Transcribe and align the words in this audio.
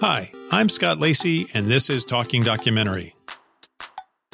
Hi, 0.00 0.32
I'm 0.50 0.70
Scott 0.70 0.98
Lacey, 0.98 1.46
and 1.52 1.66
this 1.66 1.90
is 1.90 2.06
Talking 2.06 2.42
Documentary. 2.42 3.14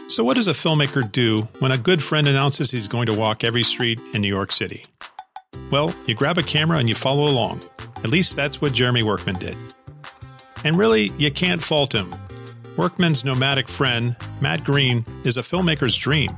So, 0.06 0.22
what 0.22 0.34
does 0.34 0.46
a 0.46 0.52
filmmaker 0.52 1.10
do 1.10 1.48
when 1.58 1.72
a 1.72 1.76
good 1.76 2.00
friend 2.00 2.28
announces 2.28 2.70
he's 2.70 2.86
going 2.86 3.06
to 3.06 3.14
walk 3.14 3.42
every 3.42 3.64
street 3.64 3.98
in 4.14 4.22
New 4.22 4.28
York 4.28 4.52
City? 4.52 4.84
Well, 5.72 5.92
you 6.06 6.14
grab 6.14 6.38
a 6.38 6.44
camera 6.44 6.78
and 6.78 6.88
you 6.88 6.94
follow 6.94 7.28
along. 7.28 7.62
At 7.96 8.10
least 8.10 8.36
that's 8.36 8.60
what 8.60 8.74
Jeremy 8.74 9.02
Workman 9.02 9.40
did. 9.40 9.56
And 10.62 10.78
really, 10.78 11.10
you 11.18 11.32
can't 11.32 11.64
fault 11.64 11.92
him. 11.92 12.14
Workman's 12.76 13.24
nomadic 13.24 13.66
friend, 13.66 14.14
Matt 14.40 14.62
Green, 14.62 15.04
is 15.24 15.36
a 15.36 15.42
filmmaker's 15.42 15.96
dream. 15.96 16.30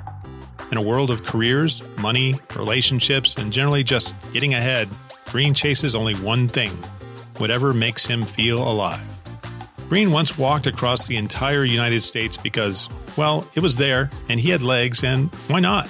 In 0.73 0.79
a 0.79 0.83
world 0.83 1.11
of 1.11 1.27
careers, 1.27 1.83
money, 1.99 2.41
relationships, 2.57 3.35
and 3.37 3.53
generally 3.53 3.85
just 3.85 4.15
getting 4.33 4.55
ahead, 4.55 4.89
Green 5.27 5.53
chases 5.53 5.95
only 5.95 6.15
one 6.15 6.49
thing 6.49 6.73
whatever 7.39 7.73
makes 7.73 8.05
him 8.05 8.25
feel 8.25 8.61
alive. 8.61 9.18
Green 9.89 10.13
once 10.13 10.37
walked 10.37 10.67
across 10.67 11.07
the 11.07 11.17
entire 11.17 11.65
United 11.65 12.03
States 12.03 12.37
because, 12.37 12.89
well, 13.17 13.49
it 13.55 13.63
was 13.63 13.77
there 13.77 14.11
and 14.29 14.39
he 14.39 14.51
had 14.51 14.63
legs, 14.63 15.03
and 15.03 15.31
why 15.49 15.61
not? 15.61 15.89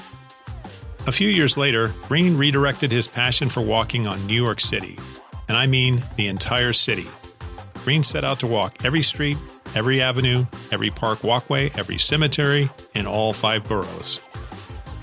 A 1.07 1.13
few 1.13 1.29
years 1.29 1.57
later, 1.57 1.93
Green 2.07 2.37
redirected 2.37 2.93
his 2.93 3.09
passion 3.09 3.49
for 3.49 3.61
walking 3.61 4.07
on 4.07 4.27
New 4.27 4.41
York 4.41 4.61
City. 4.61 4.99
And 5.49 5.57
I 5.57 5.67
mean 5.67 6.05
the 6.17 6.29
entire 6.29 6.73
city. 6.73 7.09
Green 7.83 8.05
set 8.05 8.25
out 8.25 8.39
to 8.41 8.47
walk 8.47 8.85
every 8.85 9.03
street, 9.03 9.39
every 9.75 10.01
avenue, 10.01 10.47
every 10.71 10.91
park 10.91 11.25
walkway, 11.25 11.71
every 11.75 11.99
cemetery 11.99 12.71
in 12.95 13.07
all 13.07 13.33
five 13.33 13.65
boroughs. 13.67 14.19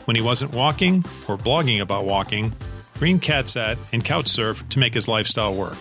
When 0.05 0.15
he 0.15 0.21
wasn't 0.21 0.53
walking 0.53 1.03
or 1.27 1.37
blogging 1.37 1.81
about 1.81 2.05
walking, 2.05 2.53
Green 2.99 3.19
cat 3.19 3.49
sat 3.49 3.77
and 3.91 4.05
couch 4.05 4.27
surfed 4.27 4.69
to 4.69 4.79
make 4.79 4.93
his 4.93 5.07
lifestyle 5.07 5.53
work. 5.53 5.77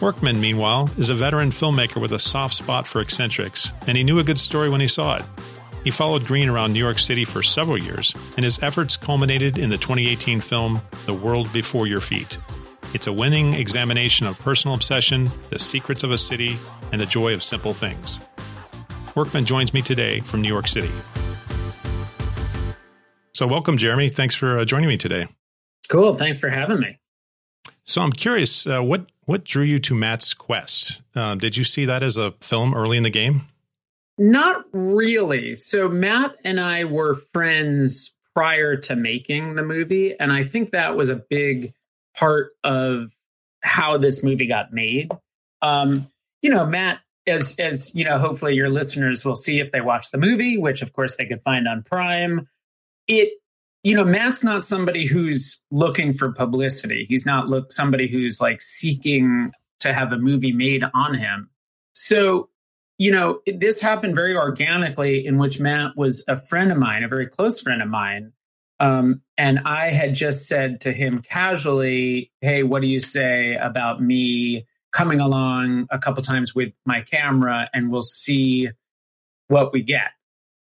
Workman, 0.00 0.40
meanwhile, 0.40 0.88
is 0.96 1.08
a 1.08 1.14
veteran 1.14 1.50
filmmaker 1.50 2.00
with 2.00 2.12
a 2.12 2.20
soft 2.20 2.54
spot 2.54 2.86
for 2.86 3.00
eccentrics, 3.00 3.72
and 3.88 3.96
he 3.96 4.04
knew 4.04 4.20
a 4.20 4.24
good 4.24 4.38
story 4.38 4.68
when 4.68 4.80
he 4.80 4.86
saw 4.86 5.16
it. 5.16 5.24
He 5.82 5.90
followed 5.90 6.24
Green 6.24 6.48
around 6.48 6.72
New 6.72 6.78
York 6.78 7.00
City 7.00 7.24
for 7.24 7.42
several 7.42 7.82
years, 7.82 8.14
and 8.36 8.44
his 8.44 8.60
efforts 8.62 8.96
culminated 8.96 9.58
in 9.58 9.70
the 9.70 9.76
2018 9.76 10.40
film 10.40 10.80
The 11.06 11.14
World 11.14 11.52
Before 11.52 11.88
Your 11.88 12.00
Feet. 12.00 12.38
It's 12.94 13.08
a 13.08 13.12
winning 13.12 13.54
examination 13.54 14.28
of 14.28 14.38
personal 14.38 14.76
obsession, 14.76 15.32
the 15.50 15.58
secrets 15.58 16.04
of 16.04 16.12
a 16.12 16.18
city, 16.18 16.56
and 16.92 17.00
the 17.00 17.06
joy 17.06 17.34
of 17.34 17.42
simple 17.42 17.72
things. 17.72 18.20
Workman 19.16 19.46
joins 19.46 19.74
me 19.74 19.82
today 19.82 20.20
from 20.20 20.42
New 20.42 20.48
York 20.48 20.68
City. 20.68 20.90
So, 23.34 23.48
welcome, 23.48 23.78
Jeremy. 23.78 24.10
Thanks 24.10 24.36
for 24.36 24.60
uh, 24.60 24.64
joining 24.64 24.88
me 24.88 24.96
today. 24.96 25.26
Cool. 25.88 26.16
Thanks 26.16 26.38
for 26.38 26.50
having 26.50 26.78
me. 26.78 26.98
So, 27.88 28.02
I'm 28.02 28.12
curious, 28.12 28.66
uh, 28.66 28.82
what 28.82 29.06
what 29.24 29.44
drew 29.44 29.64
you 29.64 29.78
to 29.80 29.94
Matt's 29.94 30.34
Quest? 30.34 31.00
Uh, 31.14 31.36
did 31.36 31.56
you 31.56 31.64
see 31.64 31.86
that 31.86 32.02
as 32.02 32.18
a 32.18 32.32
film 32.42 32.74
early 32.74 32.98
in 32.98 33.02
the 33.02 33.10
game? 33.10 33.48
Not 34.18 34.64
really. 34.72 35.54
So 35.54 35.88
Matt 35.88 36.36
and 36.44 36.60
I 36.60 36.84
were 36.84 37.14
friends 37.32 38.12
prior 38.34 38.76
to 38.76 38.94
making 38.94 39.54
the 39.54 39.62
movie, 39.62 40.14
and 40.20 40.30
I 40.30 40.44
think 40.44 40.72
that 40.72 40.96
was 40.96 41.08
a 41.08 41.16
big 41.16 41.72
part 42.14 42.50
of 42.62 43.10
how 43.62 43.96
this 43.96 44.22
movie 44.22 44.48
got 44.48 44.70
made. 44.70 45.10
Um, 45.62 46.10
you 46.42 46.50
know, 46.50 46.66
Matt, 46.66 47.00
as 47.26 47.50
as 47.58 47.94
you 47.94 48.04
know, 48.04 48.18
hopefully 48.18 48.54
your 48.54 48.68
listeners 48.68 49.24
will 49.24 49.36
see 49.36 49.60
if 49.60 49.72
they 49.72 49.80
watch 49.80 50.10
the 50.10 50.18
movie, 50.18 50.58
which 50.58 50.82
of 50.82 50.92
course 50.92 51.16
they 51.16 51.24
could 51.24 51.40
find 51.40 51.66
on 51.66 51.84
Prime. 51.84 52.48
It 53.06 53.30
you 53.82 53.94
know, 53.94 54.04
Matt's 54.04 54.42
not 54.42 54.66
somebody 54.66 55.06
who's 55.06 55.58
looking 55.70 56.14
for 56.14 56.32
publicity. 56.32 57.06
He's 57.08 57.24
not 57.24 57.48
look 57.48 57.72
somebody 57.72 58.08
who's 58.08 58.40
like 58.40 58.60
seeking 58.60 59.52
to 59.80 59.92
have 59.92 60.12
a 60.12 60.18
movie 60.18 60.52
made 60.52 60.82
on 60.94 61.14
him. 61.14 61.50
So, 61.92 62.48
you 62.98 63.12
know, 63.12 63.40
this 63.46 63.80
happened 63.80 64.14
very 64.14 64.36
organically 64.36 65.26
in 65.26 65.38
which 65.38 65.60
Matt 65.60 65.96
was 65.96 66.24
a 66.26 66.40
friend 66.40 66.72
of 66.72 66.78
mine, 66.78 67.04
a 67.04 67.08
very 67.08 67.28
close 67.28 67.60
friend 67.60 67.80
of 67.80 67.88
mine. 67.88 68.32
Um, 68.80 69.22
and 69.36 69.60
I 69.60 69.90
had 69.90 70.14
just 70.14 70.46
said 70.46 70.80
to 70.82 70.92
him 70.92 71.22
casually, 71.22 72.32
Hey, 72.40 72.62
what 72.62 72.82
do 72.82 72.88
you 72.88 73.00
say 73.00 73.54
about 73.54 74.02
me 74.02 74.66
coming 74.92 75.20
along 75.20 75.86
a 75.90 75.98
couple 75.98 76.22
times 76.22 76.54
with 76.54 76.72
my 76.86 77.02
camera 77.02 77.68
and 77.72 77.90
we'll 77.90 78.02
see 78.02 78.68
what 79.48 79.72
we 79.72 79.82
get. 79.82 80.10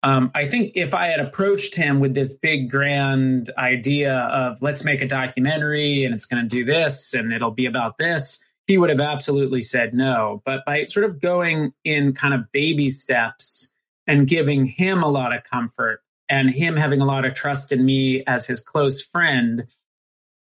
Um, 0.02 0.30
I 0.34 0.46
think 0.46 0.72
if 0.76 0.94
I 0.94 1.06
had 1.06 1.20
approached 1.20 1.74
him 1.74 1.98
with 1.98 2.14
this 2.14 2.28
big 2.28 2.70
grand 2.70 3.50
idea 3.58 4.14
of 4.14 4.62
let's 4.62 4.84
make 4.84 5.02
a 5.02 5.08
documentary 5.08 6.04
and 6.04 6.14
it's 6.14 6.24
going 6.24 6.42
to 6.42 6.48
do 6.48 6.64
this 6.64 7.14
and 7.14 7.32
it'll 7.32 7.50
be 7.50 7.66
about 7.66 7.98
this, 7.98 8.38
he 8.68 8.78
would 8.78 8.90
have 8.90 9.00
absolutely 9.00 9.62
said 9.62 9.94
no. 9.94 10.40
But 10.44 10.64
by 10.64 10.84
sort 10.84 11.06
of 11.06 11.20
going 11.20 11.72
in 11.84 12.12
kind 12.12 12.34
of 12.34 12.52
baby 12.52 12.90
steps 12.90 13.68
and 14.06 14.28
giving 14.28 14.66
him 14.66 15.02
a 15.02 15.08
lot 15.08 15.34
of 15.34 15.42
comfort 15.44 16.00
and 16.28 16.48
him 16.48 16.76
having 16.76 17.00
a 17.00 17.06
lot 17.06 17.24
of 17.24 17.34
trust 17.34 17.72
in 17.72 17.84
me 17.84 18.22
as 18.26 18.46
his 18.46 18.60
close 18.60 19.02
friend, 19.02 19.66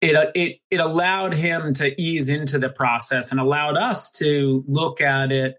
it 0.00 0.32
it 0.34 0.58
it 0.70 0.80
allowed 0.80 1.34
him 1.34 1.74
to 1.74 2.00
ease 2.00 2.28
into 2.28 2.58
the 2.58 2.68
process 2.68 3.30
and 3.30 3.38
allowed 3.38 3.76
us 3.76 4.10
to 4.12 4.64
look 4.66 5.00
at 5.00 5.30
it 5.30 5.56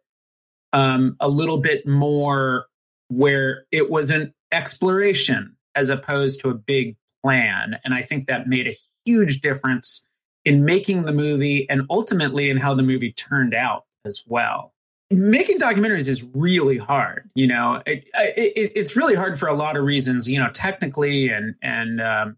um, 0.74 1.16
a 1.20 1.30
little 1.30 1.60
bit 1.60 1.88
more 1.88 2.66
where 3.10 3.66
it 3.72 3.90
was 3.90 4.12
an 4.12 4.34
exploration 4.52 5.56
as 5.76 5.90
opposed 5.90 6.42
to 6.42 6.50
a 6.50 6.54
big 6.54 6.96
plan. 7.24 7.78
And 7.84 7.94
I 7.94 8.04
think 8.04 8.28
that 8.28 8.48
made 8.48 8.68
a 8.68 8.78
huge 9.06 9.42
difference 9.42 10.02
in 10.46 10.66
making 10.66 11.04
the 11.04 11.12
movie 11.12 11.68
and 11.70 11.84
ultimately 11.90 12.50
in 12.50 12.58
how 12.58 12.74
the 12.74 12.84
movie 12.84 13.12
turned 13.12 13.54
out 13.54 13.86
as 14.06 14.24
well. 14.26 14.74
Making 15.10 15.58
documentaries 15.58 16.08
is 16.08 16.24
really 16.34 16.78
hard, 16.78 17.30
you 17.34 17.48
know. 17.48 17.82
It, 17.86 18.06
it, 18.14 18.72
it's 18.76 18.96
really 18.96 19.16
hard 19.16 19.40
for 19.40 19.48
a 19.48 19.56
lot 19.56 19.78
of 19.78 19.86
reasons, 19.86 20.28
you 20.28 20.38
know, 20.38 20.50
technically 20.50 21.30
and 21.30 21.56
and 21.62 22.02
um, 22.02 22.38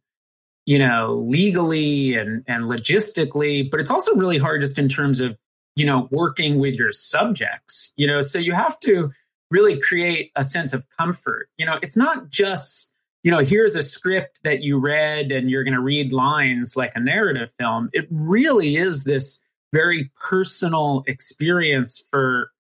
you 0.66 0.78
know 0.78 1.26
legally 1.28 2.14
and 2.14 2.44
and 2.48 2.66
logistically, 2.66 3.70
but 3.72 3.80
it's 3.80 3.90
also 3.90 4.14
really 4.14 4.38
hard 4.38 4.62
just 4.62 4.78
in 4.78 4.88
terms 4.88 5.20
of 5.20 5.36
you 5.76 5.84
know 5.84 6.08
working 6.12 6.60
with 6.60 6.76
your 6.76 6.92
subjects, 6.92 7.92
you 7.96 8.06
know. 8.06 8.22
So 8.22 8.38
you 8.38 8.54
have 8.54 8.80
to 8.82 9.12
really 9.52 9.80
create 9.80 10.32
a 10.36 10.44
sense 10.44 10.74
of 10.74 10.86
comfort. 10.98 11.50
You 11.58 11.66
know, 11.66 11.78
it's 11.82 11.96
not 11.96 12.30
just, 12.30 12.90
you 13.24 13.32
know, 13.32 13.40
here's 13.40 13.76
a 13.76 13.86
script 13.86 14.40
that 14.44 14.62
you 14.62 14.80
read 14.80 15.32
and 15.32 15.50
you're 15.50 15.64
going 15.64 15.74
to 15.74 15.82
read 15.82 16.14
lines 16.14 16.76
like 16.76 16.92
a 16.96 17.00
narrative 17.00 17.50
film. 17.60 17.90
It 17.94 18.08
really 18.10 18.78
is 18.78 19.04
this 19.04 19.40
very 19.74 20.12
personal 20.20 21.04
experience 21.08 22.02
for 22.12 22.52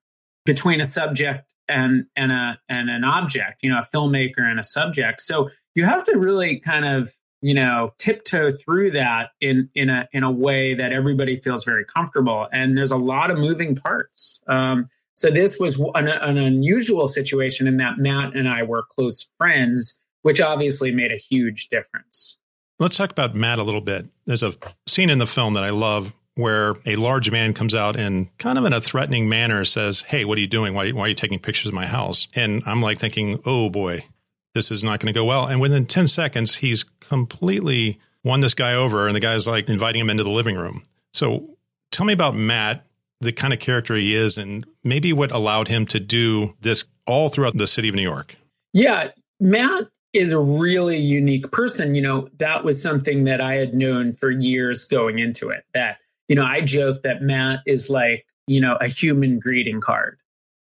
between 0.46 0.82
a 0.82 0.86
subject 0.86 1.52
and 1.68 2.06
and 2.16 2.32
a 2.32 2.60
and 2.68 2.90
an 2.90 3.04
object, 3.04 3.60
you 3.62 3.70
know, 3.70 3.80
a 3.80 3.96
filmmaker 3.96 4.40
and 4.42 4.60
a 4.60 4.64
subject. 4.64 5.22
So 5.26 5.50
you 5.76 5.86
have 5.86 6.06
to 6.06 6.18
really 6.18 6.60
kind 6.60 6.86
of 6.86 7.12
you 7.42 7.54
know 7.54 7.94
tiptoe 7.98 8.52
through 8.54 8.92
that 8.92 9.30
in 9.40 9.70
in 9.76 9.90
a 9.90 10.08
in 10.12 10.24
a 10.24 10.32
way 10.32 10.76
that 10.76 10.92
everybody 10.92 11.38
feels 11.38 11.64
very 11.64 11.86
comfortable 11.86 12.48
and 12.52 12.78
there's 12.78 12.92
a 12.92 12.98
lot 12.98 13.32
of 13.32 13.38
moving 13.38 13.76
parts 13.76 14.40
um, 14.48 14.90
so 15.20 15.30
this 15.30 15.60
was 15.60 15.78
an, 15.96 16.08
an 16.08 16.38
unusual 16.38 17.06
situation 17.06 17.68
in 17.68 17.76
that 17.76 17.98
Matt 17.98 18.38
and 18.38 18.48
I 18.48 18.64
were 18.64 18.84
close 18.84 19.28
friends, 19.38 19.94
which 20.22 20.40
obviously 20.40 20.94
made 20.94 21.12
a 21.12 21.18
huge 21.18 21.68
difference. 21.68 22.38
Let's 22.80 22.96
talk 22.96 23.12
about 23.12 23.36
Matt 23.36 23.60
a 23.60 23.64
little 23.64 23.82
bit. 23.82 24.06
There's 24.26 24.44
a 24.44 24.54
scene 24.88 25.10
in 25.10 25.20
the 25.20 25.28
film 25.28 25.56
that 25.56 25.66
I 25.66 25.72
love 25.72 26.14
where 26.36 26.76
a 26.86 26.96
large 26.96 27.30
man 27.32 27.54
comes 27.54 27.76
out 27.76 27.98
and 27.98 28.30
kind 28.38 28.58
of 28.58 28.64
in 28.64 28.72
a 28.72 28.80
threatening 28.80 29.28
manner 29.28 29.66
says, 29.66 30.04
Hey, 30.04 30.24
what 30.24 30.38
are 30.38 30.42
you 30.42 30.48
doing? 30.48 30.74
Why, 30.74 30.92
why 30.92 31.02
are 31.02 31.08
you 31.10 31.16
taking 31.16 31.38
pictures 31.38 31.68
of 31.68 31.74
my 31.74 31.86
house? 31.86 32.30
And 32.34 32.64
I'm 32.66 32.82
like 32.82 33.00
thinking, 33.00 33.42
Oh 33.46 33.70
boy, 33.70 34.06
this 34.54 34.72
is 34.72 34.86
not 34.86 35.02
going 35.02 35.14
to 35.14 35.20
go 35.20 35.26
well. 35.26 35.48
And 35.48 35.60
within 35.60 35.86
10 35.86 36.08
seconds, 36.08 36.56
he's 36.56 36.86
completely 37.02 38.00
won 38.24 38.40
this 38.40 38.54
guy 38.54 38.74
over. 38.74 39.08
And 39.08 39.18
the 39.18 39.20
guy's 39.20 39.48
like 39.48 39.68
inviting 39.68 40.00
him 40.00 40.10
into 40.10 40.24
the 40.24 40.30
living 40.30 40.56
room. 40.56 40.84
So 41.12 41.58
tell 41.92 42.06
me 42.06 42.14
about 42.14 42.38
Matt 42.38 42.86
the 43.22 43.32
kind 43.32 43.54
of 43.54 43.60
character 43.60 43.96
he 43.96 44.16
is 44.16 44.38
and 44.38 44.66
maybe 44.84 45.12
what 45.14 45.32
allowed 45.32 45.68
him 45.68 45.86
to 45.88 46.00
do 46.00 46.56
this 46.62 46.86
all 47.06 47.30
throughout 47.30 47.58
the 47.58 47.68
city 47.68 47.90
of 47.90 47.96
New 47.96 48.02
York. 48.02 48.36
Yeah, 48.74 49.10
Matt 49.40 49.88
is 50.14 50.32
a 50.32 50.40
really 50.40 50.98
unique 50.98 51.52
person. 51.52 51.96
You 51.96 52.02
know, 52.02 52.30
that 52.40 52.64
was 52.64 52.82
something 52.82 53.26
that 53.26 53.42
I 53.42 53.56
had 53.56 53.74
known 53.74 54.14
for 54.14 54.32
years 54.32 54.86
going 54.86 55.20
into 55.20 55.50
it. 55.50 55.66
That, 55.74 55.98
you 56.28 56.36
know, 56.36 56.46
I 56.46 56.62
joke 56.62 57.04
that 57.04 57.22
Matt 57.22 57.60
is 57.66 57.90
like, 57.90 58.26
you 58.48 58.62
know, 58.62 58.78
a 58.80 58.88
human 58.88 59.40
greeting 59.40 59.82
card. 59.82 60.18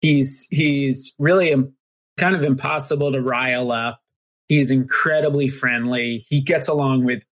He's 0.01 0.47
he's 0.49 1.13
really 1.19 1.53
kind 2.17 2.35
of 2.35 2.43
impossible 2.43 3.13
to 3.13 3.21
rile 3.21 3.71
up. 3.71 3.99
He's 4.47 4.69
incredibly 4.69 5.47
friendly. 5.47 6.25
He 6.27 6.41
gets 6.41 6.67
along 6.67 7.05
with 7.05 7.23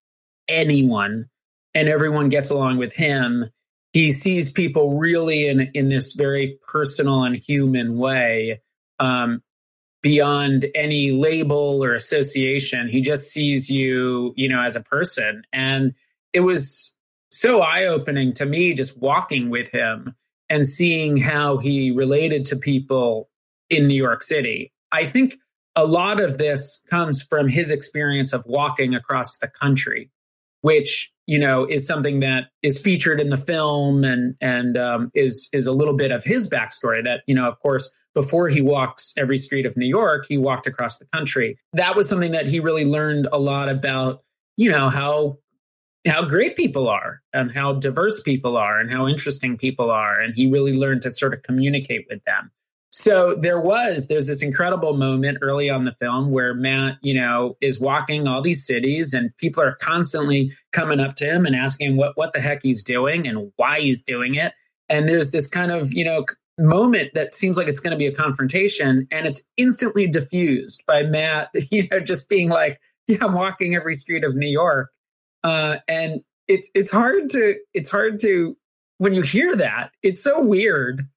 anyone 0.48 1.26
and 1.74 1.88
everyone 1.88 2.28
gets 2.28 2.48
along 2.50 2.78
with 2.78 2.92
him 2.92 3.50
he 3.92 4.12
sees 4.12 4.52
people 4.52 4.98
really 4.98 5.48
in 5.48 5.70
in 5.74 5.88
this 5.88 6.12
very 6.12 6.58
personal 6.66 7.24
and 7.24 7.36
human 7.36 7.98
way 7.98 8.60
um, 8.98 9.42
beyond 10.02 10.66
any 10.74 11.10
label 11.10 11.82
or 11.82 11.94
association. 11.94 12.88
He 12.88 13.00
just 13.02 13.30
sees 13.30 13.68
you 13.68 14.32
you 14.36 14.48
know 14.48 14.62
as 14.62 14.76
a 14.76 14.82
person. 14.82 15.42
And 15.52 15.94
it 16.32 16.40
was 16.40 16.92
so 17.32 17.60
eye-opening 17.60 18.34
to 18.34 18.46
me 18.46 18.74
just 18.74 18.96
walking 18.96 19.50
with 19.50 19.68
him 19.68 20.14
and 20.48 20.66
seeing 20.66 21.16
how 21.16 21.58
he 21.58 21.90
related 21.90 22.46
to 22.46 22.56
people 22.56 23.30
in 23.68 23.86
New 23.86 23.94
York 23.94 24.22
City. 24.22 24.72
I 24.92 25.06
think 25.06 25.36
a 25.76 25.84
lot 25.84 26.20
of 26.20 26.38
this 26.38 26.80
comes 26.90 27.22
from 27.22 27.48
his 27.48 27.70
experience 27.70 28.32
of 28.32 28.42
walking 28.44 28.94
across 28.94 29.38
the 29.38 29.48
country, 29.48 30.10
which 30.62 31.10
you 31.26 31.38
know 31.38 31.66
is 31.66 31.86
something 31.86 32.20
that 32.20 32.44
is 32.62 32.80
featured 32.80 33.20
in 33.20 33.30
the 33.30 33.36
film 33.36 34.04
and 34.04 34.34
and 34.40 34.76
um, 34.76 35.10
is 35.14 35.48
is 35.52 35.66
a 35.66 35.72
little 35.72 35.96
bit 35.96 36.12
of 36.12 36.24
his 36.24 36.48
backstory. 36.48 37.04
That 37.04 37.20
you 37.26 37.34
know, 37.34 37.48
of 37.48 37.58
course, 37.60 37.90
before 38.14 38.48
he 38.48 38.60
walks 38.60 39.12
every 39.16 39.38
street 39.38 39.66
of 39.66 39.76
New 39.76 39.88
York, 39.88 40.26
he 40.28 40.38
walked 40.38 40.66
across 40.66 40.98
the 40.98 41.06
country. 41.12 41.58
That 41.74 41.96
was 41.96 42.08
something 42.08 42.32
that 42.32 42.46
he 42.46 42.60
really 42.60 42.84
learned 42.84 43.28
a 43.32 43.38
lot 43.38 43.68
about. 43.68 44.22
You 44.56 44.72
know 44.72 44.90
how 44.90 45.38
how 46.06 46.24
great 46.24 46.56
people 46.56 46.88
are 46.88 47.20
and 47.32 47.50
how 47.52 47.74
diverse 47.74 48.22
people 48.22 48.56
are 48.56 48.78
and 48.78 48.90
how 48.90 49.06
interesting 49.06 49.58
people 49.58 49.90
are. 49.90 50.18
And 50.18 50.34
he 50.34 50.50
really 50.50 50.72
learned 50.72 51.02
to 51.02 51.12
sort 51.12 51.34
of 51.34 51.42
communicate 51.42 52.06
with 52.08 52.24
them. 52.24 52.50
So 52.90 53.36
there 53.40 53.60
was, 53.60 54.04
there's 54.08 54.26
this 54.26 54.38
incredible 54.38 54.96
moment 54.96 55.38
early 55.42 55.70
on 55.70 55.84
the 55.84 55.92
film 55.92 56.30
where 56.30 56.54
Matt, 56.54 56.96
you 57.02 57.20
know, 57.20 57.56
is 57.60 57.78
walking 57.78 58.26
all 58.26 58.42
these 58.42 58.66
cities 58.66 59.10
and 59.12 59.36
people 59.36 59.62
are 59.62 59.76
constantly 59.76 60.56
coming 60.72 60.98
up 61.00 61.16
to 61.16 61.24
him 61.24 61.46
and 61.46 61.54
asking 61.54 61.96
what, 61.96 62.16
what 62.16 62.32
the 62.32 62.40
heck 62.40 62.60
he's 62.62 62.82
doing 62.82 63.28
and 63.28 63.52
why 63.56 63.80
he's 63.80 64.02
doing 64.02 64.34
it. 64.34 64.52
And 64.88 65.08
there's 65.08 65.30
this 65.30 65.46
kind 65.46 65.70
of, 65.70 65.92
you 65.92 66.04
know, 66.04 66.24
moment 66.58 67.12
that 67.14 67.34
seems 67.34 67.56
like 67.56 67.68
it's 67.68 67.80
going 67.80 67.92
to 67.92 67.96
be 67.96 68.08
a 68.08 68.14
confrontation 68.14 69.06
and 69.10 69.26
it's 69.26 69.40
instantly 69.56 70.08
diffused 70.08 70.82
by 70.86 71.04
Matt, 71.04 71.50
you 71.70 71.88
know, 71.90 72.00
just 72.00 72.28
being 72.28 72.48
like, 72.48 72.80
yeah, 73.06 73.18
I'm 73.22 73.34
walking 73.34 73.76
every 73.76 73.94
street 73.94 74.24
of 74.24 74.34
New 74.34 74.50
York 74.50 74.90
uh, 75.42 75.76
and 75.88 76.20
it's 76.48 76.68
it's 76.74 76.90
hard 76.90 77.30
to 77.30 77.54
it's 77.72 77.88
hard 77.88 78.20
to 78.20 78.56
when 78.98 79.14
you 79.14 79.22
hear 79.22 79.56
that, 79.56 79.90
it's 80.02 80.22
so 80.22 80.42
weird. 80.42 81.08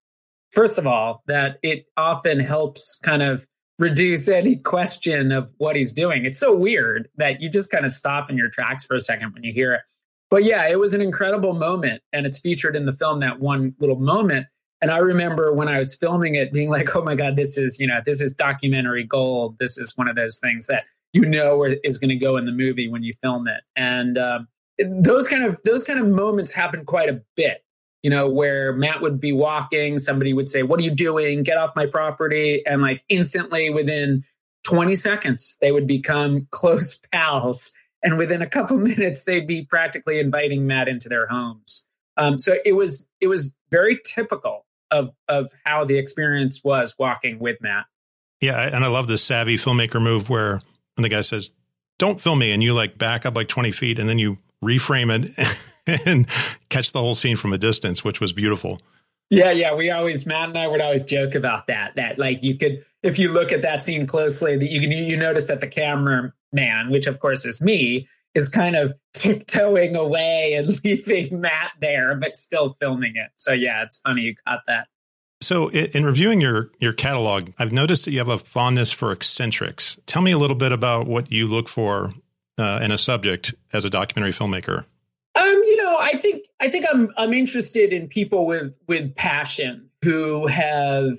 First 0.53 0.77
of 0.77 0.85
all, 0.85 1.23
that 1.27 1.57
it 1.63 1.85
often 1.97 2.39
helps 2.39 2.97
kind 3.03 3.23
of 3.23 3.45
reduce 3.79 4.27
any 4.29 4.57
question 4.57 5.31
of 5.31 5.51
what 5.57 5.75
he's 5.75 5.91
doing. 5.91 6.25
It's 6.25 6.39
so 6.39 6.55
weird 6.55 7.09
that 7.17 7.41
you 7.41 7.49
just 7.49 7.69
kind 7.69 7.85
of 7.85 7.91
stop 7.93 8.29
in 8.29 8.37
your 8.37 8.49
tracks 8.49 8.83
for 8.83 8.95
a 8.95 9.01
second 9.01 9.33
when 9.33 9.43
you 9.43 9.51
hear 9.51 9.73
it. 9.73 9.81
But 10.29 10.43
yeah, 10.43 10.67
it 10.67 10.79
was 10.79 10.93
an 10.93 11.01
incredible 11.01 11.53
moment 11.53 12.01
and 12.11 12.25
it's 12.25 12.39
featured 12.39 12.75
in 12.75 12.85
the 12.85 12.93
film 12.93 13.19
that 13.21 13.39
one 13.39 13.75
little 13.79 13.99
moment. 13.99 14.47
And 14.81 14.91
I 14.91 14.97
remember 14.97 15.53
when 15.53 15.69
I 15.69 15.79
was 15.79 15.95
filming 15.95 16.35
it 16.35 16.51
being 16.51 16.69
like, 16.69 16.95
oh 16.95 17.03
my 17.03 17.15
God, 17.15 17.35
this 17.35 17.57
is, 17.57 17.77
you 17.79 17.87
know, 17.87 17.99
this 18.05 18.19
is 18.19 18.31
documentary 18.33 19.05
gold. 19.05 19.57
This 19.59 19.77
is 19.77 19.91
one 19.95 20.09
of 20.09 20.15
those 20.15 20.37
things 20.37 20.67
that 20.67 20.83
you 21.13 21.25
know 21.25 21.63
is 21.83 21.97
going 21.97 22.09
to 22.09 22.15
go 22.15 22.37
in 22.37 22.45
the 22.45 22.51
movie 22.51 22.89
when 22.89 23.03
you 23.03 23.13
film 23.21 23.47
it. 23.47 23.61
And 23.75 24.17
um, 24.17 24.47
those 24.79 25.27
kind 25.27 25.45
of 25.45 25.59
those 25.63 25.83
kind 25.83 25.99
of 25.99 26.07
moments 26.07 26.51
happen 26.51 26.85
quite 26.85 27.09
a 27.09 27.21
bit. 27.35 27.63
You 28.03 28.09
know, 28.09 28.29
where 28.29 28.73
Matt 28.73 29.01
would 29.01 29.19
be 29.19 29.31
walking, 29.31 29.97
somebody 29.97 30.33
would 30.33 30.49
say, 30.49 30.61
"What 30.61 30.79
are 30.79 30.83
you 30.83 30.93
doing? 30.93 31.43
Get 31.43 31.57
off 31.57 31.75
my 31.75 31.85
property!" 31.85 32.63
And 32.65 32.81
like 32.81 33.01
instantly, 33.09 33.69
within 33.69 34.23
20 34.65 34.95
seconds, 34.95 35.53
they 35.61 35.71
would 35.71 35.87
become 35.87 36.47
close 36.51 36.99
pals. 37.11 37.71
And 38.03 38.17
within 38.17 38.41
a 38.41 38.49
couple 38.49 38.77
minutes, 38.79 39.23
they'd 39.23 39.47
be 39.47 39.65
practically 39.65 40.19
inviting 40.19 40.67
Matt 40.67 40.87
into 40.87 41.09
their 41.09 41.27
homes. 41.27 41.83
Um, 42.17 42.37
so 42.37 42.53
it 42.63 42.73
was 42.73 43.05
it 43.21 43.27
was 43.27 43.51
very 43.71 43.99
typical 44.05 44.65
of 44.91 45.11
of 45.27 45.49
how 45.63 45.85
the 45.85 45.97
experience 45.97 46.61
was 46.63 46.93
walking 46.97 47.39
with 47.39 47.57
Matt. 47.61 47.85
Yeah, 48.41 48.61
and 48.61 48.83
I 48.83 48.87
love 48.87 49.07
this 49.07 49.23
savvy 49.23 49.57
filmmaker 49.57 50.01
move 50.01 50.29
where 50.29 50.61
and 50.97 51.03
the 51.03 51.09
guy 51.09 51.21
says, 51.21 51.51
"Don't 51.97 52.21
film 52.21 52.39
me," 52.39 52.51
and 52.51 52.61
you 52.61 52.73
like 52.73 52.97
back 52.97 53.25
up 53.25 53.35
like 53.35 53.47
twenty 53.47 53.71
feet, 53.71 53.99
and 53.99 54.07
then 54.07 54.19
you 54.19 54.37
reframe 54.63 55.23
it 55.37 55.57
and 56.05 56.27
catch 56.69 56.91
the 56.91 56.99
whole 56.99 57.15
scene 57.15 57.37
from 57.37 57.53
a 57.53 57.57
distance, 57.57 58.03
which 58.03 58.19
was 58.19 58.33
beautiful. 58.33 58.79
Yeah, 59.29 59.51
yeah. 59.51 59.73
We 59.73 59.89
always 59.89 60.25
Matt 60.25 60.49
and 60.49 60.57
I 60.57 60.67
would 60.67 60.81
always 60.81 61.03
joke 61.03 61.35
about 61.35 61.67
that. 61.67 61.95
That 61.95 62.19
like 62.19 62.43
you 62.43 62.57
could, 62.57 62.85
if 63.01 63.17
you 63.17 63.29
look 63.29 63.51
at 63.51 63.63
that 63.63 63.81
scene 63.81 64.05
closely, 64.05 64.57
that 64.57 64.69
you 64.69 64.79
can 64.79 64.91
you 64.91 65.17
notice 65.17 65.45
that 65.45 65.59
the 65.59 65.67
camera 65.67 66.33
man, 66.51 66.91
which 66.91 67.07
of 67.07 67.19
course 67.19 67.43
is 67.45 67.59
me, 67.59 68.07
is 68.35 68.49
kind 68.49 68.75
of 68.75 68.93
tiptoeing 69.13 69.95
away 69.95 70.53
and 70.53 70.79
leaving 70.83 71.41
Matt 71.41 71.71
there, 71.81 72.15
but 72.15 72.35
still 72.35 72.75
filming 72.79 73.13
it. 73.15 73.31
So 73.35 73.53
yeah, 73.53 73.83
it's 73.83 73.99
funny 74.05 74.21
you 74.21 74.35
caught 74.47 74.61
that. 74.67 74.87
So, 75.41 75.69
in 75.69 76.05
reviewing 76.05 76.39
your 76.39 76.71
your 76.79 76.93
catalog, 76.93 77.49
I've 77.59 77.73
noticed 77.73 78.05
that 78.05 78.11
you 78.11 78.19
have 78.19 78.29
a 78.29 78.37
fondness 78.37 78.93
for 78.93 79.11
eccentrics. 79.11 79.99
Tell 80.05 80.21
me 80.21 80.31
a 80.31 80.37
little 80.37 80.55
bit 80.55 80.71
about 80.71 81.05
what 81.05 81.31
you 81.33 81.47
look 81.47 81.67
for 81.67 82.13
uh, 82.57 82.79
in 82.81 82.91
a 82.91 82.97
subject 82.97 83.53
as 83.73 83.83
a 83.83 83.89
documentary 83.89 84.31
filmmaker. 84.31 84.85
I 86.03 86.17
think 86.17 86.43
I 86.59 86.69
think 86.69 86.85
I'm 86.91 87.09
I'm 87.17 87.33
interested 87.33 87.93
in 87.93 88.09
people 88.09 88.45
with 88.45 88.73
with 88.87 89.15
passion 89.15 89.89
who 90.03 90.47
have 90.47 91.13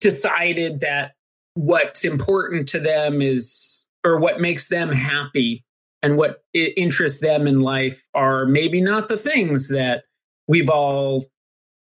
decided 0.00 0.80
that 0.80 1.12
what's 1.54 2.04
important 2.04 2.68
to 2.70 2.80
them 2.80 3.20
is 3.20 3.84
or 4.04 4.18
what 4.18 4.40
makes 4.40 4.68
them 4.68 4.90
happy 4.90 5.64
and 6.02 6.16
what 6.16 6.42
interests 6.54 7.20
them 7.20 7.46
in 7.46 7.60
life 7.60 8.02
are 8.14 8.46
maybe 8.46 8.80
not 8.80 9.08
the 9.08 9.18
things 9.18 9.68
that 9.68 10.04
we've 10.46 10.70
all 10.70 11.26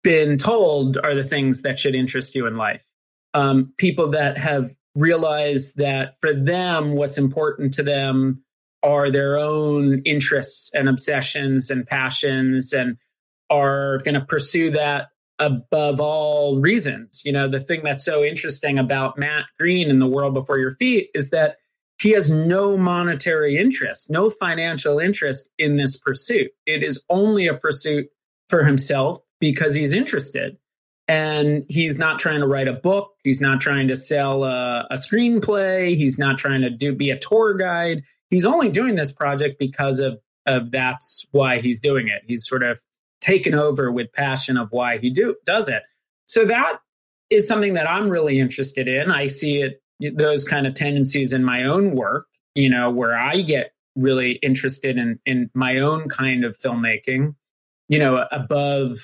been 0.03 0.37
told 0.37 0.97
are 0.97 1.15
the 1.15 1.27
things 1.27 1.61
that 1.61 1.79
should 1.79 1.95
interest 1.95 2.35
you 2.35 2.45
in 2.45 2.55
life. 2.55 2.83
Um, 3.33 3.73
people 3.77 4.11
that 4.11 4.37
have 4.37 4.73
realized 4.95 5.71
that 5.77 6.15
for 6.21 6.33
them, 6.33 6.91
what's 6.93 7.17
important 7.17 7.75
to 7.75 7.83
them 7.83 8.43
are 8.83 9.11
their 9.11 9.39
own 9.39 10.01
interests 10.05 10.69
and 10.73 10.89
obsessions 10.89 11.69
and 11.69 11.87
passions 11.87 12.73
and 12.73 12.97
are 13.49 13.99
going 13.99 14.15
to 14.15 14.25
pursue 14.25 14.71
that 14.71 15.07
above 15.39 15.99
all 15.99 16.59
reasons. 16.59 17.21
You 17.23 17.31
know, 17.31 17.49
the 17.49 17.61
thing 17.61 17.81
that's 17.83 18.05
so 18.05 18.23
interesting 18.23 18.77
about 18.77 19.17
Matt 19.17 19.45
Green 19.57 19.89
in 19.89 19.99
The 19.99 20.07
World 20.07 20.33
Before 20.33 20.59
Your 20.59 20.75
Feet 20.75 21.09
is 21.13 21.29
that 21.29 21.57
he 21.99 22.11
has 22.11 22.29
no 22.29 22.77
monetary 22.77 23.57
interest, 23.57 24.09
no 24.09 24.29
financial 24.29 24.99
interest 24.99 25.47
in 25.57 25.77
this 25.77 25.97
pursuit. 25.97 26.51
It 26.65 26.83
is 26.83 27.01
only 27.09 27.47
a 27.47 27.53
pursuit 27.53 28.07
for 28.49 28.63
himself 28.63 29.19
because 29.39 29.73
he's 29.73 29.91
interested. 29.91 30.57
And 31.07 31.65
he's 31.67 31.97
not 31.97 32.19
trying 32.19 32.39
to 32.39 32.47
write 32.47 32.69
a 32.69 32.73
book. 32.73 33.11
He's 33.23 33.41
not 33.41 33.59
trying 33.59 33.89
to 33.89 33.95
sell 33.95 34.45
a, 34.45 34.87
a 34.89 34.95
screenplay. 34.95 35.95
He's 35.95 36.17
not 36.17 36.37
trying 36.37 36.61
to 36.61 36.69
do 36.69 36.95
be 36.95 37.09
a 37.09 37.19
tour 37.19 37.55
guide. 37.55 38.03
He's 38.33 38.45
only 38.45 38.69
doing 38.69 38.95
this 38.95 39.11
project 39.11 39.59
because 39.59 39.99
of 39.99 40.19
of 40.47 40.71
that's 40.71 41.23
why 41.29 41.61
he's 41.61 41.79
doing 41.79 42.07
it. 42.07 42.23
He's 42.27 42.47
sort 42.47 42.63
of 42.63 42.79
taken 43.21 43.53
over 43.53 43.91
with 43.91 44.11
passion 44.11 44.57
of 44.57 44.69
why 44.71 44.97
he 44.97 45.11
do 45.11 45.35
does 45.45 45.67
it. 45.67 45.83
So 46.25 46.45
that 46.45 46.79
is 47.29 47.47
something 47.47 47.75
that 47.75 47.87
I'm 47.87 48.09
really 48.09 48.39
interested 48.39 48.87
in. 48.87 49.11
I 49.11 49.27
see 49.27 49.61
it 49.61 49.83
those 50.17 50.43
kind 50.45 50.65
of 50.65 50.73
tendencies 50.73 51.31
in 51.31 51.43
my 51.43 51.65
own 51.65 51.95
work, 51.95 52.25
you 52.55 52.71
know, 52.71 52.89
where 52.89 53.15
I 53.15 53.43
get 53.43 53.71
really 53.95 54.31
interested 54.31 54.97
in 54.97 55.19
in 55.27 55.51
my 55.53 55.81
own 55.81 56.09
kind 56.09 56.43
of 56.43 56.57
filmmaking, 56.57 57.35
you 57.87 57.99
know, 57.99 58.25
above 58.31 58.97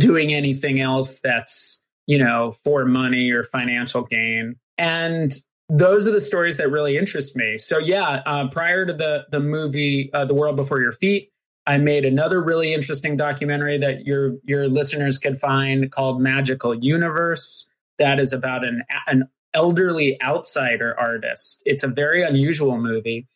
doing 0.00 0.34
anything 0.34 0.80
else 0.80 1.20
that's, 1.22 1.80
you 2.08 2.18
know, 2.18 2.56
for 2.64 2.84
money 2.84 3.30
or 3.30 3.44
financial 3.44 4.02
gain. 4.02 4.56
And 4.76 5.32
those 5.74 6.06
are 6.06 6.10
the 6.10 6.20
stories 6.20 6.58
that 6.58 6.70
really 6.70 6.98
interest 6.98 7.34
me. 7.34 7.56
So 7.56 7.78
yeah, 7.78 8.20
uh, 8.26 8.48
prior 8.50 8.84
to 8.84 8.92
the 8.92 9.24
the 9.30 9.40
movie 9.40 10.10
uh, 10.12 10.26
The 10.26 10.34
World 10.34 10.56
Before 10.56 10.80
Your 10.80 10.92
Feet, 10.92 11.30
I 11.66 11.78
made 11.78 12.04
another 12.04 12.42
really 12.42 12.74
interesting 12.74 13.16
documentary 13.16 13.78
that 13.78 14.04
your 14.04 14.34
your 14.44 14.68
listeners 14.68 15.16
could 15.16 15.40
find 15.40 15.90
called 15.90 16.20
Magical 16.20 16.74
Universe. 16.74 17.66
That 17.98 18.20
is 18.20 18.32
about 18.34 18.66
an 18.66 18.82
an 19.06 19.28
elderly 19.54 20.18
outsider 20.22 20.94
artist. 20.98 21.62
It's 21.64 21.82
a 21.82 21.88
very 21.88 22.22
unusual 22.22 22.78
movie. 22.78 23.28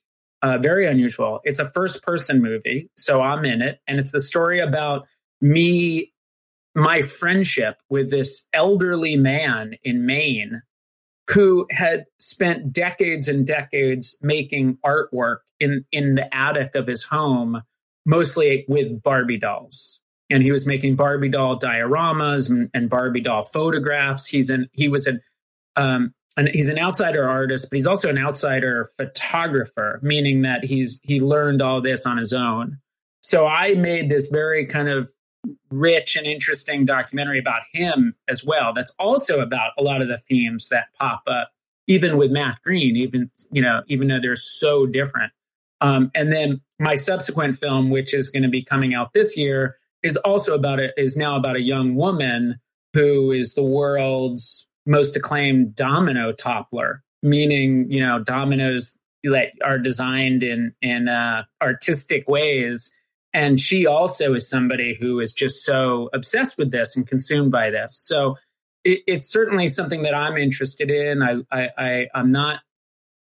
Uh, 0.43 0.59
very 0.59 0.87
unusual. 0.87 1.41
It's 1.45 1.59
a 1.59 1.71
first 1.71 2.03
person 2.03 2.43
movie, 2.43 2.91
so 2.99 3.23
I'm 3.23 3.47
in 3.47 3.63
it, 3.63 3.81
and 3.89 3.99
it's 3.99 4.13
the 4.13 4.21
story 4.21 4.61
about 4.61 5.07
me 5.41 6.13
my 6.75 7.01
friendship 7.01 7.79
with 7.89 8.11
this 8.11 8.43
elderly 8.53 9.17
man 9.17 9.73
in 9.83 10.05
Maine 10.05 10.61
who 11.31 11.67
had 11.71 12.05
spent 12.19 12.73
decades 12.73 13.29
and 13.29 13.47
decades 13.47 14.17
making 14.23 14.79
artwork 14.85 15.39
in, 15.59 15.85
in 15.91 16.15
the 16.15 16.35
attic 16.35 16.75
of 16.75 16.87
his 16.87 17.03
home, 17.03 17.61
mostly 18.05 18.65
with 18.69 19.03
Barbie 19.03 19.39
dolls. 19.39 19.99
And 20.31 20.43
he 20.43 20.53
was 20.53 20.67
making 20.67 20.97
Barbie 20.97 21.29
doll 21.29 21.59
dioramas 21.59 22.49
and, 22.49 22.71
and 22.75 22.91
Barbie 22.91 23.21
doll 23.21 23.45
photographs. 23.53 24.27
He's 24.27 24.51
an, 24.51 24.69
he 24.73 24.89
was 24.89 25.07
an, 25.07 25.21
um, 25.77 26.15
he's 26.53 26.69
an 26.69 26.79
outsider 26.79 27.29
artist, 27.29 27.69
but 27.71 27.77
he's 27.77 27.87
also 27.87 28.09
an 28.09 28.19
outsider 28.19 28.91
photographer, 28.97 30.01
meaning 30.03 30.43
that 30.43 30.65
he's, 30.65 31.01
he 31.03 31.21
learned 31.21 31.63
all 31.63 31.81
this 31.81 32.03
on 32.07 32.19
his 32.19 32.33
own. 32.33 32.79
So 33.23 33.47
I 33.47 33.75
made 33.75 34.09
this 34.09 34.29
very 34.29 34.67
kind 34.67 34.89
of 34.89 35.09
rich 35.71 36.17
and 36.17 36.27
interesting 36.27 36.87
documentary 36.87 37.39
about 37.39 37.63
him 37.73 38.15
as 38.29 38.45
well. 38.45 38.73
That's 38.75 38.93
also 38.99 39.41
about 39.41 39.73
a 39.79 39.83
lot 39.83 40.03
of 40.03 40.09
the 40.09 40.19
themes 40.19 40.69
that 40.71 40.89
pop 40.99 41.23
up, 41.27 41.51
even 41.87 42.17
with 42.17 42.31
Matt 42.31 42.59
Green, 42.65 42.97
even, 42.97 43.31
you 43.51 43.63
know, 43.63 43.83
even 43.89 44.09
though 44.09 44.21
they're 44.21 44.37
so 44.37 44.87
different. 44.87 45.33
Um, 45.81 46.11
and 46.15 46.33
then 46.33 46.61
my 46.79 46.95
subsequent 46.95 47.59
film, 47.59 47.91
which 47.91 48.15
is 48.15 48.31
going 48.31 48.45
to 48.45 48.49
be 48.49 48.65
coming 48.65 48.95
out 48.95 49.13
this 49.13 49.37
year, 49.37 49.77
is 50.03 50.17
also 50.17 50.55
about 50.55 50.81
it 50.81 50.93
is 50.97 51.17
now 51.17 51.37
about 51.37 51.57
a 51.57 51.63
young 51.63 51.97
woman 51.97 52.61
who 52.93 53.33
is 53.33 53.53
the 53.55 53.63
world's 53.63 54.67
most 54.87 55.17
acclaimed 55.17 55.75
domino 55.75 56.33
toppler, 56.33 57.01
meaning 57.23 57.91
you 57.91 58.01
know 58.01 58.23
dominoes 58.23 58.93
that 59.25 59.49
are 59.63 59.79
designed 59.79 60.43
in 60.43 60.75
in 60.81 61.09
uh, 61.09 61.43
artistic 61.61 62.29
ways. 62.29 62.91
And 63.37 63.61
she 63.61 63.87
also 63.87 64.33
is 64.33 64.49
somebody 64.49 64.97
who 64.99 65.21
is 65.21 65.35
just 65.35 65.63
so 65.63 66.09
obsessed 66.15 66.57
with 66.57 66.71
this 66.71 66.97
and 66.97 67.07
consumed 67.07 67.53
by 67.53 67.69
this. 67.69 67.95
So 67.95 68.37
it, 68.83 69.01
it's 69.07 69.31
certainly 69.31 69.69
something 69.69 70.05
that 70.05 70.15
I'm 70.15 70.39
interested 70.39 70.91
in. 70.91 71.23
I, 71.23 71.43
I, 71.53 71.69
I 71.77 72.07
I'm 72.15 72.33
not, 72.33 72.61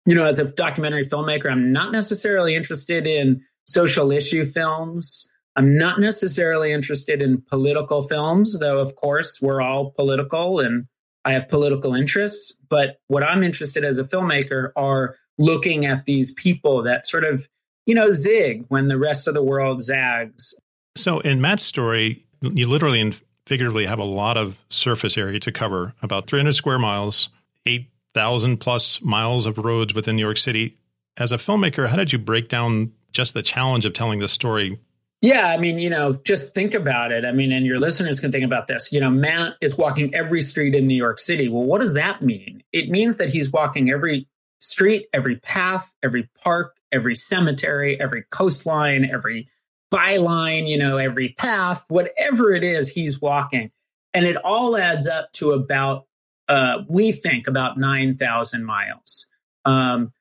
you 0.07 0.15
know, 0.15 0.25
as 0.25 0.39
a 0.39 0.45
documentary 0.45 1.07
filmmaker, 1.07 1.51
I'm 1.51 1.71
not 1.71 1.91
necessarily 1.91 2.55
interested 2.55 3.05
in 3.05 3.43
social 3.67 4.11
issue 4.11 4.51
films. 4.51 5.27
I'm 5.55 5.77
not 5.77 5.99
necessarily 5.99 6.73
interested 6.73 7.21
in 7.21 7.43
political 7.47 8.07
films, 8.07 8.57
though, 8.57 8.79
of 8.79 8.95
course, 8.95 9.37
we're 9.39 9.61
all 9.61 9.91
political 9.91 10.59
and 10.59 10.87
I 11.23 11.33
have 11.33 11.49
political 11.49 11.93
interests. 11.93 12.55
But 12.67 12.99
what 13.09 13.23
I'm 13.23 13.43
interested 13.43 13.85
as 13.85 13.99
a 13.99 14.05
filmmaker 14.05 14.71
are 14.75 15.17
looking 15.37 15.85
at 15.85 16.05
these 16.05 16.31
people 16.31 16.83
that 16.85 17.07
sort 17.07 17.25
of, 17.25 17.47
you 17.89 17.95
know, 17.95 18.11
zig 18.11 18.65
when 18.67 18.87
the 18.87 18.99
rest 18.99 19.27
of 19.27 19.33
the 19.33 19.41
world 19.41 19.83
zags. 19.83 20.53
So 20.95 21.21
in 21.21 21.41
Matt's 21.41 21.63
story, 21.63 22.23
you 22.39 22.67
literally 22.67 23.01
and 23.01 23.19
figuratively 23.47 23.87
have 23.87 23.97
a 23.97 24.03
lot 24.03 24.37
of 24.37 24.55
surface 24.69 25.17
area 25.17 25.39
to 25.39 25.51
cover, 25.51 25.95
about 26.03 26.27
300 26.27 26.53
square 26.53 26.77
miles, 26.77 27.29
8,000 27.65 28.57
plus 28.57 29.01
miles 29.01 29.47
of 29.47 29.57
roads 29.57 29.95
within 29.95 30.17
New 30.17 30.21
York 30.21 30.37
City. 30.37 30.77
As 31.17 31.31
a 31.31 31.37
filmmaker, 31.37 31.87
how 31.87 31.95
did 31.95 32.13
you 32.13 32.19
break 32.19 32.47
down 32.47 32.93
just 33.11 33.33
the 33.33 33.41
challenge 33.41 33.85
of 33.85 33.93
telling 33.93 34.19
this 34.19 34.31
story 34.31 34.77
yeah, 35.21 35.47
I 35.47 35.57
mean, 35.57 35.79
you 35.79 35.89
know, 35.89 36.13
just 36.13 36.53
think 36.55 36.73
about 36.73 37.11
it. 37.11 37.25
I 37.25 37.33
mean, 37.33 37.51
and 37.51 37.65
your 37.65 37.77
listeners 37.77 38.21
can 38.21 38.31
think 38.31 38.45
about 38.45 38.67
this. 38.67 38.87
You 38.93 39.01
know, 39.01 39.09
Matt 39.09 39.55
is 39.59 39.75
walking 39.75 40.15
every 40.15 40.39
street 40.39 40.75
in 40.75 40.87
New 40.87 40.95
York 40.95 41.19
City. 41.19 41.49
Well, 41.49 41.63
what 41.63 41.81
does 41.81 41.95
that 41.95 42.21
mean? 42.21 42.63
It 42.71 42.89
means 42.89 43.17
that 43.17 43.29
he's 43.29 43.51
walking 43.51 43.91
every 43.91 44.29
street, 44.59 45.07
every 45.13 45.35
path, 45.35 45.93
every 46.01 46.29
park, 46.41 46.73
every 46.91 47.15
cemetery, 47.15 47.99
every 47.99 48.23
coastline, 48.29 49.09
every 49.11 49.49
byline, 49.91 50.69
you 50.69 50.77
know, 50.77 50.97
every 50.97 51.29
path, 51.29 51.83
whatever 51.87 52.53
it 52.53 52.63
is, 52.63 52.89
he's 52.89 53.19
walking. 53.21 53.71
And 54.13 54.25
it 54.25 54.37
all 54.37 54.77
adds 54.77 55.07
up 55.07 55.31
to 55.33 55.51
about, 55.51 56.05
uh, 56.47 56.79
we 56.87 57.11
think 57.11 57.47
about 57.47 57.77
9,000 57.77 58.65
miles. 58.65 59.27
Um, 59.65 60.11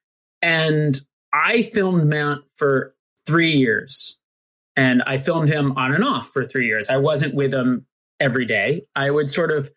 and 0.43 1.01
I 1.33 1.63
filmed 1.63 2.07
Matt 2.07 2.39
for 2.57 2.95
three 3.27 3.57
years 3.57 4.17
and 4.77 5.03
I 5.07 5.19
filmed 5.19 5.49
him 5.49 5.73
on 5.73 5.93
and 5.93 6.05
off 6.05 6.31
for 6.33 6.47
three 6.47 6.67
years. 6.67 6.87
I 6.89 6.99
wasn't 6.99 7.35
with 7.35 7.53
him 7.53 7.87
every 8.21 8.47
day. 8.47 8.87
I 8.95 9.11
would 9.11 9.29
sort 9.29 9.51
of 9.51 9.69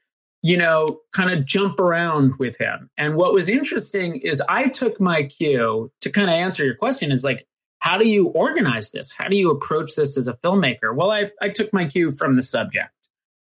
you 0.41 0.57
know, 0.57 1.01
kind 1.13 1.31
of 1.31 1.45
jump 1.45 1.79
around 1.79 2.33
with 2.39 2.57
him. 2.57 2.89
And 2.97 3.15
what 3.15 3.33
was 3.33 3.47
interesting 3.47 4.17
is 4.17 4.41
I 4.49 4.69
took 4.69 4.99
my 4.99 5.23
cue 5.23 5.91
to 6.01 6.09
kind 6.09 6.29
of 6.29 6.33
answer 6.33 6.65
your 6.65 6.75
question 6.75 7.11
is 7.11 7.23
like, 7.23 7.47
how 7.79 7.97
do 7.97 8.07
you 8.07 8.27
organize 8.27 8.91
this? 8.91 9.09
How 9.15 9.27
do 9.27 9.35
you 9.35 9.51
approach 9.51 9.95
this 9.95 10.17
as 10.17 10.27
a 10.27 10.33
filmmaker? 10.33 10.95
Well, 10.95 11.11
I, 11.11 11.31
I 11.41 11.49
took 11.49 11.73
my 11.73 11.85
cue 11.85 12.13
from 12.15 12.35
the 12.35 12.43
subject. 12.43 12.89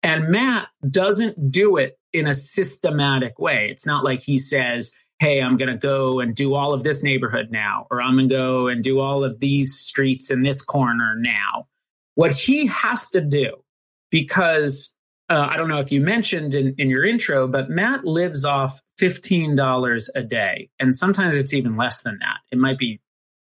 And 0.03 0.29
Matt 0.29 0.67
doesn't 0.89 1.51
do 1.51 1.77
it 1.77 1.97
in 2.13 2.27
a 2.27 2.33
systematic 2.33 3.39
way. 3.39 3.69
It's 3.71 3.85
not 3.85 4.03
like 4.03 4.21
he 4.21 4.37
says, 4.37 4.91
Hey, 5.19 5.41
I'm 5.41 5.57
going 5.57 5.71
to 5.71 5.77
go 5.77 6.19
and 6.19 6.35
do 6.35 6.53
all 6.53 6.73
of 6.73 6.83
this 6.83 7.01
neighborhood 7.01 7.47
now, 7.49 7.87
or 7.89 8.01
I'm 8.01 8.15
going 8.17 8.29
to 8.29 8.35
go 8.35 8.67
and 8.67 8.83
do 8.83 8.99
all 8.99 9.23
of 9.23 9.39
these 9.39 9.75
streets 9.79 10.29
in 10.29 10.43
this 10.43 10.61
corner 10.61 11.15
now. 11.17 11.67
What 12.13 12.33
he 12.33 12.67
has 12.67 12.99
to 13.09 13.21
do, 13.21 13.63
because 14.11 14.91
uh, 15.29 15.47
I 15.49 15.57
don't 15.57 15.67
know 15.67 15.79
if 15.79 15.91
you 15.91 16.01
mentioned 16.01 16.55
in, 16.55 16.75
in 16.77 16.89
your 16.89 17.05
intro, 17.05 17.47
but 17.47 17.69
Matt 17.69 18.05
lives 18.05 18.45
off 18.45 18.81
$15 18.99 20.09
a 20.15 20.23
day. 20.23 20.69
And 20.79 20.95
sometimes 20.95 21.35
it's 21.35 21.53
even 21.53 21.75
less 21.75 22.01
than 22.03 22.19
that. 22.19 22.37
It 22.51 22.57
might 22.57 22.77
be, 22.77 23.01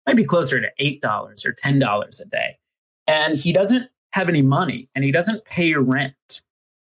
might 0.06 0.16
be 0.16 0.24
closer 0.24 0.60
to 0.60 0.68
$8 0.80 1.46
or 1.46 1.52
$10 1.52 2.20
a 2.20 2.24
day. 2.24 2.58
And 3.06 3.36
he 3.36 3.52
doesn't 3.52 3.90
have 4.12 4.28
any 4.28 4.42
money 4.42 4.88
and 4.94 5.04
he 5.04 5.12
doesn't 5.12 5.44
pay 5.44 5.74
rent. 5.74 6.42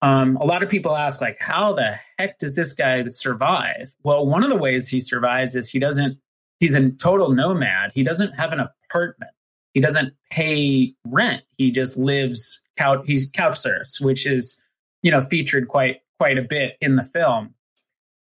Um, 0.02 0.36
a 0.36 0.44
lot 0.44 0.62
of 0.62 0.70
people 0.70 0.96
ask 0.96 1.20
like, 1.20 1.36
how 1.38 1.74
the 1.74 1.96
heck 2.18 2.38
does 2.38 2.54
this 2.54 2.72
guy 2.72 3.04
survive? 3.10 3.92
Well, 4.02 4.26
one 4.26 4.42
of 4.42 4.50
the 4.50 4.56
ways 4.56 4.88
he 4.88 5.00
survives 5.00 5.54
is 5.54 5.68
he 5.68 5.78
doesn't, 5.78 6.18
he's 6.58 6.74
a 6.74 6.90
total 6.90 7.32
nomad. 7.32 7.92
He 7.94 8.02
doesn't 8.02 8.32
have 8.32 8.52
an 8.52 8.60
apartment. 8.60 9.32
He 9.74 9.80
doesn't 9.80 10.14
pay 10.30 10.94
rent. 11.04 11.42
He 11.58 11.70
just 11.70 11.98
lives 11.98 12.60
couch, 12.78 13.02
he's 13.04 13.28
couch 13.30 13.60
surfs, 13.60 14.00
which 14.00 14.26
is 14.26 14.56
you 15.02 15.10
know, 15.10 15.24
featured 15.24 15.68
quite 15.68 15.98
quite 16.18 16.38
a 16.38 16.42
bit 16.42 16.76
in 16.80 16.96
the 16.96 17.04
film. 17.04 17.54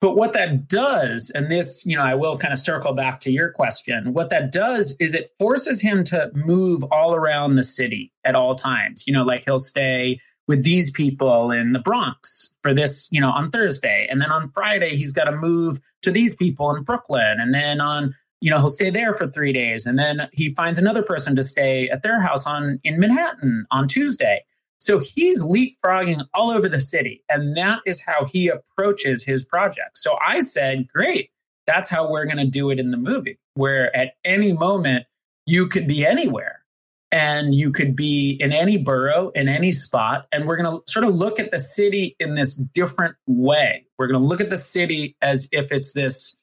But 0.02 0.16
what 0.16 0.34
that 0.34 0.70
does, 0.70 1.30
and 1.34 1.52
this, 1.52 1.82
you 1.86 1.98
know, 1.98 2.04
I 2.04 2.14
will 2.16 2.38
kind 2.38 2.54
of 2.54 2.60
circle 2.60 2.94
back 2.94 3.22
to 3.22 3.32
your 3.32 3.52
question. 3.52 4.14
What 4.14 4.30
that 4.30 4.52
does 4.52 4.96
is 5.00 5.14
it 5.14 5.34
forces 5.38 5.82
him 5.82 6.06
to 6.06 6.32
move 6.34 6.84
all 6.90 7.14
around 7.14 7.56
the 7.56 7.64
city 7.64 8.14
at 8.24 8.36
all 8.36 8.56
times. 8.56 9.04
You 9.06 9.14
know, 9.14 9.24
like 9.24 9.44
he'll 9.44 9.60
stay 9.60 10.22
with 10.48 10.64
these 10.64 10.92
people 10.92 11.52
in 11.52 11.74
the 11.74 11.80
Bronx 11.80 12.50
for 12.64 12.74
this, 12.74 13.08
you 13.12 13.20
know, 13.20 13.30
on 13.30 13.52
Thursday. 13.52 14.08
And 14.10 14.22
then 14.22 14.32
on 14.32 14.52
Friday, 14.52 14.96
he's 14.96 15.12
got 15.12 15.26
to 15.26 15.36
move 15.36 15.80
to 16.04 16.12
these 16.12 16.34
people 16.34 16.74
in 16.76 16.84
Brooklyn. 16.84 17.38
And 17.40 17.54
then 17.54 17.82
on, 17.82 18.16
you 18.40 18.52
know, 18.52 18.58
he'll 18.60 18.74
stay 18.74 18.92
there 18.92 19.14
for 19.14 19.28
three 19.28 19.52
days. 19.52 19.86
And 19.86 20.00
then 20.00 20.30
he 20.32 20.54
finds 20.54 20.80
another 20.80 21.04
person 21.04 21.36
to 21.36 21.44
stay 21.44 21.90
at 21.90 22.04
their 22.04 22.22
house 22.22 22.46
on 22.46 22.80
in 22.86 23.00
Manhattan 23.00 23.66
on 23.70 23.90
Tuesday. 23.90 24.46
So 24.80 25.00
he's 25.00 25.38
leapfrogging 25.40 26.26
all 26.34 26.52
over 26.52 26.70
the 26.70 26.80
city. 26.80 27.24
And 27.30 27.56
that 27.58 27.80
is 27.86 28.02
how 28.02 28.26
he 28.26 28.48
approaches 28.48 29.24
his 29.24 29.44
project. 29.44 29.98
So 29.98 30.18
I 30.26 30.44
said, 30.46 30.88
great. 30.88 31.32
That's 31.68 31.90
how 31.90 32.10
we're 32.10 32.26
going 32.26 32.38
to 32.38 32.48
do 32.48 32.72
it 32.72 32.80
in 32.80 32.90
the 32.90 32.98
movie, 32.98 33.38
where 33.54 33.96
at 33.96 34.14
any 34.26 34.54
moment 34.54 35.06
you 35.46 35.68
could 35.68 35.88
be 35.88 36.06
anywhere 36.06 36.64
and 37.12 37.54
you 37.54 37.72
could 37.72 37.96
be 37.96 38.38
in 38.40 38.54
any 38.54 38.78
borough, 38.78 39.30
in 39.36 39.50
any 39.50 39.72
spot. 39.72 40.28
And 40.32 40.48
we're 40.48 40.58
going 40.58 40.80
to 40.80 40.92
sort 40.92 41.06
of 41.06 41.14
look 41.14 41.40
at 41.40 41.52
the 41.52 41.60
city 41.76 42.16
in 42.20 42.36
this 42.36 42.54
different 42.54 43.16
way. 43.28 43.86
We're 43.98 44.08
going 44.08 44.20
to 44.20 44.26
look 44.26 44.42
at 44.42 44.50
the 44.50 44.58
city 44.58 45.16
as 45.22 45.48
if 45.52 45.72
it's 45.72 45.92
this, 45.92 46.36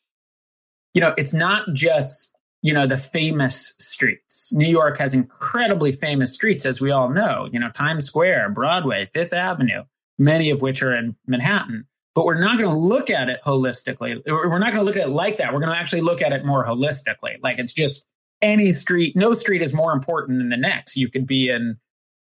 you 0.93 1.01
know, 1.01 1.15
it's 1.17 1.33
not 1.33 1.73
just, 1.73 2.33
you 2.63 2.75
know, 2.75 2.87
the 2.87 2.99
famous 2.99 3.75
New 4.53 4.69
York 4.69 4.99
has 4.99 5.13
incredibly 5.13 5.93
famous 5.93 6.33
streets, 6.33 6.65
as 6.67 6.81
we 6.81 6.91
all 6.91 7.11
know, 7.11 7.49
you 7.53 7.61
know, 7.61 7.71
Times 7.71 8.05
Square, 8.05 8.51
Broadway, 8.51 9.09
Fifth 9.13 9.33
Avenue, 9.33 9.83
many 10.19 10.51
of 10.51 10.63
which 10.63 10.83
are 10.83 10.95
in 10.95 11.17
Manhattan. 11.27 11.87
But 12.15 12.25
we're 12.25 12.41
not 12.41 12.59
going 12.59 12.71
to 12.71 12.81
look 12.81 13.11
at 13.11 13.29
it 13.29 13.41
holistically. 13.45 14.23
We're 14.27 14.59
not 14.59 14.73
going 14.73 14.79
to 14.79 14.85
look 14.85 14.97
at 14.97 15.03
it 15.03 15.11
like 15.11 15.37
that. 15.37 15.53
We're 15.53 15.61
going 15.61 15.73
to 15.73 15.79
actually 15.79 16.01
look 16.01 16.23
at 16.23 16.33
it 16.33 16.47
more 16.47 16.65
holistically. 16.65 17.37
Like 17.43 17.59
it's 17.59 17.73
just 17.73 18.03
any 18.41 18.71
street, 18.71 19.17
no 19.17 19.35
street 19.35 19.63
is 19.63 19.73
more 19.73 19.93
important 19.93 20.39
than 20.39 20.49
the 20.49 20.57
next. 20.57 20.97
You 20.97 21.11
could 21.11 21.27
be 21.27 21.51
in 21.51 21.77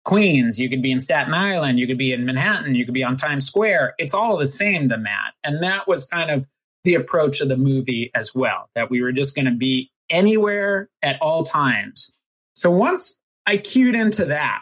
Queens, 0.03 0.59
you 0.59 0.69
could 0.69 0.81
be 0.81 0.91
in 0.91 0.99
Staten 0.99 1.33
Island, 1.33 1.79
you 1.79 1.87
could 1.87 1.97
be 1.97 2.11
in 2.11 2.25
Manhattan, 2.25 2.75
you 2.75 2.85
could 2.85 2.93
be 2.93 3.03
on 3.03 3.15
Times 3.15 3.45
Square. 3.45 3.93
It's 3.97 4.13
all 4.13 4.37
the 4.37 4.47
same 4.47 4.89
to 4.89 4.97
Matt. 4.97 5.33
And 5.43 5.63
that 5.63 5.87
was 5.87 6.05
kind 6.05 6.29
of 6.29 6.45
the 6.83 6.95
approach 6.95 7.39
of 7.39 7.47
the 7.47 7.55
movie 7.55 8.11
as 8.13 8.35
well, 8.35 8.69
that 8.75 8.89
we 8.89 9.01
were 9.01 9.13
just 9.13 9.35
going 9.35 9.45
to 9.45 9.55
be 9.55 9.91
anywhere 10.09 10.89
at 11.01 11.17
all 11.21 11.43
times. 11.43 12.11
So 12.55 12.69
once 12.69 13.15
I 13.45 13.57
cued 13.57 13.95
into 13.95 14.25
that, 14.25 14.61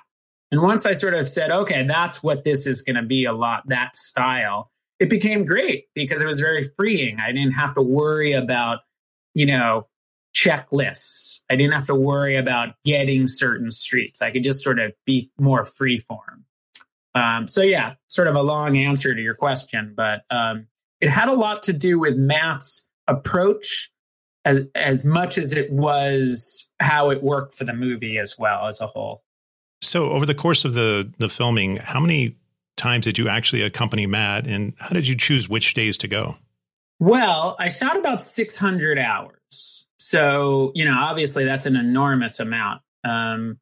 and 0.51 0.62
once 0.62 0.86
I 0.86 0.91
sort 0.91 1.13
of 1.13 1.29
said, 1.29 1.50
okay, 1.50 1.86
that's 1.88 2.21
what 2.21 2.43
this 2.43 2.65
is 2.65 2.81
going 2.81 2.98
to 2.98 3.03
be 3.03 3.25
a 3.25 3.33
lot, 3.33 3.63
that 3.67 3.95
style, 3.95 4.69
it 5.00 5.10
became 5.10 5.45
great 5.45 5.86
because 5.95 6.21
it 6.21 6.25
was 6.25 6.39
very 6.39 6.69
freeing. 6.77 7.19
I 7.19 7.31
didn't 7.31 7.53
have 7.53 7.75
to 7.75 7.81
worry 7.81 8.33
about, 8.33 8.79
you 9.33 9.45
know, 9.45 9.88
checklists. 10.36 11.39
I 11.50 11.55
didn't 11.55 11.74
have 11.74 11.88
to 11.88 11.95
worry 11.95 12.38
about 12.38 12.75
getting 12.86 13.27
certain 13.27 13.71
streets. 13.71 14.21
I 14.21 14.31
could 14.31 14.43
just 14.43 14.62
sort 14.62 14.79
of 14.79 14.91
be 15.05 15.31
more 15.39 15.65
free 15.65 16.00
form. 16.00 16.45
Um, 17.15 17.48
so 17.48 17.62
yeah, 17.62 17.95
sort 18.07 18.27
of 18.27 18.36
a 18.36 18.41
long 18.41 18.77
answer 18.77 19.13
to 19.13 19.21
your 19.21 19.36
question, 19.36 19.93
but 19.95 20.21
um, 20.29 20.67
it 21.01 21.10
had 21.10 21.27
a 21.27 21.33
lot 21.33 21.63
to 21.63 21.74
do 21.74 22.00
with 22.00 22.15
Matt's 22.15 22.83
approach 23.07 23.89
as 24.45 24.62
as 24.75 25.03
much 25.03 25.38
as 25.38 25.51
it 25.51 25.71
was 25.71 26.45
how 26.79 27.12
it 27.12 27.21
worked 27.21 27.55
for 27.55 27.63
the 27.63 27.74
movie 27.74 28.17
as 28.17 28.36
well 28.38 28.67
as 28.67 28.81
a 28.81 28.88
whole. 28.88 29.24
So 29.81 30.10
over 30.10 30.25
the 30.25 30.36
course 30.36 30.65
of 30.65 30.74
the 30.74 31.12
the 31.17 31.29
filming, 31.29 31.77
how 31.77 32.00
many 32.00 32.36
times 32.77 33.05
did 33.05 33.17
you 33.17 33.29
actually 33.29 33.62
accompany 33.62 34.05
Matt 34.07 34.48
and 34.48 34.74
how 34.79 34.89
did 34.89 35.07
you 35.07 35.15
choose 35.15 35.48
which 35.48 35.74
days 35.74 35.98
to 36.00 36.07
go? 36.07 36.38
Well, 37.00 37.55
I 37.60 37.67
shot 37.67 37.98
about 37.98 38.33
600 38.36 39.00
hours. 39.00 39.86
So, 39.98 40.71
you 40.75 40.86
know, 40.86 40.95
obviously 40.98 41.45
that's 41.45 41.65
an 41.65 41.75
enormous 41.75 42.39
amount. 42.39 42.81
Um, 43.03 43.60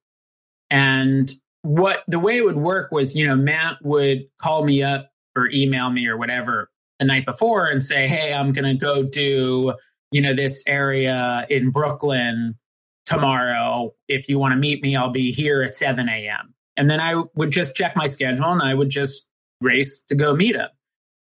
and 0.70 1.32
what 1.62 2.04
the 2.08 2.20
way 2.20 2.38
it 2.38 2.46
would 2.46 2.58
work 2.58 2.92
was, 2.92 3.16
you 3.16 3.28
know, 3.28 3.36
Matt 3.36 3.78
would 3.84 4.28
call 4.42 4.64
me 4.64 4.84
up 4.84 5.12
or 5.36 5.50
email 5.52 5.90
me 5.90 6.08
or 6.08 6.18
whatever 6.18 6.70
the 7.00 7.06
night 7.06 7.26
before 7.26 7.66
and 7.66 7.82
say, 7.82 8.08
Hey, 8.08 8.34
I'm 8.34 8.52
going 8.52 8.66
to 8.66 8.74
go 8.74 9.04
do 9.04 9.74
you 10.12 10.22
know, 10.22 10.36
this 10.36 10.64
area 10.68 11.46
in 11.50 11.72
Brooklyn 11.72 12.56
tomorrow. 13.06 13.94
If 14.08 14.30
you 14.30 14.40
want 14.40 14.54
to 14.54 14.58
meet 14.58 14.82
me, 14.82 14.96
I'll 14.96 15.12
be 15.12 15.32
here 15.32 15.62
at 15.64 15.76
7 15.76 16.08
a.m. 16.10 16.54
And 16.78 16.90
then 16.90 17.02
I 17.02 17.24
would 17.36 17.52
just 17.52 17.76
check 17.76 17.96
my 17.96 18.06
schedule 18.06 18.52
and 18.52 18.62
I 18.62 18.74
would 18.74 18.90
just 18.90 19.26
race 19.62 20.02
to 20.10 20.16
go 20.16 20.34
meet 20.34 20.56
him. 20.56 20.70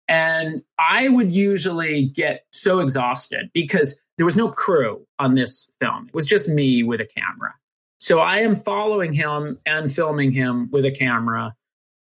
And 0.07 0.61
I 0.79 1.07
would 1.07 1.35
usually 1.35 2.07
get 2.07 2.45
so 2.51 2.79
exhausted 2.79 3.49
because 3.53 3.97
there 4.17 4.25
was 4.25 4.35
no 4.35 4.49
crew 4.49 5.05
on 5.19 5.35
this 5.35 5.67
film. 5.81 6.07
It 6.07 6.13
was 6.13 6.25
just 6.25 6.47
me 6.47 6.83
with 6.83 7.01
a 7.01 7.05
camera. 7.05 7.53
So 7.99 8.19
I 8.19 8.39
am 8.39 8.61
following 8.61 9.13
him 9.13 9.59
and 9.65 9.93
filming 9.93 10.31
him 10.31 10.69
with 10.71 10.85
a 10.85 10.91
camera 10.91 11.55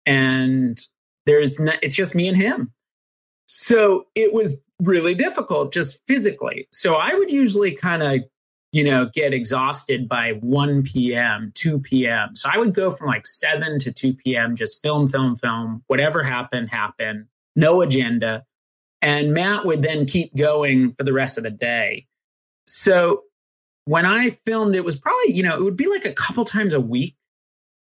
and 0.05 0.79
there's 1.25 1.57
no, 1.59 1.71
it's 1.81 1.95
just 1.95 2.13
me 2.13 2.27
and 2.27 2.37
him. 2.37 2.71
So 3.47 4.07
it 4.15 4.33
was 4.33 4.57
really 4.81 5.13
difficult 5.13 5.73
just 5.73 5.99
physically. 6.07 6.67
So 6.71 6.95
I 6.95 7.13
would 7.13 7.31
usually 7.31 7.75
kind 7.75 8.03
of, 8.03 8.19
you 8.71 8.83
know, 8.83 9.09
get 9.13 9.33
exhausted 9.33 10.09
by 10.09 10.33
1 10.41 10.83
p.m., 10.83 11.51
2 11.55 11.79
p.m. 11.79 12.35
So 12.35 12.49
I 12.51 12.57
would 12.57 12.73
go 12.73 12.91
from 12.91 13.07
like 13.07 13.25
7 13.25 13.79
to 13.79 13.91
2 13.91 14.13
p.m., 14.15 14.55
just 14.55 14.81
film, 14.81 15.07
film, 15.07 15.35
film, 15.37 15.83
whatever 15.87 16.23
happened, 16.23 16.69
happened, 16.69 17.27
no 17.55 17.81
agenda. 17.81 18.45
And 19.01 19.33
Matt 19.33 19.65
would 19.65 19.81
then 19.81 20.07
keep 20.07 20.35
going 20.35 20.91
for 20.93 21.03
the 21.03 21.13
rest 21.13 21.37
of 21.37 21.43
the 21.43 21.51
day. 21.51 22.07
So 22.67 23.23
when 23.85 24.05
I 24.05 24.31
filmed, 24.45 24.75
it 24.75 24.83
was 24.83 24.97
probably, 24.97 25.33
you 25.33 25.43
know, 25.43 25.55
it 25.55 25.63
would 25.63 25.77
be 25.77 25.87
like 25.87 26.05
a 26.05 26.13
couple 26.13 26.43
times 26.43 26.73
a 26.73 26.81
week. 26.81 27.15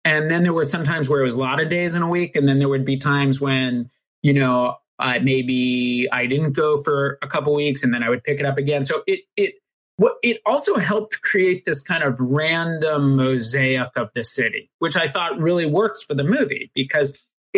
And 0.06 0.30
then 0.30 0.44
there 0.44 0.54
were 0.54 0.66
some 0.66 0.84
times 0.84 1.08
where 1.08 1.22
it 1.22 1.24
was 1.24 1.34
a 1.34 1.40
lot 1.40 1.62
of 1.62 1.70
days 1.70 1.94
in 1.94 2.02
a 2.02 2.10
week. 2.10 2.36
And 2.36 2.48
then 2.48 2.60
there 2.60 2.68
would 2.68 2.86
be 2.86 2.98
times 2.98 3.40
when, 3.40 3.90
you 4.22 4.34
know, 4.34 4.76
uh, 5.04 5.20
maybe 5.22 6.08
I 6.12 6.26
didn't 6.28 6.54
go 6.54 6.82
for 6.82 7.20
a 7.22 7.28
couple 7.28 7.54
weeks 7.54 7.84
and 7.84 7.94
then 7.94 8.04
I 8.04 8.10
would 8.10 8.24
pick 8.24 8.40
it 8.40 8.46
up 8.46 8.58
again. 8.58 8.86
So 8.86 9.04
it, 9.06 9.20
it, 9.36 9.56
what 9.98 10.14
it 10.24 10.38
also 10.46 10.78
helped 10.78 11.22
create 11.22 11.66
this 11.66 11.82
kind 11.82 12.04
of 12.04 12.16
random 12.20 13.18
mosaic 13.18 13.90
of 13.98 14.10
the 14.16 14.24
city, 14.24 14.72
which 14.80 14.96
I 14.96 15.10
thought 15.10 15.38
really 15.40 15.66
works 15.66 16.02
for 16.02 16.16
the 16.16 16.24
movie 16.24 16.72
because 16.74 17.14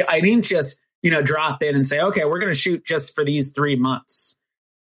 I 0.10 0.20
didn't 0.22 0.46
just, 0.46 0.76
you 1.04 1.12
know, 1.12 1.22
drop 1.22 1.62
in 1.62 1.76
and 1.76 1.86
say, 1.86 2.00
okay, 2.00 2.26
we're 2.26 2.40
going 2.40 2.52
to 2.52 2.58
shoot 2.58 2.84
just 2.84 3.14
for 3.14 3.24
these 3.24 3.52
three 3.54 3.76
months. 3.76 4.36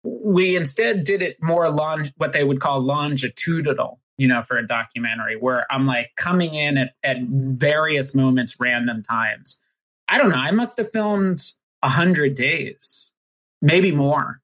We 0.02 0.56
instead 0.56 1.04
did 1.04 1.20
it 1.20 1.36
more 1.42 1.70
long, 1.70 2.10
what 2.16 2.32
they 2.32 2.42
would 2.42 2.60
call 2.60 2.80
longitudinal, 2.80 4.00
you 4.16 4.28
know, 4.28 4.42
for 4.42 4.56
a 4.56 4.66
documentary 4.66 5.36
where 5.36 5.70
I'm 5.70 5.86
like 5.86 6.12
coming 6.16 6.54
in 6.54 6.78
at, 6.78 6.94
at 7.04 7.18
various 7.20 8.14
moments, 8.14 8.56
random 8.58 9.02
times. 9.02 9.58
I 10.08 10.16
don't 10.16 10.30
know. 10.30 10.36
I 10.36 10.52
must 10.52 10.78
have 10.78 10.90
filmed 10.90 11.42
a 11.86 11.88
hundred 11.88 12.34
days, 12.34 13.12
maybe 13.62 13.92
more. 13.92 14.40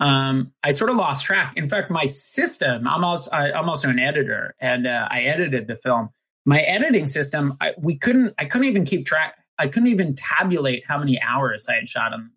Um, 0.00 0.52
I 0.64 0.70
sort 0.70 0.88
of 0.88 0.96
lost 0.96 1.26
track. 1.26 1.52
In 1.56 1.68
fact, 1.68 1.90
my 1.90 2.06
system, 2.06 2.88
I'm 2.88 3.04
also, 3.04 3.30
I, 3.30 3.58
am 3.58 3.68
also 3.68 3.88
an 3.88 4.00
editor 4.00 4.54
and 4.58 4.86
uh, 4.86 5.06
I 5.10 5.22
edited 5.22 5.66
the 5.66 5.76
film. 5.76 6.08
My 6.46 6.60
editing 6.60 7.06
system, 7.06 7.58
I, 7.60 7.74
we 7.76 7.98
couldn't, 7.98 8.34
I 8.38 8.46
couldn't 8.46 8.68
even 8.68 8.86
keep 8.86 9.04
track. 9.04 9.34
I 9.58 9.68
couldn't 9.68 9.88
even 9.88 10.14
tabulate 10.14 10.84
how 10.88 10.98
many 10.98 11.20
hours 11.20 11.66
I 11.68 11.74
had 11.74 11.88
shot 11.88 12.12
them. 12.12 12.32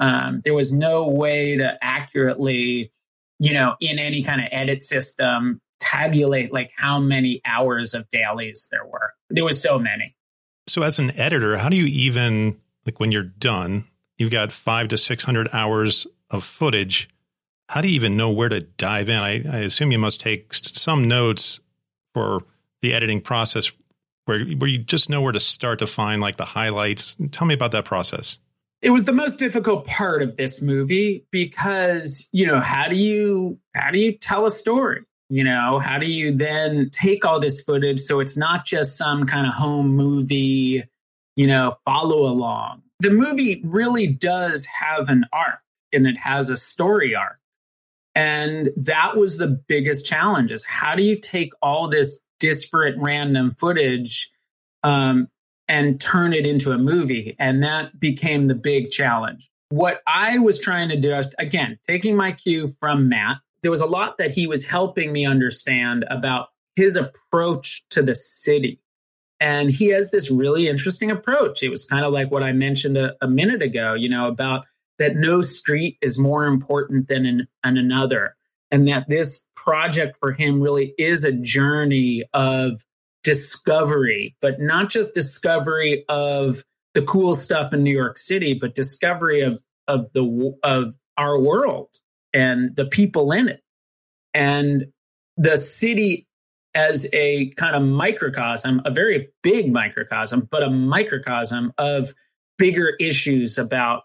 Um, 0.00 0.40
there 0.44 0.54
was 0.54 0.72
no 0.72 1.08
way 1.08 1.58
to 1.58 1.76
accurately, 1.82 2.90
you 3.38 3.52
know, 3.52 3.74
in 3.80 3.98
any 3.98 4.22
kind 4.22 4.40
of 4.40 4.48
edit 4.50 4.82
system, 4.82 5.60
tabulate 5.78 6.54
like 6.54 6.70
how 6.74 7.00
many 7.00 7.42
hours 7.44 7.92
of 7.92 8.08
dailies 8.10 8.66
there 8.70 8.86
were. 8.86 9.12
There 9.28 9.44
was 9.44 9.60
so 9.60 9.78
many. 9.78 10.14
So 10.68 10.82
as 10.84 10.98
an 10.98 11.10
editor, 11.18 11.58
how 11.58 11.68
do 11.68 11.76
you 11.76 11.86
even 11.86 12.60
like 12.88 12.98
when 12.98 13.12
you're 13.12 13.22
done, 13.22 13.86
you've 14.16 14.32
got 14.32 14.50
five 14.50 14.88
to 14.88 14.96
600 14.96 15.50
hours 15.52 16.06
of 16.30 16.42
footage. 16.42 17.10
How 17.68 17.82
do 17.82 17.88
you 17.88 17.94
even 17.96 18.16
know 18.16 18.32
where 18.32 18.48
to 18.48 18.62
dive 18.62 19.10
in? 19.10 19.16
I, 19.16 19.42
I 19.46 19.58
assume 19.58 19.92
you 19.92 19.98
must 19.98 20.20
take 20.20 20.54
some 20.54 21.06
notes 21.06 21.60
for 22.14 22.44
the 22.80 22.94
editing 22.94 23.20
process 23.20 23.70
where, 24.24 24.42
where 24.42 24.70
you 24.70 24.78
just 24.78 25.10
know 25.10 25.20
where 25.20 25.32
to 25.32 25.40
start 25.40 25.80
to 25.80 25.86
find 25.86 26.22
like 26.22 26.38
the 26.38 26.46
highlights. 26.46 27.14
Tell 27.30 27.46
me 27.46 27.52
about 27.52 27.72
that 27.72 27.84
process. 27.84 28.38
It 28.80 28.88
was 28.88 29.02
the 29.02 29.12
most 29.12 29.36
difficult 29.36 29.86
part 29.86 30.22
of 30.22 30.38
this 30.38 30.62
movie 30.62 31.26
because, 31.30 32.26
you 32.32 32.46
know, 32.46 32.60
how 32.60 32.88
do 32.88 32.96
you, 32.96 33.58
how 33.74 33.90
do 33.90 33.98
you 33.98 34.12
tell 34.12 34.46
a 34.46 34.56
story? 34.56 35.02
You 35.28 35.44
know, 35.44 35.78
how 35.78 35.98
do 35.98 36.06
you 36.06 36.34
then 36.34 36.88
take 36.90 37.26
all 37.26 37.38
this 37.38 37.60
footage 37.60 38.00
so 38.00 38.20
it's 38.20 38.34
not 38.34 38.64
just 38.64 38.96
some 38.96 39.26
kind 39.26 39.46
of 39.46 39.52
home 39.52 39.94
movie, 39.94 40.84
you 41.38 41.46
know, 41.46 41.76
follow 41.84 42.26
along? 42.26 42.82
The 42.98 43.10
movie 43.10 43.62
really 43.64 44.08
does 44.08 44.66
have 44.66 45.08
an 45.08 45.24
arc 45.32 45.60
and 45.92 46.04
it 46.04 46.18
has 46.18 46.50
a 46.50 46.56
story 46.56 47.14
arc. 47.14 47.38
And 48.16 48.70
that 48.78 49.16
was 49.16 49.38
the 49.38 49.46
biggest 49.46 50.04
challenge 50.04 50.50
is 50.50 50.64
how 50.64 50.96
do 50.96 51.04
you 51.04 51.20
take 51.20 51.52
all 51.62 51.88
this 51.88 52.18
disparate 52.40 52.96
random 52.98 53.54
footage 53.56 54.30
um, 54.82 55.28
and 55.68 56.00
turn 56.00 56.32
it 56.32 56.44
into 56.44 56.72
a 56.72 56.78
movie? 56.78 57.36
And 57.38 57.62
that 57.62 58.00
became 58.00 58.48
the 58.48 58.56
big 58.56 58.90
challenge. 58.90 59.48
What 59.68 60.02
I 60.08 60.38
was 60.38 60.58
trying 60.58 60.88
to 60.88 61.00
do, 61.00 61.20
again, 61.38 61.78
taking 61.86 62.16
my 62.16 62.32
cue 62.32 62.74
from 62.80 63.08
Matt, 63.08 63.36
there 63.62 63.70
was 63.70 63.80
a 63.80 63.86
lot 63.86 64.18
that 64.18 64.32
he 64.32 64.48
was 64.48 64.64
helping 64.64 65.12
me 65.12 65.24
understand 65.24 66.04
about 66.10 66.48
his 66.74 66.96
approach 66.96 67.84
to 67.90 68.02
the 68.02 68.16
city. 68.16 68.80
And 69.40 69.70
he 69.70 69.88
has 69.88 70.10
this 70.10 70.30
really 70.30 70.68
interesting 70.68 71.10
approach. 71.10 71.62
It 71.62 71.68
was 71.68 71.84
kind 71.84 72.04
of 72.04 72.12
like 72.12 72.30
what 72.30 72.42
I 72.42 72.52
mentioned 72.52 72.96
a, 72.96 73.14
a 73.20 73.28
minute 73.28 73.62
ago, 73.62 73.94
you 73.94 74.08
know, 74.08 74.26
about 74.28 74.66
that 74.98 75.14
no 75.14 75.42
street 75.42 75.96
is 76.02 76.18
more 76.18 76.44
important 76.44 77.08
than 77.08 77.24
an, 77.24 77.48
an 77.62 77.76
another. 77.76 78.34
And 78.70 78.88
that 78.88 79.08
this 79.08 79.38
project 79.54 80.18
for 80.18 80.32
him 80.32 80.60
really 80.60 80.92
is 80.98 81.24
a 81.24 81.32
journey 81.32 82.24
of 82.34 82.84
discovery, 83.22 84.36
but 84.40 84.60
not 84.60 84.90
just 84.90 85.14
discovery 85.14 86.04
of 86.08 86.62
the 86.94 87.02
cool 87.02 87.36
stuff 87.36 87.72
in 87.72 87.82
New 87.82 87.94
York 87.94 88.18
City, 88.18 88.58
but 88.60 88.74
discovery 88.74 89.42
of, 89.42 89.60
of 89.86 90.12
the, 90.14 90.54
of 90.64 90.94
our 91.16 91.38
world 91.38 91.90
and 92.34 92.74
the 92.76 92.86
people 92.86 93.32
in 93.32 93.48
it. 93.48 93.62
And 94.34 94.86
the 95.36 95.56
city 95.76 96.27
as 96.78 97.04
a 97.12 97.50
kind 97.56 97.74
of 97.74 97.82
microcosm, 97.82 98.82
a 98.84 98.92
very 98.92 99.30
big 99.42 99.72
microcosm, 99.72 100.46
but 100.48 100.62
a 100.62 100.70
microcosm 100.70 101.72
of 101.76 102.14
bigger 102.56 102.94
issues 103.00 103.58
about 103.58 104.02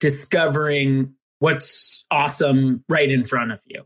discovering 0.00 1.14
what's 1.38 2.04
awesome 2.10 2.84
right 2.90 3.10
in 3.10 3.24
front 3.24 3.52
of 3.52 3.60
you. 3.64 3.84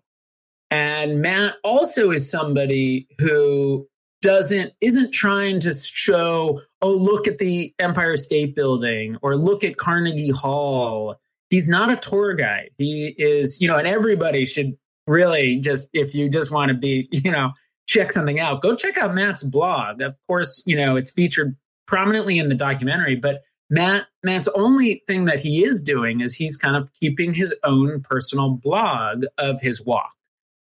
And 0.73 1.23
Matt 1.23 1.55
also 1.63 2.11
is 2.11 2.29
somebody 2.29 3.07
who 3.21 3.87
doesn't 4.21 4.73
isn't 4.81 5.15
trying 5.15 5.61
to 5.61 5.79
show, 5.81 6.61
oh, 6.83 6.91
look 6.91 7.29
at 7.29 7.39
the 7.39 7.73
Empire 7.79 8.17
State 8.17 8.57
Building 8.57 9.17
or 9.23 9.37
look 9.37 9.63
at 9.63 9.77
Carnegie 9.77 10.33
Hall. 10.33 11.21
He's 11.51 11.69
not 11.69 11.93
a 11.93 11.97
tour 11.97 12.35
guide. 12.35 12.71
He 12.79 13.15
is, 13.17 13.61
you 13.61 13.69
know, 13.69 13.77
and 13.77 13.87
everybody 13.87 14.45
should 14.45 14.77
really 15.07 15.61
just 15.61 15.87
if 15.93 16.15
you 16.15 16.29
just 16.29 16.51
want 16.51 16.71
to 16.71 16.75
be, 16.75 17.09
you 17.13 17.31
know, 17.31 17.53
check 17.87 18.13
something 18.13 18.41
out, 18.41 18.63
go 18.63 18.75
check 18.75 18.97
out 18.99 19.15
Matt's 19.15 19.43
blog. 19.43 20.01
Of 20.01 20.17
course, 20.27 20.63
you 20.67 20.77
know, 20.77 20.97
it's 20.97 21.11
featured 21.11 21.57
prominently 21.87 22.39
in 22.39 22.49
the 22.49 22.55
documentary, 22.55 23.17
but 23.17 23.43
Matt 23.71 24.07
Matt's 24.23 24.49
only 24.55 25.03
thing 25.07 25.27
that 25.27 25.41
he 25.41 25.65
is 25.65 25.83
doing 25.83 26.21
is 26.21 26.33
he's 26.33 26.57
kind 26.57 26.77
of 26.77 26.93
keeping 27.01 27.33
his 27.33 27.55
own 27.65 28.03
personal 28.03 28.51
blog 28.51 29.25
of 29.39 29.61
his 29.61 29.85
walk. 29.85 30.13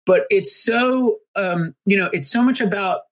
But 0.07 0.22
it's 0.31 0.64
so 0.64 1.18
um, 1.37 1.74
you 1.87 1.96
know, 1.96 2.09
it's 2.12 2.31
so 2.31 2.42
much 2.42 2.61
about 2.61 3.03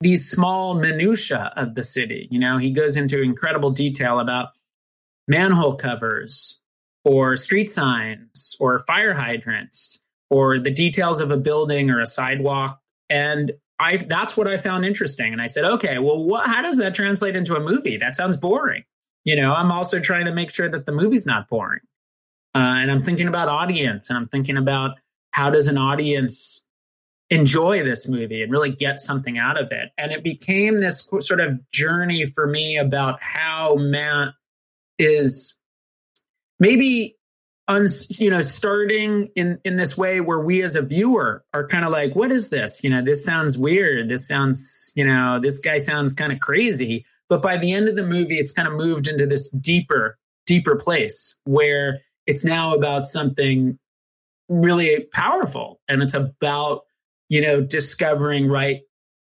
these 0.00 0.30
small 0.30 0.74
minutia 0.74 1.52
of 1.56 1.74
the 1.74 1.84
city. 1.84 2.28
You 2.30 2.40
know, 2.40 2.58
he 2.58 2.72
goes 2.72 2.96
into 2.96 3.20
incredible 3.20 3.70
detail 3.70 4.20
about 4.20 4.48
manhole 5.28 5.76
covers 5.76 6.58
or 7.04 7.36
street 7.36 7.74
signs 7.74 8.56
or 8.60 8.80
fire 8.86 9.14
hydrants 9.14 9.98
or 10.30 10.58
the 10.58 10.70
details 10.70 11.20
of 11.20 11.30
a 11.30 11.36
building 11.36 11.90
or 11.90 12.00
a 12.00 12.06
sidewalk. 12.06 12.78
And 13.12 13.52
I 13.78 13.98
that's 14.08 14.36
what 14.38 14.48
I 14.48 14.56
found 14.56 14.86
interesting. 14.86 15.32
And 15.32 15.42
I 15.42 15.46
said, 15.46 15.64
okay, 15.64 15.98
well, 15.98 16.24
what, 16.24 16.46
how 16.46 16.62
does 16.62 16.76
that 16.76 16.94
translate 16.94 17.36
into 17.36 17.54
a 17.54 17.60
movie? 17.60 17.98
That 17.98 18.16
sounds 18.16 18.36
boring. 18.36 18.84
You 19.24 19.36
know, 19.36 19.52
I'm 19.52 19.70
also 19.70 20.00
trying 20.00 20.24
to 20.24 20.32
make 20.32 20.50
sure 20.50 20.68
that 20.68 20.86
the 20.86 20.92
movie's 20.92 21.26
not 21.26 21.48
boring. 21.48 21.80
Uh, 22.54 22.58
and 22.78 22.90
I'm 22.90 23.02
thinking 23.02 23.28
about 23.28 23.48
audience 23.48 24.08
and 24.08 24.16
I'm 24.16 24.28
thinking 24.28 24.56
about 24.56 24.92
how 25.30 25.50
does 25.50 25.68
an 25.68 25.78
audience 25.78 26.62
enjoy 27.28 27.82
this 27.84 28.08
movie 28.08 28.42
and 28.42 28.50
really 28.50 28.72
get 28.72 28.98
something 28.98 29.38
out 29.38 29.60
of 29.60 29.72
it. 29.72 29.90
And 29.98 30.10
it 30.10 30.24
became 30.24 30.80
this 30.80 31.06
sort 31.20 31.40
of 31.40 31.70
journey 31.70 32.30
for 32.34 32.46
me 32.46 32.78
about 32.78 33.22
how 33.22 33.76
Matt 33.76 34.34
is 34.98 35.54
maybe 36.58 37.16
un, 37.68 37.86
you 38.10 38.30
know 38.30 38.42
starting 38.42 39.28
in 39.36 39.58
in 39.64 39.76
this 39.76 39.96
way 39.96 40.20
where 40.20 40.40
we 40.40 40.62
as 40.62 40.74
a 40.74 40.82
viewer 40.82 41.44
are 41.54 41.66
kind 41.66 41.84
of 41.84 41.92
like 41.92 42.14
what 42.14 42.32
is 42.32 42.48
this 42.48 42.80
you 42.82 42.90
know 42.90 43.02
this 43.04 43.24
sounds 43.24 43.56
weird 43.56 44.08
this 44.08 44.26
sounds 44.26 44.64
you 44.94 45.06
know 45.06 45.40
this 45.40 45.58
guy 45.58 45.78
sounds 45.78 46.14
kind 46.14 46.32
of 46.32 46.40
crazy 46.40 47.04
but 47.32 47.40
by 47.40 47.56
the 47.56 47.72
end 47.72 47.88
of 47.88 47.96
the 47.96 48.02
movie, 48.02 48.38
it's 48.38 48.50
kind 48.50 48.68
of 48.68 48.74
moved 48.74 49.08
into 49.08 49.24
this 49.24 49.48
deeper, 49.48 50.18
deeper 50.44 50.76
place 50.76 51.34
where 51.44 52.00
it's 52.26 52.44
now 52.44 52.74
about 52.74 53.06
something 53.06 53.78
really 54.50 55.06
powerful. 55.14 55.80
And 55.88 56.02
it's 56.02 56.12
about, 56.12 56.82
you 57.30 57.40
know, 57.40 57.62
discovering 57.62 58.48
right 58.48 58.80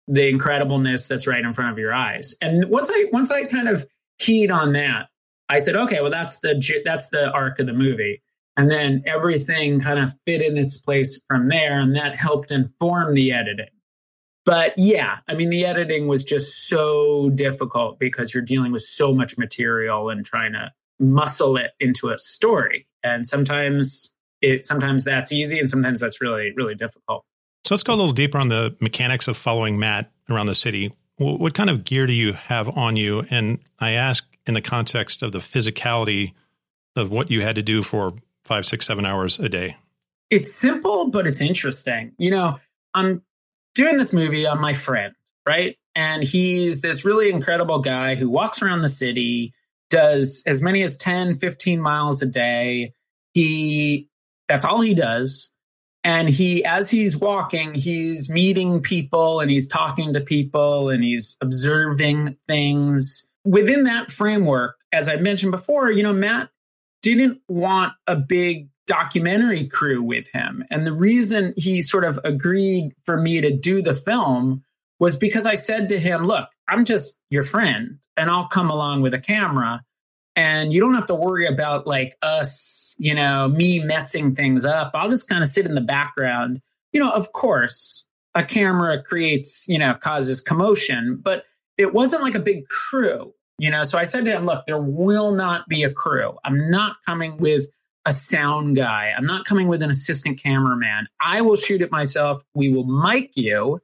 the 0.07 0.23
incredibleness 0.23 1.07
that's 1.07 1.27
right 1.27 1.45
in 1.45 1.53
front 1.53 1.73
of 1.73 1.79
your 1.79 1.93
eyes. 1.93 2.35
And 2.41 2.71
once 2.71 2.89
I 2.91 3.09
once 3.13 3.31
I 3.31 3.45
kind 3.45 3.69
of 3.69 3.87
keyed 4.19 4.51
on 4.51 4.73
that, 4.73 5.09
I 5.51 5.59
said, 5.59 5.77
okay, 5.77 6.01
well 6.01 6.11
that's 6.11 6.35
the 6.43 6.81
that's 6.87 7.05
the 7.13 7.31
arc 7.31 7.59
of 7.59 7.67
the 7.67 7.75
movie. 7.75 8.23
And 8.59 8.69
then 8.69 9.05
everything 9.07 9.81
kind 9.81 10.01
of 10.01 10.13
fit 10.27 10.43
in 10.43 10.59
its 10.59 10.77
place 10.79 11.21
from 11.29 11.49
there, 11.49 11.79
and 11.79 11.95
that 11.95 12.17
helped 12.17 12.51
inform 12.51 13.15
the 13.15 13.31
editing. 13.31 13.69
But 14.45 14.77
yeah, 14.77 15.19
I 15.29 15.35
mean, 15.35 15.49
the 15.49 15.65
editing 15.65 16.09
was 16.09 16.25
just 16.25 16.69
so 16.69 17.31
difficult 17.31 18.01
because 18.01 18.35
you're 18.35 18.43
dealing 18.43 18.73
with 18.73 18.83
so 18.83 19.15
much 19.15 19.39
material 19.39 20.11
and 20.11 20.27
trying 20.27 20.55
to 20.55 20.73
muscle 20.99 21.57
it 21.57 21.71
into 21.79 22.09
a 22.09 22.19
story. 22.19 22.89
And 23.05 23.25
sometimes 23.25 24.11
it 24.43 24.67
sometimes 24.67 25.05
that's 25.05 25.31
easy, 25.31 25.61
and 25.61 25.71
sometimes 25.71 26.01
that's 26.01 26.21
really 26.21 26.53
really 26.57 26.75
difficult. 26.75 27.25
So 27.65 27.77
let's 27.77 27.85
go 27.85 27.95
a 27.95 27.95
little 27.95 28.13
deeper 28.13 28.39
on 28.39 28.49
the 28.49 28.77
mechanics 28.81 29.29
of 29.29 29.37
following 29.37 29.79
Matt 29.79 30.11
around 30.29 30.47
the 30.47 30.55
city. 30.57 30.93
What 31.19 31.55
kind 31.55 31.71
of 31.71 31.85
gear 31.85 32.09
do 32.09 32.13
you 32.13 32.33
have 32.33 32.69
on 32.77 32.97
you? 32.97 33.25
And 33.31 33.61
I 33.79 33.93
ask 33.93 34.27
in 34.47 34.55
the 34.55 34.63
context 34.63 35.23
of 35.23 35.31
the 35.31 35.39
physicality 35.39 36.33
of 36.97 37.11
what 37.11 37.31
you 37.31 37.43
had 37.43 37.55
to 37.55 37.63
do 37.63 37.83
for 37.85 38.15
five, 38.49 38.67
six, 38.67 38.87
seven 38.87 39.07
hours 39.07 39.39
a 39.39 39.49
day. 39.49 39.77
It's 40.31 40.49
simple, 40.61 41.11
but 41.11 41.27
it's 41.27 41.41
interesting. 41.41 42.13
You 42.19 42.33
know, 42.33 42.59
I'm 42.95 43.23
doing 43.75 43.97
this 43.97 44.13
movie 44.13 44.47
on 44.47 44.61
my 44.61 44.75
friend, 44.75 45.15
right? 45.49 45.77
And 45.95 46.23
he's 46.23 46.81
this 46.81 47.05
really 47.05 47.31
incredible 47.31 47.81
guy 47.81 48.15
who 48.15 48.29
walks 48.29 48.61
around 48.61 48.83
the 48.83 48.89
city, 48.89 49.55
does 49.91 50.43
as 50.47 50.61
many 50.61 50.83
as 50.83 50.97
10, 50.97 51.39
15 51.39 51.81
miles 51.81 52.23
a 52.23 52.27
day. 52.27 52.93
He, 53.33 54.09
that's 54.49 54.65
all 54.65 54.81
he 54.81 54.95
does 54.95 55.51
and 56.05 56.29
he 56.29 56.65
as 56.65 56.89
he's 56.89 57.17
walking 57.17 57.75
he's 57.75 58.29
meeting 58.29 58.81
people 58.81 59.41
and 59.41 59.51
he's 59.51 59.69
talking 59.69 60.13
to 60.13 60.21
people 60.21 60.91
and 60.91 61.03
he's 61.03 61.37
observing 61.41 62.37
things 62.47 63.25
within 63.45 63.85
that 63.85 64.11
framework 64.11 64.77
as 64.93 65.09
i 65.09 65.17
mentioned 65.17 65.51
before 65.51 65.91
you 65.91 66.03
know 66.03 66.13
matt 66.13 66.49
didn't 67.03 67.41
want 67.49 67.93
a 68.07 68.17
big 68.17 68.69
documentary 68.87 69.69
crew 69.69 70.03
with 70.03 70.27
him 70.29 70.65
and 70.71 70.87
the 70.87 70.93
reason 70.93 71.53
he 71.57 71.83
sort 71.83 72.05
of 72.05 72.19
agreed 72.25 72.93
for 73.05 73.21
me 73.21 73.41
to 73.43 73.55
do 73.55 73.83
the 73.83 73.95
film 73.95 74.63
was 74.99 75.17
because 75.17 75.45
i 75.45 75.55
said 75.55 75.91
to 75.91 76.01
him 76.01 76.27
look 76.27 76.49
i'm 76.69 76.87
just 76.87 77.15
your 77.29 77.45
friend 77.45 77.99
and 78.17 78.31
i'll 78.31 78.49
come 78.49 78.71
along 78.71 79.03
with 79.03 79.13
a 79.13 79.19
camera 79.19 79.83
and 80.37 80.73
you 80.73 80.81
don't 80.81 80.95
have 80.95 81.07
to 81.07 81.15
worry 81.15 81.47
about 81.47 81.87
like 81.87 82.17
us 82.23 82.79
you 82.99 83.15
know, 83.15 83.49
me 83.49 83.79
messing 83.79 84.35
things 84.35 84.65
up. 84.65 84.91
I'll 84.95 85.09
just 85.09 85.29
kind 85.29 85.43
of 85.43 85.51
sit 85.51 85.65
in 85.65 85.75
the 85.75 85.81
background. 85.81 86.61
You 86.93 87.01
know, 87.01 87.11
of 87.11 87.33
course, 87.33 88.05
a 88.35 88.45
camera 88.45 89.03
creates, 89.03 89.65
you 89.67 89.79
know, 89.79 89.95
causes 89.95 90.41
commotion, 90.41 91.21
but 91.23 91.45
it 91.79 91.95
wasn't 91.95 92.23
like 92.23 92.35
a 92.35 92.41
big 92.41 92.69
crew, 92.69 93.33
you 93.59 93.71
know. 93.71 93.83
So 93.83 93.99
I 93.99 94.05
said 94.05 94.25
to 94.25 94.31
him, 94.31 94.47
look, 94.47 94.65
there 94.67 94.81
will 94.81 95.33
not 95.33 95.69
be 95.69 95.83
a 95.85 95.93
crew. 95.93 96.37
I'm 96.45 96.71
not 96.71 96.97
coming 97.07 97.39
with 97.39 97.65
a 98.07 98.15
sound 98.31 98.77
guy. 98.77 99.13
I'm 99.17 99.27
not 99.27 99.45
coming 99.45 99.69
with 99.69 99.83
an 99.83 99.91
assistant 99.91 100.43
cameraman. 100.43 101.09
I 101.21 101.43
will 101.43 101.57
shoot 101.57 101.83
it 101.83 101.91
myself. 101.91 102.43
We 102.55 102.73
will 102.73 102.87
mic 102.87 103.33
you. 103.35 103.81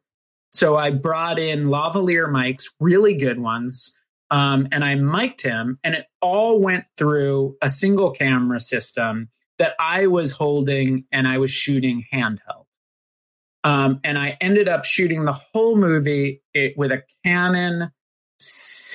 So 0.52 0.76
I 0.76 0.90
brought 0.90 1.38
in 1.38 1.64
lavalier 1.64 2.28
mics, 2.28 2.64
really 2.80 3.14
good 3.14 3.38
ones. 3.38 3.92
Um, 4.30 4.68
and 4.72 4.82
I 4.82 4.94
mic'd 4.94 5.42
him, 5.42 5.78
and 5.84 5.94
it 5.94 6.06
all 6.20 6.58
went 6.58 6.84
through 6.96 7.56
a 7.60 7.68
single 7.68 8.12
camera 8.12 8.58
system 8.58 9.28
that 9.58 9.72
I 9.78 10.06
was 10.06 10.32
holding 10.32 11.04
and 11.12 11.28
I 11.28 11.38
was 11.38 11.50
shooting 11.50 12.04
handheld. 12.12 12.64
Um, 13.62 14.00
and 14.02 14.18
I 14.18 14.36
ended 14.40 14.68
up 14.68 14.84
shooting 14.84 15.24
the 15.24 15.32
whole 15.32 15.76
movie 15.76 16.42
it, 16.52 16.76
with 16.76 16.92
a 16.92 17.02
Canon, 17.24 17.90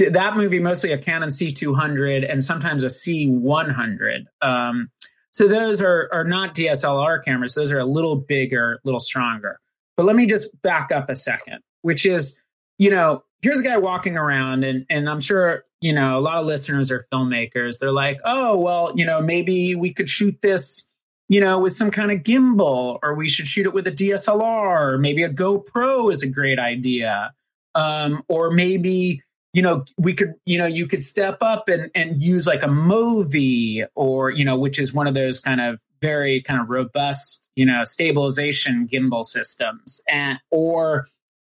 that 0.10 0.36
movie 0.36 0.60
mostly 0.60 0.94
a 0.94 0.98
Canon 0.98 1.30
C200 1.30 2.32
and 2.32 2.44
sometimes 2.44 2.84
a 2.84 2.88
C100. 2.88 4.26
Um, 4.42 4.90
so 5.32 5.48
those 5.48 5.82
are, 5.82 6.10
are 6.12 6.24
not 6.24 6.56
DSLR 6.56 7.24
cameras. 7.24 7.54
Those 7.54 7.72
are 7.72 7.80
a 7.80 7.86
little 7.86 8.16
bigger, 8.16 8.74
a 8.74 8.80
little 8.84 9.00
stronger. 9.00 9.60
But 9.98 10.06
let 10.06 10.16
me 10.16 10.26
just 10.26 10.50
back 10.62 10.92
up 10.92 11.10
a 11.10 11.16
second, 11.16 11.60
which 11.82 12.06
is, 12.06 12.34
you 12.78 12.90
know, 12.90 13.24
here's 13.42 13.60
a 13.60 13.64
guy 13.64 13.78
walking 13.78 14.18
around 14.18 14.64
and 14.64 14.86
and 14.90 15.10
I'm 15.10 15.20
sure, 15.20 15.64
you 15.82 15.94
know, 15.94 16.18
a 16.18 16.22
lot 16.22 16.38
of 16.38 16.46
listeners 16.46 16.92
are 16.92 17.06
filmmakers. 17.12 17.80
They're 17.80 17.92
like, 17.92 18.20
"Oh, 18.24 18.58
well, 18.58 18.94
you 18.96 19.06
know, 19.06 19.22
maybe 19.22 19.76
we 19.76 19.94
could 19.94 20.10
shoot 20.10 20.38
this, 20.42 20.86
you 21.28 21.42
know, 21.42 21.60
with 21.60 21.76
some 21.76 21.92
kind 21.92 22.12
of 22.12 22.20
gimbal 22.20 23.00
or 23.04 23.16
we 23.16 23.28
should 23.28 23.48
shoot 23.48 23.66
it 23.66 23.74
with 23.74 23.88
a 23.88 23.92
DSLR, 23.92 24.94
or 24.94 24.98
maybe 24.98 25.24
a 25.24 25.30
GoPro 25.30 26.12
is 26.12 26.24
a 26.24 26.28
great 26.28 26.60
idea." 26.60 27.34
Um, 27.76 28.24
or 28.28 28.52
maybe 28.52 29.22
you 29.54 29.62
know 29.62 29.84
we 29.98 30.14
could 30.14 30.34
you 30.46 30.58
know 30.58 30.68
you 30.68 30.88
could 30.88 31.04
step 31.04 31.40
up 31.42 31.70
and 31.70 31.90
and 31.96 32.22
use 32.22 32.46
like 32.46 32.64
a 32.64 32.68
MoVI 32.68 33.86
or 33.96 34.30
you 34.30 34.46
know 34.46 34.58
which 34.58 34.80
is 34.80 34.94
one 34.94 35.08
of 35.08 35.14
those 35.14 35.40
kind 35.40 35.62
of 35.62 35.80
very 36.02 36.42
kind 36.42 36.62
of 36.62 36.70
robust 36.70 37.48
you 37.56 37.66
know 37.66 37.84
stabilization 37.84 38.88
gimbal 38.92 39.26
systems 39.26 40.02
and 40.08 40.40
or 40.52 41.08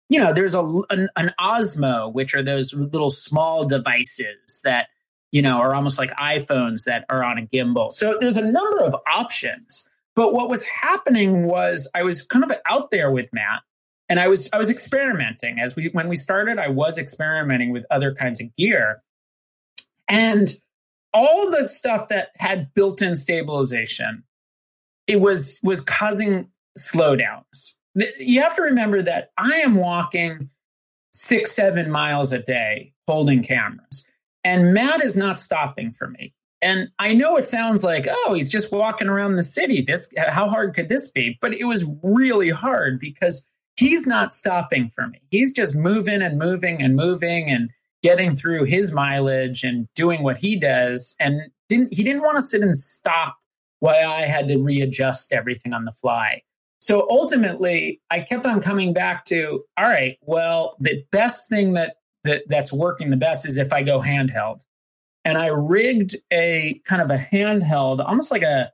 you 0.08 0.18
know, 0.18 0.32
there's 0.32 0.54
a 0.54 0.62
an, 0.90 1.08
an 1.16 1.34
Osmo, 1.38 2.12
which 2.12 2.34
are 2.34 2.42
those 2.42 2.72
little 2.72 3.10
small 3.10 3.66
devices 3.66 4.60
that 4.64 4.88
you 5.30 5.42
know 5.42 5.58
are 5.58 5.74
almost 5.74 5.98
like 5.98 6.10
iPhones 6.16 6.84
that 6.84 7.04
are 7.10 7.22
on 7.22 7.38
a 7.38 7.42
gimbal. 7.42 7.92
So 7.92 8.16
there's 8.18 8.36
a 8.36 8.42
number 8.42 8.80
of 8.80 8.96
options. 9.10 9.84
But 10.14 10.32
what 10.32 10.48
was 10.48 10.64
happening 10.64 11.46
was 11.46 11.88
I 11.94 12.02
was 12.02 12.24
kind 12.24 12.44
of 12.44 12.52
out 12.68 12.90
there 12.90 13.10
with 13.10 13.28
Matt, 13.32 13.62
and 14.08 14.18
I 14.18 14.28
was 14.28 14.48
I 14.52 14.58
was 14.58 14.70
experimenting 14.70 15.60
as 15.60 15.76
we 15.76 15.90
when 15.92 16.08
we 16.08 16.16
started. 16.16 16.58
I 16.58 16.68
was 16.68 16.98
experimenting 16.98 17.72
with 17.72 17.84
other 17.90 18.14
kinds 18.14 18.40
of 18.40 18.54
gear, 18.56 19.02
and 20.08 20.54
all 21.14 21.50
the 21.50 21.66
stuff 21.66 22.08
that 22.08 22.28
had 22.36 22.72
built-in 22.74 23.14
stabilization, 23.16 24.24
it 25.06 25.20
was 25.20 25.58
was 25.62 25.80
causing 25.80 26.50
slowdowns 26.92 27.74
you 28.18 28.42
have 28.42 28.56
to 28.56 28.62
remember 28.62 29.02
that 29.02 29.30
I 29.36 29.60
am 29.60 29.74
walking 29.74 30.50
six, 31.12 31.54
seven 31.54 31.90
miles 31.90 32.32
a 32.32 32.38
day 32.38 32.92
holding 33.06 33.42
cameras, 33.42 34.04
and 34.44 34.72
Matt 34.74 35.04
is 35.04 35.16
not 35.16 35.38
stopping 35.38 35.92
for 35.92 36.08
me. 36.08 36.34
And 36.60 36.88
I 36.98 37.14
know 37.14 37.36
it 37.36 37.46
sounds 37.46 37.84
like, 37.84 38.08
oh, 38.10 38.34
he's 38.34 38.50
just 38.50 38.72
walking 38.72 39.08
around 39.08 39.36
the 39.36 39.44
city. 39.44 39.84
This, 39.86 40.00
how 40.16 40.48
hard 40.48 40.74
could 40.74 40.88
this 40.88 41.08
be? 41.14 41.38
But 41.40 41.54
it 41.54 41.64
was 41.64 41.84
really 42.02 42.50
hard 42.50 42.98
because 42.98 43.44
he's 43.78 44.06
not 44.06 44.34
stopping 44.34 44.90
for 44.94 45.06
me. 45.06 45.20
He's 45.30 45.52
just 45.52 45.74
moving 45.74 46.20
and 46.20 46.38
moving 46.38 46.82
and 46.82 46.96
moving 46.96 47.48
and 47.48 47.70
getting 48.02 48.34
through 48.34 48.64
his 48.64 48.92
mileage 48.92 49.62
and 49.62 49.86
doing 49.94 50.22
what 50.22 50.36
he 50.36 50.58
does. 50.58 51.14
And 51.20 51.40
didn't 51.68 51.94
he 51.94 52.02
didn't 52.02 52.22
want 52.22 52.40
to 52.40 52.46
sit 52.46 52.60
and 52.60 52.76
stop 52.76 53.36
while 53.78 54.10
I 54.10 54.26
had 54.26 54.48
to 54.48 54.58
readjust 54.58 55.32
everything 55.32 55.72
on 55.72 55.84
the 55.84 55.92
fly. 56.00 56.42
So 56.80 57.06
ultimately, 57.08 58.00
I 58.10 58.20
kept 58.20 58.46
on 58.46 58.60
coming 58.60 58.92
back 58.92 59.24
to, 59.26 59.64
all 59.76 59.88
right, 59.88 60.16
well, 60.22 60.76
the 60.80 61.04
best 61.10 61.48
thing 61.48 61.74
that, 61.74 61.96
that 62.24 62.42
that's 62.48 62.72
working 62.72 63.10
the 63.10 63.16
best 63.16 63.48
is 63.48 63.58
if 63.58 63.72
I 63.72 63.82
go 63.82 64.00
handheld. 64.00 64.60
And 65.24 65.36
I 65.36 65.46
rigged 65.46 66.16
a 66.32 66.80
kind 66.84 67.02
of 67.02 67.10
a 67.10 67.18
handheld, 67.18 68.04
almost 68.04 68.30
like 68.30 68.42
a, 68.42 68.72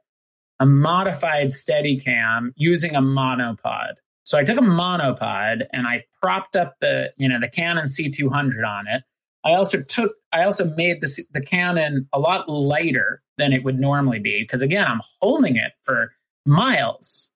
a 0.60 0.66
modified 0.66 1.48
Steadicam 1.48 2.52
using 2.56 2.94
a 2.94 3.02
monopod. 3.02 3.94
So 4.24 4.38
I 4.38 4.44
took 4.44 4.58
a 4.58 4.62
monopod 4.62 5.66
and 5.72 5.86
I 5.86 6.04
propped 6.22 6.56
up 6.56 6.74
the, 6.80 7.12
you 7.16 7.28
know, 7.28 7.38
the 7.40 7.48
Canon 7.48 7.86
C200 7.86 8.66
on 8.66 8.86
it. 8.88 9.02
I 9.44 9.54
also 9.54 9.82
took, 9.82 10.12
I 10.32 10.44
also 10.44 10.64
made 10.64 11.02
the, 11.02 11.24
the 11.32 11.42
Canon 11.42 12.08
a 12.12 12.18
lot 12.18 12.48
lighter 12.48 13.22
than 13.36 13.52
it 13.52 13.62
would 13.62 13.78
normally 13.78 14.18
be 14.18 14.42
because 14.42 14.62
again, 14.62 14.86
I'm 14.86 15.02
holding 15.20 15.56
it 15.56 15.72
for 15.82 16.12
miles 16.46 17.28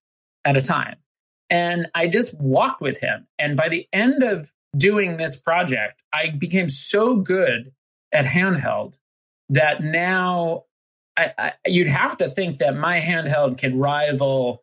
at 0.44 0.56
a 0.56 0.62
time. 0.62 0.96
And 1.50 1.88
I 1.94 2.08
just 2.08 2.34
walked 2.34 2.80
with 2.80 2.98
him. 2.98 3.26
And 3.38 3.56
by 3.56 3.68
the 3.68 3.86
end 3.92 4.22
of 4.22 4.50
doing 4.76 5.16
this 5.16 5.38
project, 5.38 6.02
I 6.12 6.30
became 6.30 6.68
so 6.68 7.16
good 7.16 7.72
at 8.12 8.24
handheld 8.24 8.94
that 9.50 9.82
now 9.82 10.64
I, 11.16 11.32
I, 11.36 11.52
you'd 11.66 11.88
have 11.88 12.18
to 12.18 12.30
think 12.30 12.58
that 12.58 12.76
my 12.76 13.00
handheld 13.00 13.58
can 13.58 13.78
rival 13.78 14.62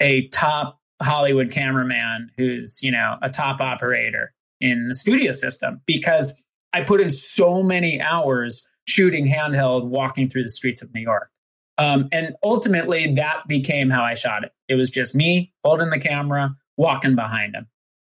a 0.00 0.28
top 0.28 0.80
Hollywood 1.02 1.50
cameraman 1.50 2.30
who's, 2.36 2.82
you 2.82 2.90
know, 2.90 3.16
a 3.22 3.30
top 3.30 3.60
operator 3.60 4.32
in 4.60 4.88
the 4.88 4.94
studio 4.94 5.32
system 5.32 5.80
because 5.86 6.32
I 6.72 6.82
put 6.82 7.00
in 7.00 7.10
so 7.10 7.62
many 7.62 8.00
hours 8.00 8.66
shooting 8.88 9.26
handheld 9.26 9.84
walking 9.84 10.30
through 10.30 10.44
the 10.44 10.50
streets 10.50 10.82
of 10.82 10.92
New 10.94 11.00
York. 11.00 11.30
Um, 11.78 12.08
and 12.12 12.34
ultimately, 12.42 13.14
that 13.16 13.46
became 13.46 13.90
how 13.90 14.02
I 14.02 14.14
shot 14.14 14.44
it. 14.44 14.52
It 14.68 14.76
was 14.76 14.88
just 14.88 15.14
me 15.14 15.52
holding 15.62 15.90
the 15.90 15.98
camera, 15.98 16.56
walking 16.76 17.14
behind 17.14 17.54
him. 17.54 17.66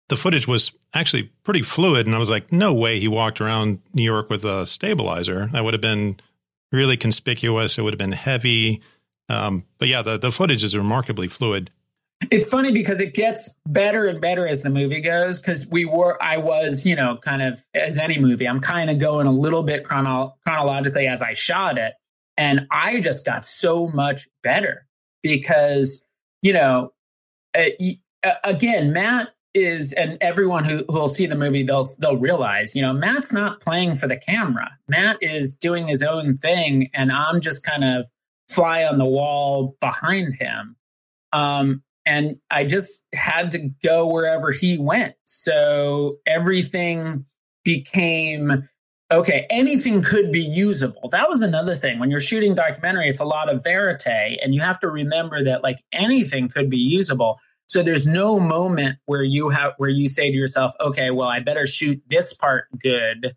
The 0.10 0.16
footage 0.16 0.48
was 0.48 0.72
actually 0.94 1.24
pretty 1.44 1.64
fluid, 1.64 2.06
and 2.06 2.16
I 2.16 2.20
was 2.20 2.30
like, 2.30 2.54
no 2.54 2.74
way 2.74 3.00
he 3.00 3.10
walked 3.10 3.42
around 3.42 3.80
New 3.94 4.04
York 4.04 4.30
with 4.30 4.46
a 4.46 4.66
stabilizer. 4.66 5.48
That 5.52 5.66
would 5.66 5.74
have 5.74 5.82
been 5.82 6.18
really 6.72 6.96
conspicuous. 6.96 7.78
It 7.78 7.82
would 7.82 7.94
have 7.94 8.00
been 8.00 8.14
heavy. 8.14 8.82
Um, 9.28 9.66
but 9.80 9.90
yeah, 9.90 10.02
the, 10.02 10.18
the 10.18 10.32
footage 10.32 10.64
is 10.64 10.76
remarkably 10.76 11.28
fluid. 11.28 11.70
It's 12.32 12.50
funny 12.50 12.72
because 12.72 13.00
it 13.00 13.14
gets 13.14 13.50
better 13.66 14.06
and 14.06 14.22
better 14.22 14.48
as 14.48 14.60
the 14.60 14.70
movie 14.70 15.02
goes 15.02 15.40
because 15.40 15.66
we 15.68 15.86
were 15.86 16.22
i 16.22 16.38
was 16.38 16.86
you 16.86 16.96
know 16.96 17.18
kind 17.24 17.42
of 17.42 17.60
as 17.74 17.98
any 17.98 18.20
movie 18.20 18.48
i'm 18.48 18.60
kind 18.60 18.90
of 18.90 19.00
going 19.00 19.28
a 19.28 19.32
little 19.32 19.64
bit 19.64 19.84
chrono- 19.84 20.34
chronologically 20.46 21.08
as 21.08 21.22
i 21.22 21.34
shot 21.34 21.78
it 21.78 21.94
and 22.38 22.62
i 22.72 23.00
just 23.00 23.26
got 23.26 23.46
so 23.46 23.88
much 23.88 24.28
better 24.44 24.86
because 25.22 26.04
you 26.42 26.54
know 26.54 26.92
uh, 27.58 27.64
again 28.44 28.94
matt 28.94 29.30
is 29.54 29.92
and 29.94 30.20
everyone 30.22 30.64
who 30.64 30.84
will 30.88 31.08
see 31.08 31.26
the 31.26 31.36
movie 31.36 31.64
they'll 31.64 31.96
they'll 31.98 32.18
realize 32.18 32.76
you 32.76 32.82
know 32.82 32.94
matt's 32.94 33.32
not 33.32 33.60
playing 33.60 33.96
for 33.96 34.08
the 34.08 34.18
camera. 34.18 34.70
Matt 34.88 35.18
is 35.22 35.54
doing 35.54 35.88
his 35.88 36.04
own 36.04 36.38
thing 36.38 36.92
and 36.94 37.12
i'm 37.12 37.42
just 37.42 37.64
kind 37.64 37.84
of 37.84 38.06
fly 38.50 38.84
on 38.86 38.98
the 38.98 39.06
wall 39.06 39.76
behind 39.80 40.36
him. 40.36 40.76
Um, 41.34 41.84
and 42.08 42.38
I 42.50 42.64
just 42.64 43.04
had 43.14 43.52
to 43.52 43.70
go 43.84 44.08
wherever 44.08 44.52
he 44.52 44.78
went. 44.78 45.16
So 45.26 46.20
everything 46.26 47.26
became 47.64 48.70
okay, 49.10 49.46
anything 49.50 50.02
could 50.02 50.34
be 50.34 50.42
usable. 50.42 51.10
That 51.12 51.30
was 51.30 51.42
another 51.42 51.78
thing. 51.78 52.00
When 52.00 52.12
you're 52.12 52.20
shooting 52.20 52.56
documentary, 52.56 53.10
it's 53.10 53.22
a 53.22 53.26
lot 53.26 53.50
of 53.50 53.64
verite, 53.64 54.40
and 54.42 54.54
you 54.54 54.62
have 54.62 54.80
to 54.82 54.90
remember 54.90 55.46
that 55.46 55.64
like 55.64 55.78
anything 55.94 56.50
could 56.50 56.70
be 56.70 56.78
usable. 56.78 57.40
So 57.68 57.84
there's 57.84 58.06
no 58.06 58.40
moment 58.40 58.98
where 59.06 59.24
you 59.24 59.50
have 59.50 59.74
where 59.78 59.90
you 59.90 60.08
say 60.08 60.32
to 60.32 60.36
yourself, 60.36 60.74
okay, 60.80 61.12
well, 61.12 61.28
I 61.28 61.42
better 61.42 61.68
shoot 61.68 62.02
this 62.10 62.34
part 62.34 62.66
good 62.82 63.36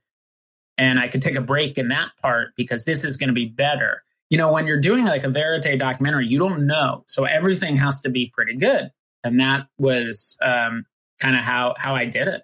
and 0.78 0.98
I 0.98 1.08
could 1.08 1.22
take 1.22 1.36
a 1.36 1.40
break 1.40 1.76
in 1.76 1.88
that 1.88 2.10
part 2.22 2.50
because 2.56 2.84
this 2.84 2.98
is 2.98 3.16
going 3.16 3.28
to 3.28 3.34
be 3.34 3.46
better 3.46 4.02
you 4.30 4.38
know, 4.38 4.52
when 4.52 4.66
you're 4.66 4.80
doing 4.80 5.04
like 5.04 5.24
a 5.24 5.28
verite 5.28 5.78
documentary, 5.78 6.26
you 6.26 6.38
don't 6.38 6.66
know. 6.66 7.04
So 7.08 7.24
everything 7.24 7.76
has 7.76 8.00
to 8.02 8.10
be 8.10 8.32
pretty 8.32 8.56
good. 8.56 8.90
And 9.22 9.40
that 9.40 9.66
was 9.76 10.36
um, 10.40 10.86
kind 11.18 11.36
of 11.36 11.42
how, 11.42 11.74
how 11.76 11.94
I 11.94 12.06
did 12.06 12.28
it. 12.28 12.42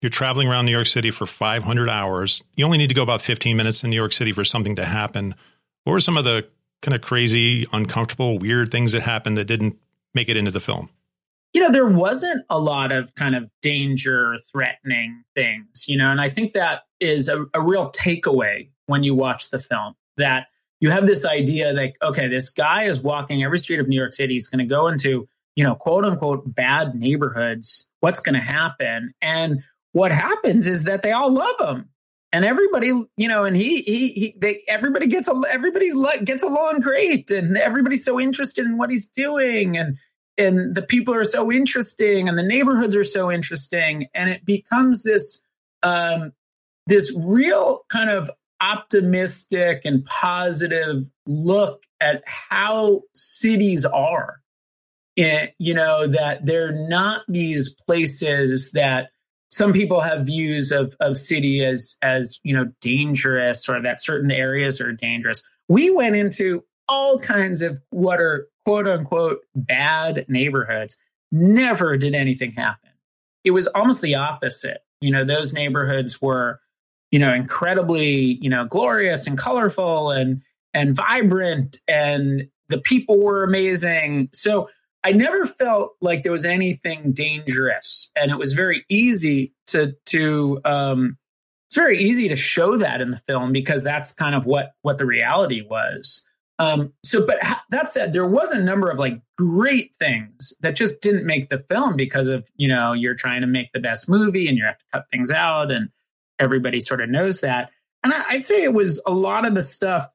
You're 0.00 0.10
traveling 0.10 0.48
around 0.48 0.64
New 0.64 0.72
York 0.72 0.86
City 0.86 1.10
for 1.10 1.26
500 1.26 1.90
hours. 1.90 2.42
You 2.56 2.64
only 2.64 2.78
need 2.78 2.88
to 2.88 2.94
go 2.94 3.02
about 3.02 3.20
15 3.20 3.54
minutes 3.54 3.84
in 3.84 3.90
New 3.90 3.96
York 3.96 4.14
City 4.14 4.32
for 4.32 4.44
something 4.46 4.76
to 4.76 4.84
happen. 4.86 5.34
What 5.84 5.92
were 5.92 6.00
some 6.00 6.16
of 6.16 6.24
the 6.24 6.48
kind 6.80 6.94
of 6.94 7.02
crazy, 7.02 7.66
uncomfortable, 7.70 8.38
weird 8.38 8.72
things 8.72 8.92
that 8.92 9.02
happened 9.02 9.36
that 9.36 9.44
didn't 9.44 9.78
make 10.14 10.30
it 10.30 10.38
into 10.38 10.50
the 10.50 10.60
film? 10.60 10.88
You 11.52 11.60
know, 11.60 11.70
there 11.70 11.86
wasn't 11.86 12.46
a 12.48 12.58
lot 12.58 12.92
of 12.92 13.14
kind 13.14 13.34
of 13.34 13.50
danger, 13.60 14.36
threatening 14.50 15.22
things, 15.34 15.84
you 15.86 15.98
know, 15.98 16.10
and 16.10 16.20
I 16.20 16.30
think 16.30 16.54
that 16.54 16.82
is 16.98 17.28
a, 17.28 17.44
a 17.52 17.60
real 17.60 17.90
takeaway 17.92 18.70
when 18.86 19.02
you 19.02 19.14
watch 19.14 19.50
the 19.50 19.58
film 19.58 19.94
that 20.16 20.46
you 20.80 20.90
have 20.90 21.06
this 21.06 21.24
idea 21.24 21.74
that, 21.74 21.92
okay, 22.02 22.28
this 22.28 22.50
guy 22.50 22.84
is 22.84 23.00
walking 23.00 23.44
every 23.44 23.58
street 23.58 23.80
of 23.80 23.88
New 23.88 23.98
York 23.98 24.12
City. 24.14 24.34
He's 24.34 24.48
going 24.48 24.66
to 24.66 24.74
go 24.74 24.88
into, 24.88 25.28
you 25.54 25.64
know, 25.64 25.74
quote 25.74 26.04
unquote 26.04 26.42
bad 26.46 26.94
neighborhoods. 26.94 27.84
What's 28.00 28.20
going 28.20 28.34
to 28.34 28.40
happen? 28.40 29.12
And 29.20 29.62
what 29.92 30.10
happens 30.10 30.66
is 30.66 30.84
that 30.84 31.02
they 31.02 31.12
all 31.12 31.30
love 31.30 31.60
him. 31.60 31.90
And 32.32 32.44
everybody, 32.44 32.86
you 33.16 33.28
know, 33.28 33.44
and 33.44 33.56
he, 33.56 33.82
he, 33.82 34.08
he, 34.08 34.34
they, 34.40 34.62
everybody 34.68 35.08
gets, 35.08 35.28
everybody 35.28 35.90
gets 36.24 36.42
along 36.42 36.80
great, 36.80 37.30
and 37.32 37.56
everybody's 37.56 38.04
so 38.04 38.20
interested 38.20 38.64
in 38.64 38.78
what 38.78 38.88
he's 38.88 39.08
doing, 39.08 39.76
and 39.76 39.98
and 40.38 40.74
the 40.74 40.82
people 40.82 41.12
are 41.12 41.24
so 41.24 41.50
interesting, 41.50 42.28
and 42.28 42.38
the 42.38 42.44
neighborhoods 42.44 42.94
are 42.94 43.04
so 43.04 43.32
interesting, 43.32 44.06
and 44.14 44.30
it 44.30 44.46
becomes 44.46 45.02
this, 45.02 45.42
um, 45.82 46.32
this 46.86 47.12
real 47.16 47.80
kind 47.90 48.10
of 48.10 48.30
optimistic 48.60 49.82
and 49.84 50.04
positive 50.04 51.04
look 51.26 51.82
at 52.00 52.22
how 52.26 53.02
cities 53.14 53.84
are. 53.84 54.40
And, 55.16 55.50
you 55.58 55.74
know, 55.74 56.06
that 56.08 56.46
they're 56.46 56.88
not 56.88 57.22
these 57.28 57.74
places 57.86 58.70
that 58.72 59.10
some 59.50 59.72
people 59.72 60.00
have 60.00 60.26
views 60.26 60.70
of, 60.70 60.94
of 61.00 61.16
city 61.16 61.64
as, 61.64 61.96
as, 62.00 62.38
you 62.42 62.54
know, 62.54 62.72
dangerous 62.80 63.68
or 63.68 63.82
that 63.82 64.02
certain 64.02 64.30
areas 64.30 64.80
are 64.80 64.92
dangerous. 64.92 65.42
We 65.68 65.90
went 65.90 66.16
into 66.16 66.64
all 66.88 67.18
kinds 67.18 67.62
of 67.62 67.80
what 67.90 68.20
are 68.20 68.48
quote 68.64 68.88
unquote 68.88 69.38
bad 69.54 70.26
neighborhoods. 70.28 70.96
Never 71.32 71.96
did 71.96 72.14
anything 72.14 72.52
happen. 72.52 72.90
It 73.44 73.52
was 73.52 73.66
almost 73.66 74.00
the 74.00 74.16
opposite. 74.16 74.78
You 75.00 75.12
know, 75.12 75.24
those 75.24 75.52
neighborhoods 75.52 76.20
were 76.20 76.60
you 77.10 77.18
know, 77.18 77.32
incredibly, 77.32 78.38
you 78.40 78.50
know, 78.50 78.66
glorious 78.66 79.26
and 79.26 79.36
colorful 79.38 80.10
and 80.10 80.42
and 80.72 80.94
vibrant 80.94 81.78
and 81.88 82.48
the 82.68 82.78
people 82.78 83.20
were 83.20 83.42
amazing. 83.42 84.28
So 84.32 84.68
I 85.02 85.12
never 85.12 85.46
felt 85.46 85.96
like 86.00 86.22
there 86.22 86.32
was 86.32 86.44
anything 86.44 87.12
dangerous 87.12 88.10
and 88.14 88.30
it 88.30 88.38
was 88.38 88.52
very 88.52 88.84
easy 88.88 89.54
to 89.68 89.94
to 90.06 90.60
um 90.64 91.16
it's 91.66 91.76
very 91.76 92.02
easy 92.04 92.28
to 92.28 92.36
show 92.36 92.78
that 92.78 93.00
in 93.00 93.12
the 93.12 93.22
film 93.28 93.52
because 93.52 93.82
that's 93.82 94.12
kind 94.12 94.34
of 94.34 94.44
what 94.44 94.72
what 94.82 94.98
the 94.98 95.06
reality 95.06 95.62
was. 95.62 96.22
Um, 96.58 96.92
so, 97.04 97.24
but 97.24 97.42
ha- 97.42 97.62
that 97.70 97.94
said, 97.94 98.12
there 98.12 98.26
was 98.26 98.50
a 98.50 98.58
number 98.58 98.90
of 98.90 98.98
like 98.98 99.22
great 99.38 99.92
things 99.98 100.52
that 100.60 100.76
just 100.76 101.00
didn't 101.00 101.24
make 101.24 101.48
the 101.48 101.64
film 101.70 101.96
because 101.96 102.26
of 102.26 102.44
you 102.56 102.68
know 102.68 102.92
you're 102.92 103.14
trying 103.14 103.40
to 103.42 103.46
make 103.46 103.72
the 103.72 103.80
best 103.80 104.08
movie 104.08 104.48
and 104.48 104.58
you 104.58 104.64
have 104.64 104.78
to 104.78 104.84
cut 104.92 105.06
things 105.10 105.30
out 105.30 105.70
and 105.70 105.88
everybody 106.40 106.80
sort 106.80 107.00
of 107.00 107.08
knows 107.08 107.40
that. 107.40 107.70
And 108.02 108.12
I, 108.12 108.34
would 108.34 108.44
say 108.44 108.62
it 108.62 108.72
was 108.72 109.00
a 109.06 109.12
lot 109.12 109.46
of 109.46 109.54
the 109.54 109.62
stuff 109.62 110.08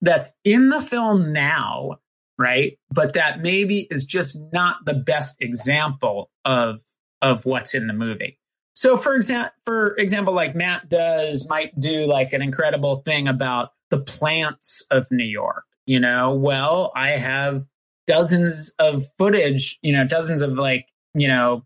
that's 0.00 0.28
in 0.44 0.68
the 0.68 0.82
film 0.82 1.32
now, 1.32 1.98
right? 2.38 2.78
But 2.90 3.14
that 3.14 3.40
maybe 3.40 3.86
is 3.90 4.04
just 4.04 4.36
not 4.52 4.84
the 4.84 4.94
best 4.94 5.36
example 5.40 6.30
of 6.44 6.80
of 7.20 7.44
what's 7.44 7.74
in 7.74 7.86
the 7.86 7.92
movie. 7.92 8.38
So 8.74 8.96
for 8.96 9.14
example, 9.14 9.52
for 9.64 9.96
example, 9.96 10.34
like 10.34 10.54
Matt 10.54 10.88
does 10.88 11.46
might 11.48 11.78
do 11.78 12.06
like 12.06 12.32
an 12.32 12.42
incredible 12.42 13.02
thing 13.04 13.26
about 13.26 13.70
the 13.90 13.98
plants 13.98 14.82
of 14.90 15.06
New 15.10 15.24
York. 15.24 15.64
You 15.86 16.00
know, 16.00 16.34
well, 16.34 16.92
I 16.94 17.12
have 17.12 17.64
dozens 18.06 18.70
of 18.78 19.06
footage, 19.18 19.78
you 19.82 19.92
know, 19.92 20.06
dozens 20.06 20.42
of 20.42 20.52
like, 20.52 20.86
you 21.14 21.28
know, 21.28 21.64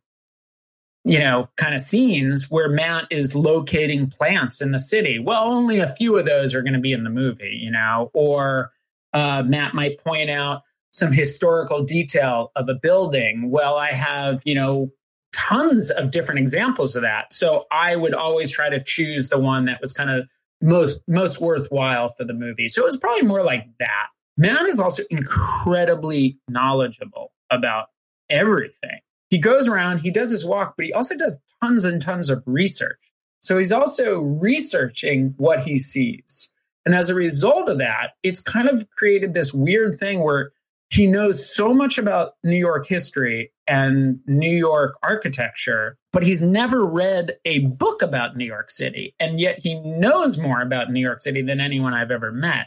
you 1.05 1.19
know, 1.19 1.49
kind 1.57 1.75
of 1.75 1.81
scenes 1.89 2.47
where 2.49 2.69
Matt 2.69 3.07
is 3.11 3.35
locating 3.35 4.09
plants 4.09 4.61
in 4.61 4.71
the 4.71 4.79
city. 4.79 5.19
Well, 5.19 5.45
only 5.45 5.81
a 5.81 5.95
few 5.95 6.17
of 6.17 6.27
those 6.27 6.55
are 6.55 6.63
going 6.63 6.75
to 6.75 6.81
be 6.81 6.93
in 6.93 7.03
the 7.03 7.11
movie, 7.11 7.59
you 7.61 7.73
know, 7.73 8.11
or 8.15 8.71
uh, 9.13 9.43
Matt 9.43 9.75
might 9.75 10.03
point 10.03 10.31
out 10.31 10.63
some 10.93 11.13
historical 11.13 11.85
detail 11.85 12.53
of 12.55 12.69
a 12.69 12.75
building. 12.75 13.51
Well, 13.51 13.77
I 13.77 13.93
have, 13.93 14.43
you 14.45 14.55
know, 14.55 14.93
tons 15.35 15.91
of 15.91 16.11
different 16.11 16.41
examples 16.41 16.95
of 16.95 17.03
that. 17.03 17.33
So 17.33 17.65
I 17.73 17.97
would 17.97 18.15
always 18.15 18.51
try 18.51 18.69
to 18.69 18.83
choose 18.85 19.29
the 19.29 19.39
one 19.39 19.65
that 19.65 19.81
was 19.81 19.93
kind 19.93 20.11
of 20.11 20.29
most 20.61 21.01
most 21.09 21.41
worthwhile 21.41 22.15
for 22.17 22.25
the 22.25 22.35
movie. 22.35 22.69
So 22.69 22.83
it 22.83 22.93
was 22.93 22.99
probably 22.99 23.23
more 23.23 23.43
like 23.43 23.67
that. 23.81 24.07
Matt 24.37 24.67
is 24.67 24.79
also 24.79 25.03
incredibly 25.11 26.39
knowledgeable 26.49 27.33
about 27.51 27.87
everything 28.31 29.01
he 29.33 29.39
goes 29.39 29.67
around, 29.67 30.01
he 30.01 30.11
does 30.11 30.31
his 30.31 30.45
walk, 30.45 30.75
but 30.77 30.85
he 30.85 30.93
also 30.93 31.17
does 31.17 31.39
tons 31.63 31.87
and 31.87 32.03
tons 32.03 32.29
of 32.29 32.43
research. 32.45 32.99
So 33.41 33.57
he's 33.57 33.73
also 33.73 34.19
researching 34.19 35.33
what 35.39 35.61
he 35.61 35.79
sees. 35.79 36.51
And 36.85 36.95
as 36.95 37.09
a 37.09 37.15
result 37.15 37.71
of 37.71 37.79
that, 37.79 38.11
it's 38.23 38.43
kind 38.43 38.69
of 38.69 38.87
created 38.91 39.33
this 39.33 39.51
weird 39.51 39.99
thing 39.99 40.23
where 40.23 40.53
he 40.91 41.07
knows 41.07 41.43
so 41.55 41.73
much 41.73 41.97
about 41.97 42.35
New 42.45 42.59
York 42.59 42.87
history 42.87 43.53
and 43.67 44.21
New 44.27 44.55
York 44.55 44.97
architecture, 45.03 45.97
but 46.13 46.25
he's 46.25 46.43
never 46.43 46.85
read 46.85 47.37
a 47.47 47.61
book 47.61 48.03
about 48.03 48.37
New 48.37 48.45
York 48.45 48.69
City. 48.69 49.15
And 49.19 49.41
yet 49.41 49.61
he 49.61 49.81
knows 49.81 50.37
more 50.37 50.61
about 50.61 50.91
New 50.91 51.01
York 51.01 51.21
City 51.21 51.41
than 51.41 51.59
anyone 51.59 51.95
I've 51.95 52.11
ever 52.11 52.33
met. 52.33 52.67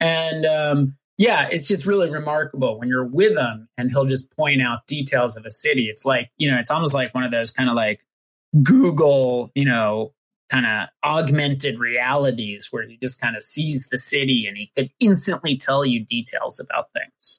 And 0.00 0.46
um, 0.46 0.96
yeah, 1.18 1.48
it's 1.50 1.66
just 1.66 1.86
really 1.86 2.10
remarkable 2.10 2.78
when 2.78 2.88
you're 2.88 3.06
with 3.06 3.36
him 3.36 3.68
and 3.76 3.90
he'll 3.90 4.04
just 4.04 4.30
point 4.36 4.62
out 4.62 4.86
details 4.86 5.36
of 5.36 5.44
a 5.44 5.50
city. 5.50 5.88
It's 5.88 6.04
like, 6.04 6.30
you 6.36 6.50
know, 6.50 6.58
it's 6.58 6.70
almost 6.70 6.92
like 6.92 7.14
one 7.14 7.24
of 7.24 7.30
those 7.30 7.50
kind 7.50 7.68
of 7.68 7.76
like 7.76 8.00
Google, 8.62 9.50
you 9.54 9.64
know, 9.64 10.14
kind 10.50 10.66
of 10.66 10.88
augmented 11.04 11.78
realities 11.78 12.68
where 12.70 12.86
he 12.86 12.98
just 13.02 13.20
kind 13.20 13.36
of 13.36 13.42
sees 13.42 13.84
the 13.90 13.98
city 13.98 14.46
and 14.46 14.56
he 14.56 14.70
could 14.76 14.90
instantly 15.00 15.56
tell 15.56 15.84
you 15.84 16.04
details 16.04 16.60
about 16.60 16.88
things. 16.92 17.38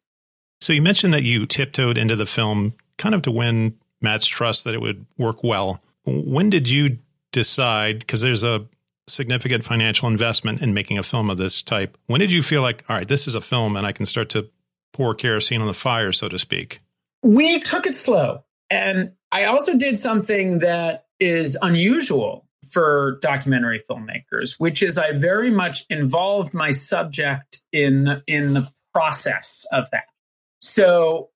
So 0.61 0.73
you 0.73 0.81
mentioned 0.81 1.13
that 1.13 1.23
you 1.23 1.45
tiptoed 1.45 1.97
into 1.97 2.15
the 2.15 2.25
film 2.25 2.73
kind 2.97 3.13
of 3.13 3.21
to 3.23 3.31
win 3.31 3.77
Matt's 4.01 4.25
trust 4.25 4.63
that 4.63 4.73
it 4.73 4.81
would 4.81 5.05
work 5.17 5.43
well. 5.43 5.83
When 6.05 6.49
did 6.49 6.69
you 6.69 6.99
decide? 7.31 7.99
Because 7.99 8.21
there's 8.21 8.43
a 8.43 8.65
significant 9.07 9.65
financial 9.65 10.07
investment 10.07 10.61
in 10.61 10.73
making 10.73 10.97
a 10.97 11.03
film 11.03 11.29
of 11.29 11.37
this 11.37 11.61
type. 11.61 11.97
When 12.07 12.19
did 12.19 12.31
you 12.31 12.41
feel 12.41 12.61
like, 12.61 12.83
all 12.89 12.95
right, 12.95 13.07
this 13.07 13.27
is 13.27 13.35
a 13.35 13.41
film 13.41 13.75
and 13.75 13.85
I 13.85 13.91
can 13.91 14.05
start 14.05 14.29
to 14.31 14.49
pour 14.93 15.15
kerosene 15.15 15.61
on 15.61 15.67
the 15.67 15.73
fire, 15.73 16.11
so 16.11 16.29
to 16.29 16.39
speak? 16.39 16.81
We 17.21 17.59
took 17.61 17.85
it 17.85 17.95
slow. 17.95 18.43
And 18.69 19.11
I 19.31 19.45
also 19.45 19.75
did 19.75 20.01
something 20.01 20.59
that 20.59 21.05
is 21.19 21.57
unusual 21.61 22.47
for 22.71 23.19
documentary 23.21 23.83
filmmakers, 23.89 24.55
which 24.57 24.81
is 24.81 24.97
I 24.97 25.11
very 25.11 25.51
much 25.51 25.85
involved 25.89 26.53
my 26.53 26.71
subject 26.71 27.61
in 27.71 28.21
in 28.27 28.53
the 28.53 28.67
process 28.93 29.63
of 29.71 29.85
that. 29.91 30.05
So 30.61 31.29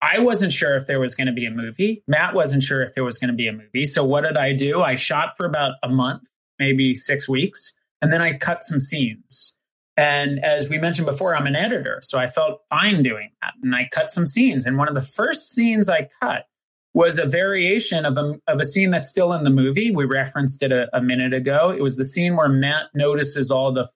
I 0.00 0.18
wasn't 0.20 0.52
sure 0.52 0.76
if 0.76 0.86
there 0.86 1.00
was 1.00 1.14
going 1.14 1.28
to 1.28 1.32
be 1.32 1.46
a 1.46 1.50
movie. 1.50 2.02
Matt 2.06 2.34
wasn't 2.34 2.62
sure 2.62 2.82
if 2.82 2.94
there 2.94 3.04
was 3.04 3.16
going 3.16 3.28
to 3.28 3.34
be 3.34 3.48
a 3.48 3.52
movie. 3.52 3.84
So 3.84 4.04
what 4.04 4.24
did 4.24 4.36
I 4.36 4.52
do? 4.52 4.82
I 4.82 4.96
shot 4.96 5.36
for 5.36 5.46
about 5.46 5.76
a 5.82 5.88
month, 5.88 6.28
maybe 6.58 6.94
six 6.94 7.28
weeks, 7.28 7.72
and 8.02 8.12
then 8.12 8.22
I 8.22 8.36
cut 8.38 8.62
some 8.64 8.80
scenes. 8.80 9.52
And 9.96 10.44
as 10.44 10.68
we 10.68 10.78
mentioned 10.78 11.06
before, 11.06 11.36
I'm 11.36 11.46
an 11.46 11.54
editor, 11.56 12.00
so 12.02 12.18
I 12.18 12.28
felt 12.28 12.62
fine 12.68 13.02
doing 13.02 13.30
that. 13.42 13.54
And 13.62 13.74
I 13.74 13.88
cut 13.92 14.10
some 14.10 14.26
scenes. 14.26 14.66
And 14.66 14.76
one 14.76 14.88
of 14.88 14.94
the 14.94 15.06
first 15.06 15.50
scenes 15.50 15.88
I 15.88 16.08
cut 16.20 16.46
was 16.94 17.18
a 17.18 17.26
variation 17.26 18.04
of 18.04 18.16
a, 18.16 18.34
of 18.48 18.60
a 18.60 18.64
scene 18.64 18.90
that's 18.90 19.10
still 19.10 19.32
in 19.32 19.44
the 19.44 19.50
movie. 19.50 19.92
We 19.92 20.04
referenced 20.04 20.62
it 20.62 20.72
a, 20.72 20.88
a 20.96 21.00
minute 21.00 21.32
ago. 21.32 21.70
It 21.70 21.82
was 21.82 21.94
the 21.94 22.04
scene 22.04 22.36
where 22.36 22.48
Matt 22.48 22.86
notices 22.94 23.50
all 23.50 23.72
the 23.72 23.88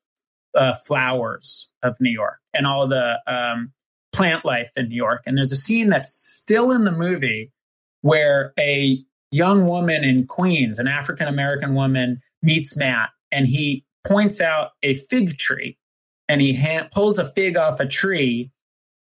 uh, 0.54 0.74
flowers 0.86 1.68
of 1.82 1.96
New 2.00 2.10
York 2.10 2.38
and 2.54 2.66
all 2.66 2.88
the 2.88 3.18
um, 3.26 3.72
plant 4.12 4.44
life 4.44 4.70
in 4.76 4.88
New 4.88 4.96
York. 4.96 5.22
And 5.26 5.36
there's 5.36 5.52
a 5.52 5.56
scene 5.56 5.90
that's 5.90 6.20
still 6.28 6.72
in 6.72 6.84
the 6.84 6.92
movie 6.92 7.52
where 8.02 8.52
a 8.58 9.04
young 9.30 9.66
woman 9.66 10.04
in 10.04 10.26
Queens, 10.26 10.78
an 10.78 10.88
African 10.88 11.28
American 11.28 11.74
woman, 11.74 12.20
meets 12.42 12.76
Matt 12.76 13.10
and 13.30 13.46
he 13.46 13.84
points 14.06 14.40
out 14.40 14.70
a 14.82 14.98
fig 15.10 15.38
tree 15.38 15.78
and 16.28 16.40
he 16.40 16.54
ha- 16.54 16.88
pulls 16.92 17.18
a 17.18 17.32
fig 17.32 17.56
off 17.56 17.80
a 17.80 17.86
tree 17.86 18.50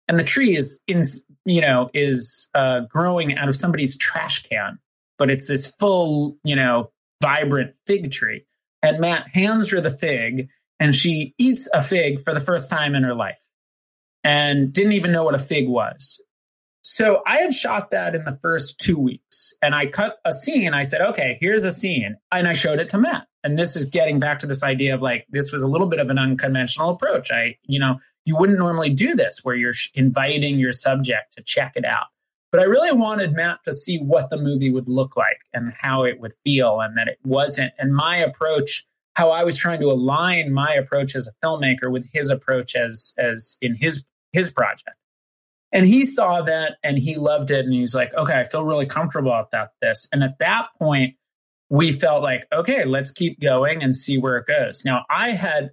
and 0.08 0.18
the 0.18 0.24
tree 0.24 0.56
is 0.56 0.78
in, 0.86 1.04
you 1.44 1.60
know, 1.60 1.90
is 1.92 2.48
uh, 2.54 2.80
growing 2.88 3.36
out 3.36 3.48
of 3.48 3.56
somebody's 3.56 3.96
trash 3.98 4.44
can, 4.44 4.78
but 5.18 5.30
it's 5.30 5.46
this 5.46 5.72
full, 5.78 6.38
you 6.44 6.56
know, 6.56 6.90
vibrant 7.20 7.74
fig 7.86 8.12
tree. 8.12 8.44
And 8.82 9.00
Matt 9.00 9.28
hands 9.28 9.68
her 9.70 9.80
the 9.80 9.96
fig 9.96 10.48
and 10.78 10.94
she 10.94 11.34
eats 11.38 11.66
a 11.72 11.82
fig 11.82 12.24
for 12.24 12.34
the 12.34 12.40
first 12.40 12.70
time 12.70 12.94
in 12.94 13.02
her 13.02 13.14
life 13.14 13.38
and 14.22 14.72
didn't 14.72 14.92
even 14.92 15.12
know 15.12 15.24
what 15.24 15.34
a 15.34 15.44
fig 15.44 15.68
was. 15.68 16.20
So 16.88 17.20
I 17.26 17.38
had 17.38 17.52
shot 17.52 17.90
that 17.90 18.14
in 18.14 18.24
the 18.24 18.38
first 18.40 18.78
two 18.78 18.96
weeks 18.96 19.52
and 19.60 19.74
I 19.74 19.86
cut 19.86 20.18
a 20.24 20.30
scene. 20.32 20.72
I 20.72 20.84
said, 20.84 21.00
okay, 21.00 21.36
here's 21.40 21.62
a 21.62 21.74
scene. 21.74 22.16
And 22.30 22.46
I 22.46 22.52
showed 22.52 22.78
it 22.78 22.90
to 22.90 22.98
Matt. 22.98 23.26
And 23.42 23.58
this 23.58 23.74
is 23.74 23.90
getting 23.90 24.20
back 24.20 24.38
to 24.40 24.46
this 24.46 24.62
idea 24.62 24.94
of 24.94 25.02
like, 25.02 25.26
this 25.28 25.50
was 25.50 25.62
a 25.62 25.66
little 25.66 25.88
bit 25.88 25.98
of 25.98 26.10
an 26.10 26.18
unconventional 26.18 26.90
approach. 26.90 27.32
I, 27.32 27.56
you 27.64 27.80
know, 27.80 27.96
you 28.24 28.36
wouldn't 28.36 28.60
normally 28.60 28.90
do 28.90 29.16
this 29.16 29.40
where 29.42 29.56
you're 29.56 29.74
inviting 29.94 30.60
your 30.60 30.72
subject 30.72 31.34
to 31.36 31.42
check 31.44 31.72
it 31.74 31.84
out. 31.84 32.06
But 32.52 32.60
I 32.60 32.64
really 32.64 32.92
wanted 32.92 33.34
Matt 33.34 33.58
to 33.64 33.74
see 33.74 33.98
what 33.98 34.30
the 34.30 34.36
movie 34.36 34.70
would 34.70 34.88
look 34.88 35.16
like 35.16 35.40
and 35.52 35.72
how 35.76 36.04
it 36.04 36.20
would 36.20 36.34
feel 36.44 36.80
and 36.80 36.96
that 36.98 37.08
it 37.08 37.18
wasn't. 37.24 37.72
And 37.80 37.92
my 37.92 38.18
approach 38.18 38.86
how 39.14 39.30
I 39.30 39.42
was 39.42 39.56
trying 39.56 39.80
to 39.80 39.86
align 39.86 40.52
my 40.52 40.74
approach 40.74 41.16
as 41.16 41.26
a 41.26 41.32
filmmaker 41.44 41.90
with 41.90 42.06
his 42.12 42.30
approach 42.30 42.76
as 42.76 43.12
as 43.18 43.56
in 43.60 43.74
his 43.74 44.04
his 44.32 44.50
project. 44.50 44.96
And 45.72 45.86
he 45.86 46.14
saw 46.14 46.42
that 46.42 46.76
and 46.82 46.96
he 46.96 47.16
loved 47.16 47.50
it 47.50 47.64
and 47.64 47.72
he's 47.72 47.94
like, 47.94 48.14
okay, 48.14 48.34
I 48.34 48.48
feel 48.48 48.64
really 48.64 48.86
comfortable 48.86 49.32
about 49.32 49.70
this. 49.82 50.06
And 50.12 50.22
at 50.22 50.38
that 50.38 50.68
point, 50.78 51.16
we 51.68 51.98
felt 51.98 52.22
like, 52.22 52.46
okay, 52.52 52.84
let's 52.84 53.10
keep 53.10 53.40
going 53.40 53.82
and 53.82 53.94
see 53.94 54.18
where 54.18 54.38
it 54.38 54.46
goes. 54.46 54.84
Now, 54.84 55.04
I 55.10 55.32
had 55.32 55.70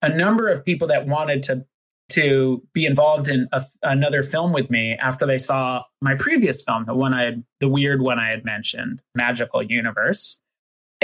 a 0.00 0.08
number 0.08 0.48
of 0.48 0.64
people 0.64 0.88
that 0.88 1.06
wanted 1.06 1.44
to 1.44 1.66
to 2.10 2.62
be 2.74 2.84
involved 2.84 3.28
in 3.28 3.48
a, 3.50 3.64
another 3.82 4.22
film 4.22 4.52
with 4.52 4.70
me 4.70 4.94
after 5.00 5.24
they 5.26 5.38
saw 5.38 5.82
my 6.02 6.14
previous 6.16 6.60
film, 6.60 6.84
the 6.84 6.94
one 6.94 7.14
I 7.14 7.24
had, 7.24 7.44
the 7.60 7.68
weird 7.68 8.02
one 8.02 8.18
I 8.18 8.28
had 8.28 8.44
mentioned, 8.44 9.00
Magical 9.14 9.62
Universe 9.62 10.36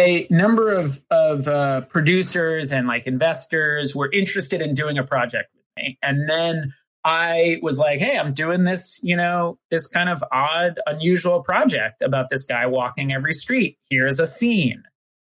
a 0.01 0.27
number 0.31 0.73
of 0.73 1.01
of 1.11 1.47
uh, 1.47 1.83
producers 1.83 2.73
and 2.73 2.87
like 2.87 3.07
investors 3.07 3.95
were 3.95 4.11
interested 4.11 4.63
in 4.63 4.75
doing 4.75 4.99
a 4.99 5.05
project 5.05 5.51
with 5.55 5.65
me, 5.77 5.99
and 6.03 6.29
then 6.29 6.75
I 7.05 7.59
was 7.63 7.79
like, 7.79 8.01
"Hey, 8.01 8.19
I'm 8.19 8.35
doing 8.35 8.65
this, 8.65 8.99
you 9.03 9.17
know, 9.17 9.59
this 9.71 9.87
kind 9.87 10.09
of 10.09 10.23
odd, 10.31 10.79
unusual 10.87 11.43
project 11.43 12.03
about 12.03 12.29
this 12.31 12.45
guy 12.45 12.67
walking 12.67 13.13
every 13.13 13.33
street. 13.33 13.79
Here's 13.89 14.19
a 14.21 14.27
scene." 14.27 14.83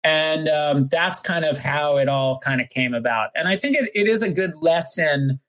And 0.04 0.48
um, 0.48 0.88
that's 0.90 1.20
kind 1.20 1.44
of 1.44 1.56
how 1.56 1.98
it 1.98 2.08
all 2.08 2.40
kind 2.40 2.60
of 2.60 2.68
came 2.70 2.94
about. 2.94 3.30
And 3.36 3.46
I 3.46 3.56
think 3.56 3.76
it, 3.76 3.90
it 3.94 4.08
is 4.08 4.18
a 4.18 4.28
good 4.28 4.54
lesson 4.56 5.40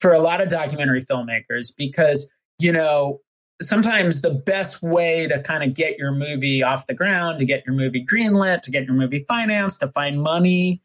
for 0.00 0.12
a 0.12 0.18
lot 0.18 0.40
of 0.40 0.48
documentary 0.48 1.04
filmmakers 1.04 1.72
because, 1.76 2.26
you 2.58 2.72
know, 2.72 3.20
sometimes 3.62 4.20
the 4.20 4.30
best 4.30 4.82
way 4.82 5.28
to 5.28 5.42
kind 5.42 5.62
of 5.62 5.74
get 5.76 5.98
your 5.98 6.12
movie 6.12 6.62
off 6.62 6.86
the 6.86 6.94
ground, 6.94 7.38
to 7.38 7.44
get 7.44 7.64
your 7.66 7.74
movie 7.74 8.04
greenlit, 8.10 8.62
to 8.62 8.70
get 8.70 8.84
your 8.84 8.94
movie 8.94 9.24
financed, 9.28 9.80
to 9.80 9.88
find 9.88 10.20
money 10.20 10.82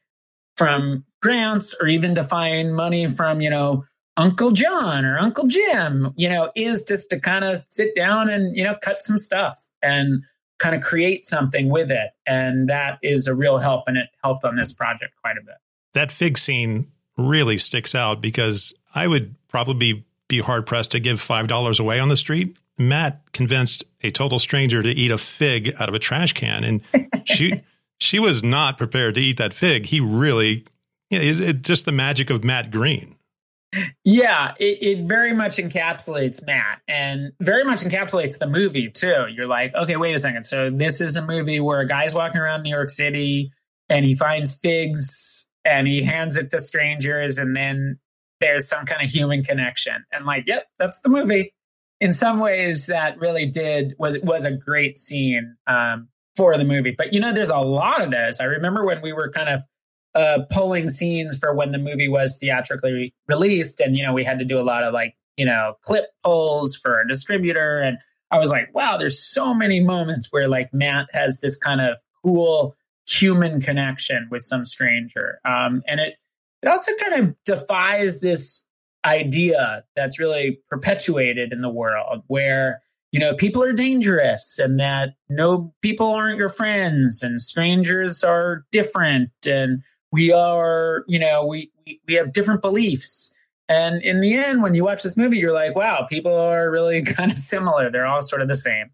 from 0.58 1.04
grants, 1.22 1.74
or 1.80 1.88
even 1.88 2.16
to 2.16 2.24
find 2.24 2.76
money 2.76 3.08
from, 3.08 3.42
you 3.42 3.50
know, 3.50 3.86
Uncle 4.18 4.52
John 4.52 5.06
or 5.06 5.18
Uncle 5.18 5.48
Jim, 5.48 6.14
you 6.16 6.30
know, 6.30 6.52
is 6.56 6.78
just 6.88 7.10
to 7.10 7.20
kind 7.20 7.44
of 7.44 7.64
sit 7.70 7.96
down 7.96 8.30
and, 8.30 8.56
you 8.56 8.64
know, 8.64 8.76
cut 8.82 9.02
some 9.02 9.18
stuff 9.18 9.58
and 9.82 10.24
kind 10.58 10.76
of 10.76 10.82
create 10.82 11.26
something 11.26 11.70
with 11.70 11.92
it. 11.92 12.12
And 12.26 12.70
that 12.70 12.98
is 13.02 13.28
a 13.28 13.36
real 13.36 13.58
help. 13.58 13.84
And 13.88 13.98
it 13.98 14.08
helped 14.24 14.46
on 14.46 14.56
this 14.56 14.72
project 14.72 15.14
quite 15.22 15.38
a 15.38 15.42
bit. 15.42 15.56
That 15.94 16.12
fig 16.12 16.38
scene 16.38 16.92
really 17.18 17.58
sticks 17.58 17.94
out 17.94 18.22
because 18.22 18.74
I 18.94 19.08
would 19.08 19.36
probably 19.48 20.06
be, 20.28 20.42
hard 20.42 20.66
pressed 20.66 20.92
to 20.92 21.00
give 21.00 21.22
$5 21.22 21.80
away 21.80 22.00
on 22.00 22.10
the 22.10 22.18
street 22.18 22.58
Matt 22.78 23.22
convinced 23.32 23.86
a 24.04 24.12
total 24.12 24.40
stranger 24.40 24.84
to 24.84 24.90
eat 24.90 25.12
a 25.12 25.18
fig 25.18 25.74
out 25.80 25.90
of 25.90 25.96
a 25.96 26.00
trash 26.00 26.34
can, 26.34 26.64
and 26.64 26.82
she 27.26 27.62
she 28.00 28.20
was 28.20 28.44
not 28.44 28.78
prepared 28.78 29.16
to 29.16 29.22
eat 29.22 29.38
that 29.38 29.54
fig. 29.54 29.86
He 29.86 30.00
really, 30.00 30.66
yeah, 31.10 31.20
it's 31.22 31.68
just 31.68 31.86
the 31.86 31.92
magic 31.92 32.30
of 32.30 32.44
Matt 32.44 32.72
Green. 32.72 33.15
Yeah, 34.04 34.54
it, 34.60 35.00
it, 35.00 35.08
very 35.08 35.34
much 35.34 35.58
encapsulates 35.58 36.46
Matt 36.46 36.82
and 36.88 37.32
very 37.40 37.64
much 37.64 37.82
encapsulates 37.82 38.38
the 38.38 38.48
movie 38.48 38.90
too. 38.90 39.26
You're 39.30 39.48
like, 39.48 39.74
okay, 39.76 39.96
wait 39.96 40.16
a 40.16 40.20
second. 40.20 40.46
So 40.46 40.70
this 40.70 41.02
is 41.02 41.16
a 41.16 41.22
movie 41.22 41.60
where 41.60 41.80
a 41.80 41.88
guy's 41.88 42.14
walking 42.14 42.40
around 42.40 42.64
New 42.64 42.70
York 42.74 42.90
City 42.90 43.52
and 43.90 44.06
he 44.06 44.16
finds 44.16 44.52
figs 44.64 45.46
and 45.64 45.88
he 45.88 46.04
hands 46.04 46.36
it 46.36 46.52
to 46.52 46.62
strangers 46.62 47.38
and 47.38 47.56
then 47.56 48.00
there's 48.40 48.68
some 48.68 48.86
kind 48.86 49.04
of 49.04 49.10
human 49.10 49.44
connection. 49.44 50.06
And 50.12 50.26
like, 50.26 50.44
yep, 50.48 50.68
that's 50.78 50.96
the 51.04 51.10
movie 51.10 51.54
in 52.02 52.14
some 52.14 52.40
ways 52.40 52.86
that 52.88 53.20
really 53.20 53.48
did 53.48 53.96
was 53.98 54.18
was 54.22 54.44
a 54.44 54.52
great 54.52 54.98
scene 54.98 55.56
um, 55.68 56.10
for 56.36 56.58
the 56.58 56.64
movie. 56.64 56.94
But 56.98 57.14
you 57.14 57.20
know, 57.20 57.34
there's 57.34 57.50
a 57.50 57.58
lot 57.58 58.02
of 58.02 58.12
those. 58.12 58.36
I 58.40 58.46
remember 58.46 58.86
when 58.86 59.02
we 59.02 59.14
were 59.14 59.32
kind 59.32 59.50
of 59.50 59.62
uh, 60.16 60.40
pulling 60.50 60.90
scenes 60.90 61.36
for 61.38 61.54
when 61.54 61.72
the 61.72 61.78
movie 61.78 62.08
was 62.08 62.38
theatrically 62.40 63.14
released, 63.28 63.80
and 63.80 63.98
you 63.98 64.04
know, 64.04 64.14
we 64.14 64.24
had 64.24 64.40
to 64.40 64.46
do 64.46 64.60
a 64.60 64.64
lot 64.64 64.84
of 64.84 64.94
like 64.94 65.16
you 65.38 65.46
know 65.46 65.74
clip 65.82 66.06
pulls 66.24 66.76
for 66.78 67.02
a 67.02 67.08
distributor, 67.08 67.80
and 67.80 67.98
I 68.32 68.40
was 68.40 68.50
like, 68.50 68.74
wow, 68.74 68.98
there's 68.98 69.30
so 69.32 69.54
many 69.54 69.82
moments 69.82 70.28
where 70.32 70.48
like 70.48 70.74
Matt 70.74 71.08
has 71.12 71.38
this 71.42 71.58
kind 71.58 71.82
of 71.82 71.98
cool 72.24 72.76
human 73.08 73.62
connection 73.62 74.28
with 74.32 74.42
some 74.42 74.66
stranger, 74.66 75.40
um, 75.46 75.84
and 75.88 76.00
it 76.00 76.16
it 76.62 76.70
also 76.70 76.92
kind 77.00 77.24
of 77.24 77.36
defies 77.46 78.20
this 78.20 78.64
idea 79.06 79.84
that's 79.96 80.18
really 80.18 80.60
perpetuated 80.70 81.54
in 81.54 81.62
the 81.62 81.70
world 81.70 82.24
where 82.28 82.82
you 83.12 83.20
know 83.20 83.36
people 83.36 83.64
are 83.64 83.74
dangerous 83.74 84.56
and 84.58 84.80
that 84.80 85.10
no 85.30 85.74
people 85.82 86.08
aren't 86.08 86.40
your 86.40 86.50
friends 86.50 87.22
and 87.22 87.40
strangers 87.40 88.24
are 88.24 88.66
different. 88.72 89.30
And 89.46 89.84
we 90.12 90.32
are 90.32 91.04
you 91.08 91.20
know 91.20 91.46
we 91.46 91.72
we 92.08 92.16
have 92.16 92.34
different 92.34 92.62
beliefs. 92.62 93.32
And 93.68 94.04
in 94.04 94.22
the 94.22 94.36
end 94.36 94.62
when 94.62 94.76
you 94.76 94.84
watch 94.84 95.02
this 95.04 95.18
movie 95.18 95.38
you're 95.38 95.54
like 95.54 95.76
wow 95.76 96.06
people 96.10 96.36
are 96.36 96.70
really 96.70 97.04
kind 97.06 97.32
of 97.32 97.38
similar. 97.38 97.92
They're 97.92 98.06
all 98.06 98.22
sort 98.22 98.42
of 98.42 98.48
the 98.48 98.56
same. 98.56 98.92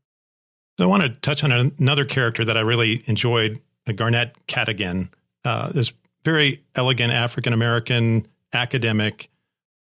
So 0.77 0.85
i 0.85 0.87
want 0.87 1.03
to 1.03 1.09
touch 1.09 1.43
on 1.43 1.51
another 1.51 2.05
character 2.05 2.43
that 2.45 2.57
i 2.57 2.61
really 2.61 3.03
enjoyed 3.05 3.59
garnett 3.95 4.35
cadogan 4.47 5.09
uh, 5.43 5.69
this 5.73 5.91
very 6.23 6.63
elegant 6.75 7.11
african 7.11 7.51
american 7.51 8.25
academic 8.53 9.29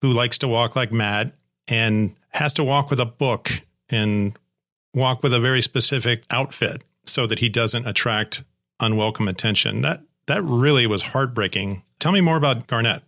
who 0.02 0.12
likes 0.12 0.38
to 0.38 0.48
walk 0.48 0.76
like 0.76 0.92
Matt 0.92 1.32
and 1.68 2.14
has 2.30 2.52
to 2.54 2.64
walk 2.64 2.90
with 2.90 3.00
a 3.00 3.06
book 3.06 3.50
and 3.88 4.38
walk 4.94 5.22
with 5.22 5.32
a 5.32 5.40
very 5.40 5.62
specific 5.62 6.24
outfit 6.30 6.82
so 7.04 7.26
that 7.26 7.38
he 7.38 7.48
doesn't 7.48 7.86
attract 7.86 8.44
unwelcome 8.80 9.28
attention. 9.28 9.82
That 9.82 10.02
that 10.26 10.42
really 10.42 10.86
was 10.86 11.02
heartbreaking. 11.02 11.82
Tell 11.98 12.12
me 12.12 12.20
more 12.20 12.36
about 12.36 12.66
Garnett. 12.66 13.02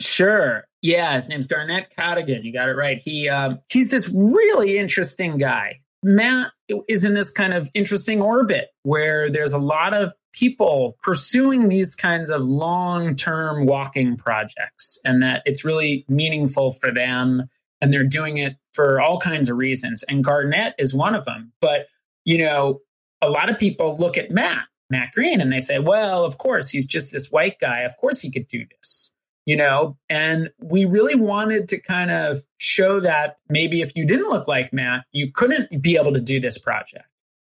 Sure. 0.00 0.64
Yeah, 0.82 1.14
his 1.14 1.28
name's 1.28 1.46
Garnett 1.46 1.94
Cadogan. 1.96 2.44
You 2.44 2.52
got 2.52 2.68
it 2.68 2.74
right. 2.74 3.00
He 3.02 3.28
um, 3.28 3.60
he's 3.70 3.88
this 3.88 4.08
really 4.12 4.76
interesting 4.76 5.38
guy. 5.38 5.80
Matt 6.02 6.52
is 6.88 7.04
in 7.04 7.14
this 7.14 7.30
kind 7.30 7.54
of 7.54 7.68
interesting 7.72 8.20
orbit 8.20 8.68
where 8.82 9.30
there's 9.30 9.52
a 9.52 9.58
lot 9.58 9.94
of 9.94 10.12
people 10.34 10.98
pursuing 11.02 11.68
these 11.68 11.94
kinds 11.94 12.28
of 12.28 12.42
long 12.42 13.16
term 13.16 13.64
walking 13.64 14.16
projects 14.16 14.98
and 15.04 15.22
that 15.22 15.42
it's 15.46 15.64
really 15.64 16.04
meaningful 16.08 16.74
for 16.74 16.92
them 16.92 17.48
and 17.80 17.92
they're 17.92 18.06
doing 18.06 18.38
it 18.38 18.56
for 18.72 19.00
all 19.00 19.18
kinds 19.18 19.48
of 19.48 19.56
reasons. 19.56 20.04
And 20.08 20.22
Garnett 20.22 20.74
is 20.78 20.92
one 20.92 21.14
of 21.14 21.24
them. 21.24 21.52
But, 21.60 21.86
you 22.24 22.38
know, 22.38 22.80
a 23.22 23.28
lot 23.28 23.48
of 23.48 23.58
people 23.58 23.96
look 23.98 24.18
at 24.18 24.30
Matt, 24.30 24.64
Matt 24.90 25.12
Green, 25.12 25.40
and 25.40 25.52
they 25.52 25.60
say, 25.60 25.78
well, 25.78 26.24
of 26.24 26.38
course, 26.38 26.68
he's 26.68 26.86
just 26.86 27.10
this 27.10 27.28
white 27.30 27.58
guy. 27.60 27.80
Of 27.82 27.96
course 27.96 28.18
he 28.20 28.30
could 28.30 28.48
do 28.48 28.64
this. 28.70 29.10
you 29.46 29.56
know, 29.56 29.96
and 30.08 30.50
we 30.58 30.86
really 30.86 31.14
wanted 31.14 31.68
to 31.68 31.80
kind 31.80 32.10
of 32.10 32.42
show 32.56 33.00
that 33.00 33.36
maybe 33.48 33.82
if 33.82 33.92
you 33.94 34.06
didn't 34.06 34.30
look 34.30 34.48
like 34.48 34.72
Matt, 34.72 35.04
you 35.12 35.32
couldn't 35.32 35.82
be 35.82 35.96
able 35.96 36.14
to 36.14 36.20
do 36.20 36.40
this 36.40 36.56
project. 36.58 37.04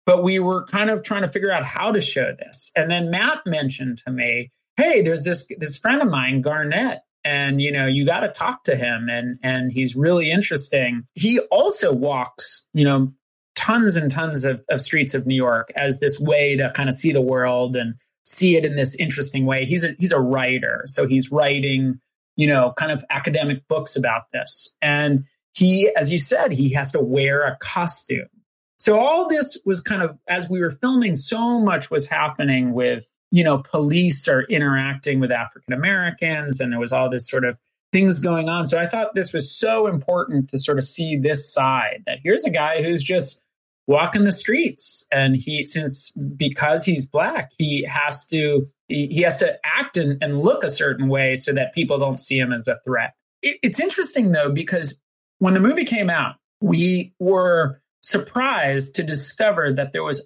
But 0.06 0.24
we 0.24 0.40
were 0.40 0.66
kind 0.66 0.90
of 0.90 1.04
trying 1.04 1.24
to 1.24 1.30
figure 1.30 1.52
out 1.52 1.66
how 1.66 1.92
to 1.92 2.02
show 2.02 2.32
this. 2.38 2.72
And 2.76 2.90
then 2.90 3.12
Matt 3.12 3.40
mentioned 3.46 4.02
to 4.06 4.12
me, 4.12 4.52
hey, 4.78 5.02
there's 5.02 5.22
this 5.22 5.46
this 5.58 5.78
friend 5.80 6.02
of 6.02 6.10
mine, 6.10 6.42
Garnett, 6.42 7.00
and 7.24 7.62
you 7.62 7.72
know, 7.72 7.86
you 7.88 8.06
got 8.06 8.22
to 8.22 8.30
talk 8.30 8.64
to 8.66 8.76
him 8.76 9.08
and 9.10 9.40
and 9.44 9.72
he's 9.72 9.96
really 9.96 10.32
interesting. 10.32 11.06
He 11.14 11.40
also 11.40 11.92
walks, 11.92 12.64
you 12.74 12.86
know, 12.86 13.14
tons 13.60 13.98
and 13.98 14.10
tons 14.10 14.46
of, 14.46 14.64
of 14.70 14.80
streets 14.80 15.14
of 15.14 15.28
New 15.28 15.36
York 15.36 15.70
as 15.76 16.00
this 16.00 16.18
way 16.18 16.56
to 16.56 16.72
kind 16.74 16.90
of 16.90 16.98
see 16.98 17.12
the 17.12 17.22
world 17.22 17.76
and 17.76 17.96
see 18.26 18.56
it 18.56 18.64
in 18.64 18.76
this 18.76 18.92
interesting 18.98 19.46
way. 19.46 19.66
He's 19.66 19.84
a 19.84 19.96
he's 20.00 20.14
a 20.14 20.20
writer, 20.20 20.86
so 20.88 21.06
he's 21.06 21.30
writing, 21.30 22.00
you 22.38 22.48
know, 22.48 22.74
kind 22.78 22.92
of 22.92 23.04
academic 23.10 23.68
books 23.68 23.98
about 23.98 24.24
this. 24.32 24.70
And 24.82 25.26
he, 25.54 25.92
as 25.96 26.10
you 26.10 26.18
said, 26.18 26.54
he 26.54 26.74
has 26.74 26.92
to 26.92 27.02
wear 27.02 27.44
a 27.44 27.58
costume. 27.60 28.30
So 28.78 28.98
all 28.98 29.28
this 29.28 29.58
was 29.66 29.82
kind 29.82 30.02
of 30.02 30.18
as 30.28 30.50
we 30.50 30.62
were 30.62 30.72
filming, 30.72 31.16
so 31.16 31.60
much 31.60 31.92
was 31.92 32.06
happening 32.06 32.72
with, 32.74 33.06
you 33.30 33.44
know, 33.44 33.58
police 33.58 34.26
are 34.30 34.44
interacting 34.44 35.20
with 35.20 35.32
African 35.32 35.74
Americans, 35.74 36.62
and 36.62 36.72
there 36.72 36.80
was 36.80 36.94
all 36.94 37.10
this 37.10 37.28
sort 37.28 37.44
of 37.44 37.58
things 37.92 38.20
going 38.22 38.48
on. 38.48 38.68
So 38.68 38.78
I 38.78 38.88
thought 38.88 39.16
this 39.16 39.34
was 39.34 39.54
so 39.54 39.88
important 39.88 40.52
to 40.52 40.60
sort 40.60 40.78
of 40.78 40.88
see 40.88 41.18
this 41.18 41.52
side 41.52 42.04
that 42.06 42.20
here's 42.24 42.46
a 42.46 42.52
guy 42.52 42.84
who's 42.84 43.02
just 43.02 43.42
walking 43.90 44.24
the 44.24 44.32
streets. 44.32 45.04
And 45.12 45.36
he 45.36 45.66
since 45.66 46.12
because 46.38 46.84
he's 46.84 47.06
black 47.08 47.50
he 47.58 47.86
has 47.90 48.16
to 48.30 48.70
he, 48.88 49.22
has 49.24 49.38
to 49.38 49.58
act 49.66 49.98
and, 49.98 50.24
and, 50.24 50.40
look 50.40 50.64
a 50.64 50.72
certain 50.72 51.10
way 51.10 51.36
so 51.36 51.54
that 51.54 51.74
people 51.76 52.00
don't 52.00 52.20
see 52.20 52.38
him 52.38 52.54
as 52.54 52.68
a 52.68 52.80
threat. 52.86 53.14
It, 53.42 53.58
it's 53.64 53.80
interesting 53.80 54.32
though 54.32 54.52
because 54.52 54.96
when 55.40 55.56
the 55.56 55.60
movie 55.60 55.86
came 55.86 56.10
out 56.10 56.36
we 56.62 57.14
were 57.20 57.82
surprised 58.02 58.96
to 58.96 59.04
discover 59.04 59.74
that 59.74 59.94
there 59.94 60.04
was 60.04 60.22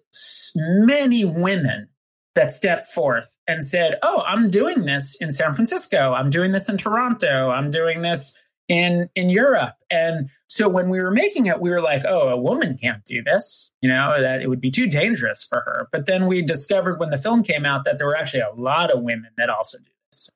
many 0.56 1.24
women 1.24 1.88
that 2.36 2.58
stepped 2.58 2.94
forth 2.94 3.28
and 3.48 3.64
said 3.64 3.98
oh 4.02 4.22
i'm 4.26 4.50
doing 4.50 4.84
this 4.84 5.16
in 5.22 5.32
san 5.32 5.54
francisco. 5.54 6.14
I'm 6.14 6.30
doing 6.30 6.52
this 6.52 6.68
in 6.68 6.78
toronto. 6.78 7.50
I'm 7.50 7.70
doing 7.70 8.02
this 8.02 8.34
in 8.68 9.10
in 9.16 9.30
Europe. 9.30 9.76
And 9.92 10.30
so 10.48 10.70
when 10.70 10.90
we 10.90 11.02
were 11.02 11.12
making 11.12 11.48
it, 11.48 11.60
we 11.60 11.70
were 11.70 11.82
like, 11.82 12.04
oh, 12.08 12.30
a 12.30 12.38
woman 12.38 12.78
can't 12.78 13.04
do 13.06 13.24
this, 13.24 13.72
you 13.82 13.90
know, 13.90 14.22
that 14.22 14.42
it 14.42 14.48
would 14.48 14.62
be 14.62 14.72
too 14.72 14.88
dangerous 14.88 15.44
for 15.44 15.62
her. 15.62 15.88
But 15.92 16.06
then 16.06 16.28
we 16.28 16.44
discovered 16.44 17.00
when 17.00 17.10
the 17.10 17.18
film 17.18 17.44
came 17.44 17.66
out 17.66 17.86
that 17.86 17.98
there 17.98 18.08
were 18.08 18.16
actually 18.16 18.42
a 18.42 18.52
lot 18.52 18.92
of 18.92 19.02
women 19.02 19.30
that 19.38 19.50
also 19.50 19.80
do 19.80 19.92
this. 20.10 20.30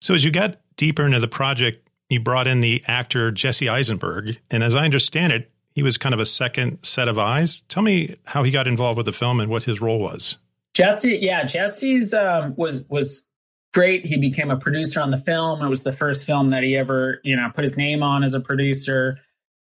So 0.00 0.14
as 0.14 0.24
you 0.24 0.30
got 0.30 0.60
deeper 0.76 1.04
into 1.04 1.20
the 1.20 1.28
project, 1.28 1.88
you 2.08 2.20
brought 2.20 2.46
in 2.46 2.60
the 2.60 2.82
actor 2.86 3.30
Jesse 3.30 3.68
Eisenberg, 3.68 4.38
and 4.50 4.62
as 4.62 4.74
I 4.74 4.84
understand 4.84 5.32
it, 5.32 5.50
he 5.72 5.82
was 5.82 5.98
kind 5.98 6.12
of 6.12 6.20
a 6.20 6.26
second 6.26 6.78
set 6.82 7.08
of 7.08 7.18
eyes. 7.18 7.62
Tell 7.68 7.82
me 7.82 8.16
how 8.24 8.42
he 8.42 8.50
got 8.50 8.66
involved 8.66 8.96
with 8.96 9.06
the 9.06 9.12
film 9.12 9.40
and 9.40 9.50
what 9.50 9.62
his 9.62 9.80
role 9.80 10.00
was. 10.00 10.36
Jesse, 10.74 11.18
yeah, 11.20 11.44
Jesse's 11.44 12.14
um, 12.14 12.54
was 12.56 12.84
was 12.88 13.22
great. 13.72 14.04
He 14.04 14.16
became 14.16 14.50
a 14.50 14.56
producer 14.56 15.00
on 15.00 15.10
the 15.10 15.18
film. 15.18 15.62
It 15.62 15.68
was 15.68 15.82
the 15.82 15.92
first 15.92 16.26
film 16.26 16.48
that 16.48 16.62
he 16.62 16.76
ever, 16.76 17.20
you 17.24 17.36
know, 17.36 17.50
put 17.54 17.64
his 17.64 17.76
name 17.76 18.02
on 18.02 18.24
as 18.24 18.34
a 18.34 18.40
producer. 18.40 19.18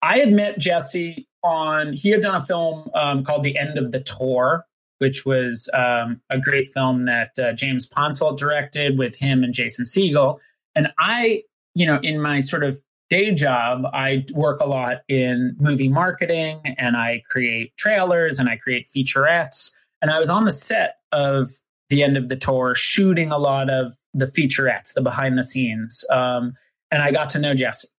I 0.02 0.20
had 0.20 0.32
met 0.32 0.58
Jesse 0.58 1.28
on, 1.44 1.94
he 1.94 2.10
had 2.10 2.22
done 2.22 2.42
a 2.42 2.46
film 2.46 2.90
um, 2.94 3.24
called 3.24 3.44
The 3.44 3.58
End 3.58 3.78
of 3.78 3.92
the 3.92 4.00
Tour, 4.00 4.66
which 5.00 5.26
was 5.26 5.70
um, 5.74 6.22
a 6.30 6.40
great 6.40 6.74
film 6.74 7.06
that 7.06 7.32
uh, 7.38 7.54
James 7.54 7.88
Ponsoldt 7.88 8.38
directed 8.38 8.98
with 8.98 9.16
him 9.16 9.44
and 9.44 9.54
Jason 9.54 9.86
Segel. 9.86 10.40
And 10.76 10.90
I, 10.98 11.44
you 11.76 11.86
know, 11.86 12.00
in 12.02 12.22
my 12.22 12.40
sort 12.40 12.64
of 12.64 12.80
day 13.10 13.34
job, 13.34 13.84
I 13.92 14.26
work 14.34 14.62
a 14.62 14.66
lot 14.66 14.98
in 15.08 15.56
movie 15.60 15.90
marketing 15.90 16.62
and 16.78 16.96
I 16.96 17.24
create 17.30 17.76
trailers 17.78 18.40
and 18.40 18.48
I 18.48 18.58
create 18.58 18.88
featurettes. 18.96 19.72
And 20.02 20.12
I 20.12 20.20
was 20.20 20.28
on 20.28 20.46
the 20.46 20.58
set 20.58 20.98
of 21.12 21.50
the 21.90 22.04
end 22.04 22.18
of 22.18 22.30
the 22.30 22.36
tour, 22.36 22.74
shooting 22.76 23.32
a 23.32 23.38
lot 23.38 23.70
of 23.70 23.94
the 24.14 24.28
featurettes, 24.28 24.94
the 24.96 25.02
behind 25.02 25.38
the 25.38 25.44
scenes. 25.44 26.04
Um, 26.10 26.54
and 26.92 27.02
I 27.02 27.12
got 27.12 27.32
to 27.32 27.40
know 27.40 27.54
Jesse. 27.54 27.90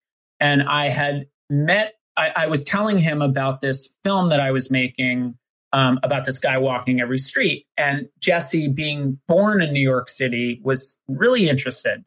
And 0.41 0.63
I 0.63 0.89
had 0.89 1.27
met, 1.49 1.95
I, 2.17 2.31
I, 2.35 2.47
was 2.47 2.65
telling 2.65 2.99
him 2.99 3.23
about 3.23 3.61
this 3.61 3.87
film 4.05 4.29
that 4.29 4.41
I 4.41 4.53
was 4.53 4.71
making 4.71 5.37
um, 5.73 6.01
about 6.03 6.25
this 6.25 6.39
guy 6.39 6.59
walking 6.59 7.01
every 7.01 7.19
street. 7.19 7.67
And 7.77 8.09
Jesse, 8.21 8.69
being 8.69 9.19
born 9.29 9.63
in 9.63 9.73
New 9.73 9.87
York 9.87 10.09
City, 10.09 10.61
was 10.65 10.97
really 11.09 11.49
interested. 11.49 12.05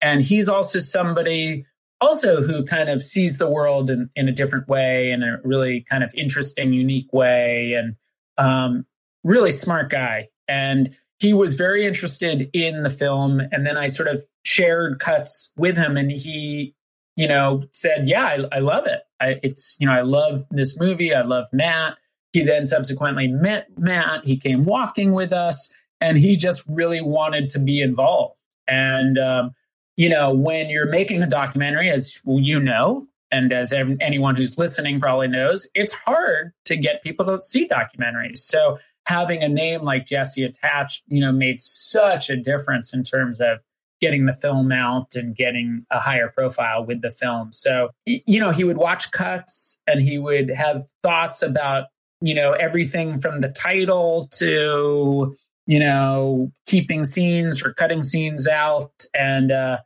And 0.00 0.22
he's 0.22 0.48
also 0.48 0.80
somebody 0.80 1.66
also 2.00 2.42
who 2.42 2.64
kind 2.64 2.88
of 2.88 3.02
sees 3.02 3.36
the 3.36 3.48
world 3.48 3.90
in, 3.90 4.08
in 4.16 4.28
a 4.28 4.32
different 4.32 4.68
way, 4.68 5.10
in 5.10 5.22
a 5.22 5.38
really 5.44 5.84
kind 5.88 6.02
of 6.02 6.10
interesting, 6.14 6.72
unique 6.72 7.12
way, 7.12 7.74
and 7.76 7.96
um, 8.38 8.86
really 9.22 9.50
smart 9.50 9.90
guy. 9.90 10.28
And 10.48 10.96
he 11.20 11.34
was 11.34 11.54
very 11.54 11.86
interested 11.86 12.50
in 12.54 12.82
the 12.82 12.90
film. 12.90 13.40
And 13.40 13.66
then 13.66 13.76
I 13.76 13.88
sort 13.88 14.08
of 14.08 14.24
shared 14.42 14.98
cuts 14.98 15.50
with 15.56 15.76
him 15.76 15.96
and 15.96 16.10
he, 16.10 16.74
you 17.14 17.28
know, 17.28 17.64
said, 17.72 18.08
yeah, 18.08 18.24
I, 18.24 18.56
I 18.56 18.58
love 18.60 18.86
it. 18.86 19.00
I, 19.20 19.38
it's, 19.42 19.76
you 19.78 19.86
know, 19.86 19.92
I 19.92 20.00
love 20.00 20.46
this 20.50 20.78
movie. 20.78 21.14
I 21.14 21.22
love 21.22 21.46
Matt. 21.52 21.98
He 22.32 22.44
then 22.44 22.64
subsequently 22.64 23.28
met 23.28 23.66
Matt. 23.76 24.24
He 24.24 24.38
came 24.38 24.64
walking 24.64 25.12
with 25.12 25.32
us 25.32 25.68
and 26.00 26.16
he 26.16 26.36
just 26.36 26.62
really 26.66 27.02
wanted 27.02 27.50
to 27.50 27.58
be 27.58 27.82
involved. 27.82 28.38
And, 28.66 29.18
um, 29.18 29.50
you 29.96 30.08
know, 30.08 30.32
when 30.32 30.70
you're 30.70 30.88
making 30.88 31.22
a 31.22 31.26
documentary, 31.26 31.90
as 31.90 32.14
you 32.24 32.60
know, 32.60 33.06
and 33.30 33.52
as 33.52 33.72
anyone 33.72 34.36
who's 34.36 34.56
listening 34.56 35.00
probably 35.00 35.28
knows, 35.28 35.68
it's 35.74 35.92
hard 35.92 36.52
to 36.64 36.76
get 36.76 37.02
people 37.02 37.26
to 37.26 37.42
see 37.42 37.68
documentaries. 37.68 38.38
So 38.38 38.78
having 39.10 39.42
a 39.42 39.48
name 39.48 39.82
like 39.82 40.06
Jesse 40.06 40.44
attached, 40.44 41.02
you 41.08 41.20
know, 41.20 41.32
made 41.32 41.58
such 41.58 42.30
a 42.30 42.36
difference 42.36 42.94
in 42.94 43.02
terms 43.02 43.40
of 43.40 43.58
getting 44.00 44.24
the 44.24 44.34
film 44.34 44.70
out 44.70 45.16
and 45.16 45.34
getting 45.34 45.84
a 45.90 45.98
higher 45.98 46.32
profile 46.34 46.86
with 46.86 47.02
the 47.02 47.10
film. 47.10 47.52
So, 47.52 47.90
you 48.06 48.38
know, 48.38 48.52
he 48.52 48.62
would 48.62 48.76
watch 48.76 49.10
cuts 49.10 49.76
and 49.88 50.00
he 50.00 50.16
would 50.16 50.48
have 50.50 50.86
thoughts 51.02 51.42
about, 51.42 51.86
you 52.20 52.34
know, 52.34 52.52
everything 52.52 53.20
from 53.20 53.40
the 53.40 53.48
title 53.48 54.28
to, 54.38 55.34
you 55.66 55.80
know, 55.80 56.52
keeping 56.66 57.02
scenes 57.02 57.64
or 57.64 57.74
cutting 57.74 58.04
scenes 58.04 58.46
out 58.46 58.92
and, 59.12 59.50
uh, 59.50 59.78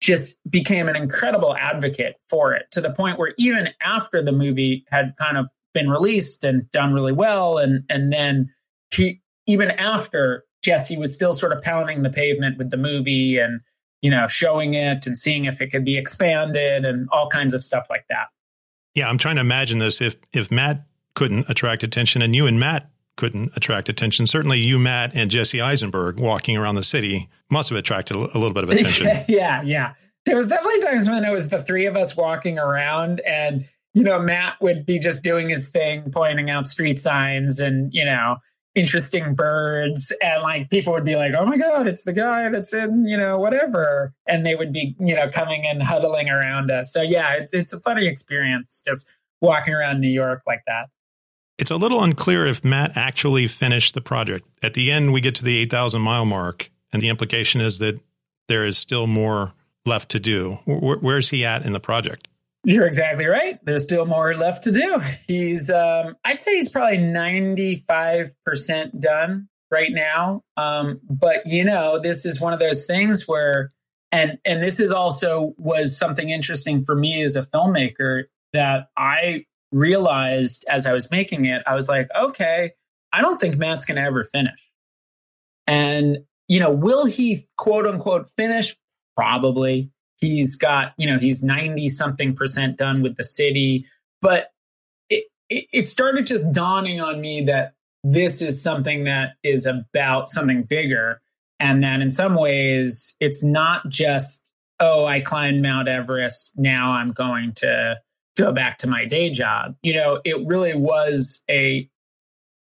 just 0.00 0.36
became 0.48 0.86
an 0.86 0.94
incredible 0.94 1.56
advocate 1.56 2.14
for 2.30 2.52
it 2.52 2.66
to 2.70 2.80
the 2.80 2.90
point 2.90 3.18
where 3.18 3.34
even 3.36 3.70
after 3.82 4.22
the 4.22 4.30
movie 4.30 4.84
had 4.92 5.14
kind 5.18 5.36
of 5.36 5.48
been 5.74 5.90
released 5.90 6.44
and 6.44 6.70
done 6.70 6.94
really 6.94 7.12
well 7.12 7.58
and 7.58 7.82
and 7.88 8.12
then 8.12 8.48
he 8.92 9.20
even 9.46 9.70
after 9.70 10.44
Jesse 10.62 10.96
was 10.96 11.14
still 11.14 11.36
sort 11.36 11.52
of 11.52 11.62
pounding 11.62 12.02
the 12.02 12.10
pavement 12.10 12.58
with 12.58 12.70
the 12.70 12.76
movie 12.76 13.38
and 13.38 13.60
you 14.00 14.10
know 14.10 14.26
showing 14.28 14.74
it 14.74 15.06
and 15.06 15.16
seeing 15.16 15.44
if 15.44 15.60
it 15.60 15.70
could 15.70 15.84
be 15.84 15.96
expanded 15.96 16.84
and 16.84 17.08
all 17.10 17.28
kinds 17.28 17.54
of 17.54 17.62
stuff 17.62 17.86
like 17.90 18.04
that. 18.08 18.26
Yeah, 18.94 19.08
I'm 19.08 19.18
trying 19.18 19.36
to 19.36 19.40
imagine 19.40 19.78
this 19.78 20.00
if 20.00 20.16
if 20.32 20.50
Matt 20.50 20.86
couldn't 21.14 21.48
attract 21.48 21.82
attention 21.82 22.22
and 22.22 22.34
you 22.34 22.46
and 22.46 22.58
Matt 22.60 22.90
couldn't 23.18 23.50
attract 23.56 23.90
attention. 23.90 24.26
Certainly, 24.26 24.60
you, 24.60 24.78
Matt, 24.78 25.14
and 25.14 25.30
Jesse 25.30 25.60
Eisenberg 25.60 26.20
walking 26.20 26.56
around 26.56 26.76
the 26.76 26.84
city 26.84 27.28
must 27.50 27.68
have 27.68 27.76
attracted 27.76 28.16
a, 28.16 28.38
little 28.38 28.52
bit 28.52 28.64
of 28.64 28.70
attention. 28.70 29.06
yeah, 29.28 29.60
yeah. 29.62 29.94
There 30.24 30.36
was 30.36 30.46
definitely 30.46 30.80
times 30.80 31.08
when 31.08 31.24
it 31.24 31.32
was 31.32 31.48
the 31.48 31.62
three 31.62 31.86
of 31.86 31.96
us 31.96 32.16
walking 32.16 32.58
around, 32.58 33.20
and 33.20 33.66
you 33.92 34.04
know, 34.04 34.20
Matt 34.20 34.54
would 34.60 34.86
be 34.86 35.00
just 35.00 35.22
doing 35.22 35.48
his 35.48 35.68
thing, 35.68 36.10
pointing 36.12 36.48
out 36.48 36.66
street 36.66 37.02
signs, 37.02 37.60
and 37.60 37.92
you 37.92 38.04
know, 38.04 38.36
interesting 38.78 39.34
birds 39.34 40.12
and 40.22 40.42
like 40.42 40.70
people 40.70 40.92
would 40.92 41.04
be 41.04 41.16
like 41.16 41.34
oh 41.36 41.44
my 41.44 41.56
god 41.56 41.88
it's 41.88 42.02
the 42.02 42.12
guy 42.12 42.48
that's 42.48 42.72
in 42.72 43.04
you 43.06 43.16
know 43.16 43.38
whatever. 43.38 44.14
And 44.26 44.46
they 44.46 44.54
would 44.54 44.72
be 44.72 44.94
you 44.98 45.14
know 45.14 45.28
coming 45.30 45.66
and 45.66 45.82
huddling 45.82 46.30
around 46.30 46.70
us. 46.70 46.92
So 46.92 47.02
yeah 47.02 47.34
it's, 47.34 47.52
it's 47.52 47.72
a 47.72 47.80
funny 47.80 48.06
experience 48.06 48.82
just 48.86 49.06
walking 49.40 49.74
around 49.74 50.00
new 50.00 50.08
york 50.08 50.42
like 50.46 50.62
that. 50.66 50.86
It's 51.58 51.72
a 51.72 51.76
little 51.76 52.02
unclear 52.02 52.46
if 52.46 52.64
matt 52.64 52.92
actually 52.96 53.46
finished 53.48 53.94
the 53.94 54.00
project. 54.00 54.46
At 54.62 54.74
the 54.74 54.90
end 54.92 55.12
we 55.12 55.20
get 55.20 55.34
to 55.36 55.44
the 55.44 55.58
8000 55.58 56.00
mile 56.00 56.24
mark 56.24 56.70
and 56.92 57.02
the 57.02 57.08
implication 57.08 57.60
is 57.60 57.80
that 57.80 58.00
there 58.46 58.64
is 58.64 58.78
still 58.78 59.06
more 59.06 59.52
left 59.84 60.10
to 60.10 60.20
do. 60.20 60.58
Where's 60.66 61.30
he 61.30 61.44
at 61.44 61.66
in 61.66 61.72
the 61.72 61.80
project 61.80 62.28
you're 62.68 62.86
exactly 62.86 63.24
right. 63.24 63.58
There's 63.64 63.84
still 63.84 64.04
more 64.04 64.34
left 64.34 64.64
to 64.64 64.72
do. 64.72 65.00
He's, 65.26 65.70
um, 65.70 66.16
I'd 66.22 66.42
say 66.44 66.56
he's 66.56 66.68
probably 66.68 66.98
95% 66.98 68.30
done 69.00 69.48
right 69.70 69.90
now. 69.90 70.42
Um, 70.58 71.00
but 71.08 71.46
you 71.46 71.64
know, 71.64 71.98
this 71.98 72.26
is 72.26 72.38
one 72.38 72.52
of 72.52 72.58
those 72.58 72.84
things 72.84 73.26
where, 73.26 73.72
and, 74.12 74.38
and 74.44 74.62
this 74.62 74.78
is 74.80 74.92
also 74.92 75.54
was 75.56 75.96
something 75.96 76.28
interesting 76.28 76.84
for 76.84 76.94
me 76.94 77.22
as 77.22 77.36
a 77.36 77.42
filmmaker 77.42 78.24
that 78.52 78.88
I 78.94 79.46
realized 79.72 80.66
as 80.68 80.84
I 80.84 80.92
was 80.92 81.10
making 81.10 81.46
it, 81.46 81.62
I 81.66 81.74
was 81.74 81.88
like, 81.88 82.08
okay, 82.14 82.72
I 83.14 83.22
don't 83.22 83.40
think 83.40 83.56
Matt's 83.56 83.86
going 83.86 83.96
to 83.96 84.02
ever 84.02 84.24
finish. 84.24 84.60
And, 85.66 86.18
you 86.48 86.60
know, 86.60 86.72
will 86.72 87.06
he 87.06 87.48
quote 87.56 87.86
unquote 87.86 88.28
finish? 88.36 88.76
Probably. 89.16 89.90
He's 90.18 90.56
got, 90.56 90.92
you 90.96 91.10
know, 91.10 91.18
he's 91.18 91.42
90 91.42 91.88
something 91.88 92.34
percent 92.34 92.76
done 92.76 93.02
with 93.02 93.16
the 93.16 93.24
city, 93.24 93.86
but 94.20 94.52
it, 95.08 95.24
it, 95.48 95.66
it 95.72 95.88
started 95.88 96.26
just 96.26 96.50
dawning 96.52 97.00
on 97.00 97.20
me 97.20 97.44
that 97.46 97.74
this 98.04 98.42
is 98.42 98.62
something 98.62 99.04
that 99.04 99.30
is 99.42 99.66
about 99.66 100.28
something 100.28 100.62
bigger. 100.62 101.20
And 101.60 101.82
that 101.82 102.00
in 102.00 102.10
some 102.10 102.34
ways 102.34 103.14
it's 103.20 103.42
not 103.42 103.88
just 103.88 104.52
oh 104.80 105.04
i 105.04 105.20
climbed 105.20 105.60
mount 105.60 105.88
everest 105.88 106.52
now 106.56 106.92
i'm 106.92 107.10
going 107.10 107.52
to 107.52 107.96
go 108.36 108.52
back 108.52 108.78
to 108.78 108.86
my 108.86 109.06
day 109.06 109.30
job. 109.30 109.74
You 109.82 109.94
know 109.94 110.20
it 110.24 110.46
really 110.46 110.74
was 110.76 111.40
a 111.50 111.88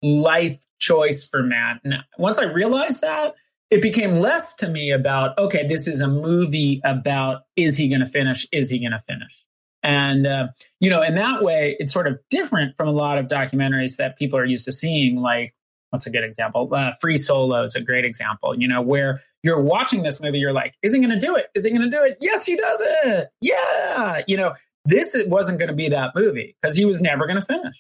life 0.01 0.57
choice 0.79 1.27
for 1.27 1.43
matt. 1.43 1.81
And 1.83 2.03
once 2.17 2.37
i 2.37 2.43
realized 2.43 3.01
that 3.01 3.35
it 3.71 3.81
became 3.81 4.19
less 4.19 4.53
to 4.57 4.69
me 4.69 4.91
about 4.91 5.37
okay 5.37 5.67
this 5.67 5.87
is 5.87 5.99
a 5.99 6.07
movie 6.07 6.81
about 6.83 7.43
is 7.55 7.75
he 7.75 7.89
going 7.89 8.01
to 8.01 8.07
finish? 8.07 8.45
Is 8.51 8.69
he 8.69 8.79
going 8.79 8.91
to 8.91 9.03
finish? 9.07 9.43
And 9.83 10.25
uh, 10.27 10.47
you 10.79 10.89
know 10.89 11.01
in 11.01 11.15
that 11.15 11.43
way 11.43 11.75
it's 11.79 11.93
sort 11.93 12.07
of 12.07 12.19
different 12.29 12.75
from 12.77 12.87
a 12.87 12.91
lot 12.91 13.17
of 13.17 13.27
documentaries 13.27 13.97
that 13.97 14.17
people 14.17 14.39
are 14.39 14.45
used 14.45 14.65
to 14.65 14.71
seeing 14.71 15.17
like 15.17 15.53
what's 15.89 16.05
a 16.05 16.09
good 16.09 16.23
example? 16.23 16.69
Uh, 16.73 16.91
free 16.99 17.17
solo 17.17 17.63
is 17.63 17.75
a 17.75 17.81
great 17.81 18.05
example 18.05 18.59
you 18.59 18.67
know 18.67 18.81
where 18.81 19.21
you're 19.43 19.61
watching 19.61 20.03
this 20.03 20.19
movie 20.19 20.39
you're 20.39 20.53
like 20.53 20.73
is 20.83 20.93
he 20.93 20.99
going 20.99 21.17
to 21.17 21.19
do 21.19 21.35
it? 21.35 21.47
Is 21.55 21.65
he 21.65 21.71
going 21.71 21.89
to 21.89 21.95
do 21.95 22.03
it? 22.03 22.17
Yes 22.21 22.45
he 22.45 22.55
does 22.55 22.81
it! 22.81 23.29
Yeah! 23.41 24.21
You 24.27 24.37
know 24.37 24.53
this 24.85 25.07
wasn't 25.27 25.57
going 25.57 25.69
to 25.69 25.75
be 25.75 25.89
that 25.89 26.11
movie 26.15 26.55
because 26.61 26.75
he 26.75 26.85
was 26.85 27.01
never 27.01 27.25
going 27.25 27.39
to 27.39 27.45
finish. 27.45 27.75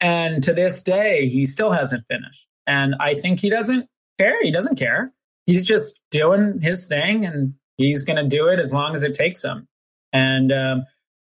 And 0.00 0.42
to 0.44 0.52
this 0.52 0.80
day 0.82 1.28
he 1.28 1.46
still 1.46 1.72
hasn't 1.72 2.04
finished. 2.08 2.46
And 2.68 2.94
i 3.00 3.14
think 3.14 3.40
he 3.40 3.50
doesn't 3.50 3.88
care 4.18 4.42
he 4.42 4.50
doesn't 4.50 4.76
care 4.76 5.12
he's 5.46 5.62
just 5.62 5.98
doing 6.10 6.60
his 6.60 6.84
thing 6.84 7.24
and 7.24 7.54
he's 7.76 8.04
going 8.04 8.16
to 8.16 8.28
do 8.28 8.48
it 8.48 8.58
as 8.58 8.72
long 8.72 8.94
as 8.94 9.02
it 9.02 9.14
takes 9.14 9.42
him. 9.42 9.66
And, 10.12 10.52
um, 10.52 10.84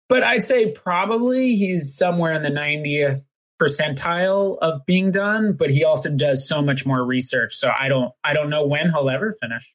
but 0.08 0.22
I'd 0.24 0.46
say 0.46 0.72
probably 0.72 1.56
he's 1.56 1.96
somewhere 1.96 2.32
in 2.32 2.42
the 2.42 2.48
90th 2.48 3.22
percentile 3.60 4.58
of 4.60 4.84
being 4.86 5.10
done, 5.10 5.54
but 5.54 5.70
he 5.70 5.84
also 5.84 6.10
does 6.10 6.46
so 6.46 6.62
much 6.62 6.84
more 6.86 7.04
research. 7.04 7.54
So 7.54 7.70
I 7.76 7.88
don't, 7.88 8.12
I 8.22 8.34
don't 8.34 8.50
know 8.50 8.66
when 8.66 8.90
he'll 8.90 9.10
ever 9.10 9.36
finish. 9.40 9.72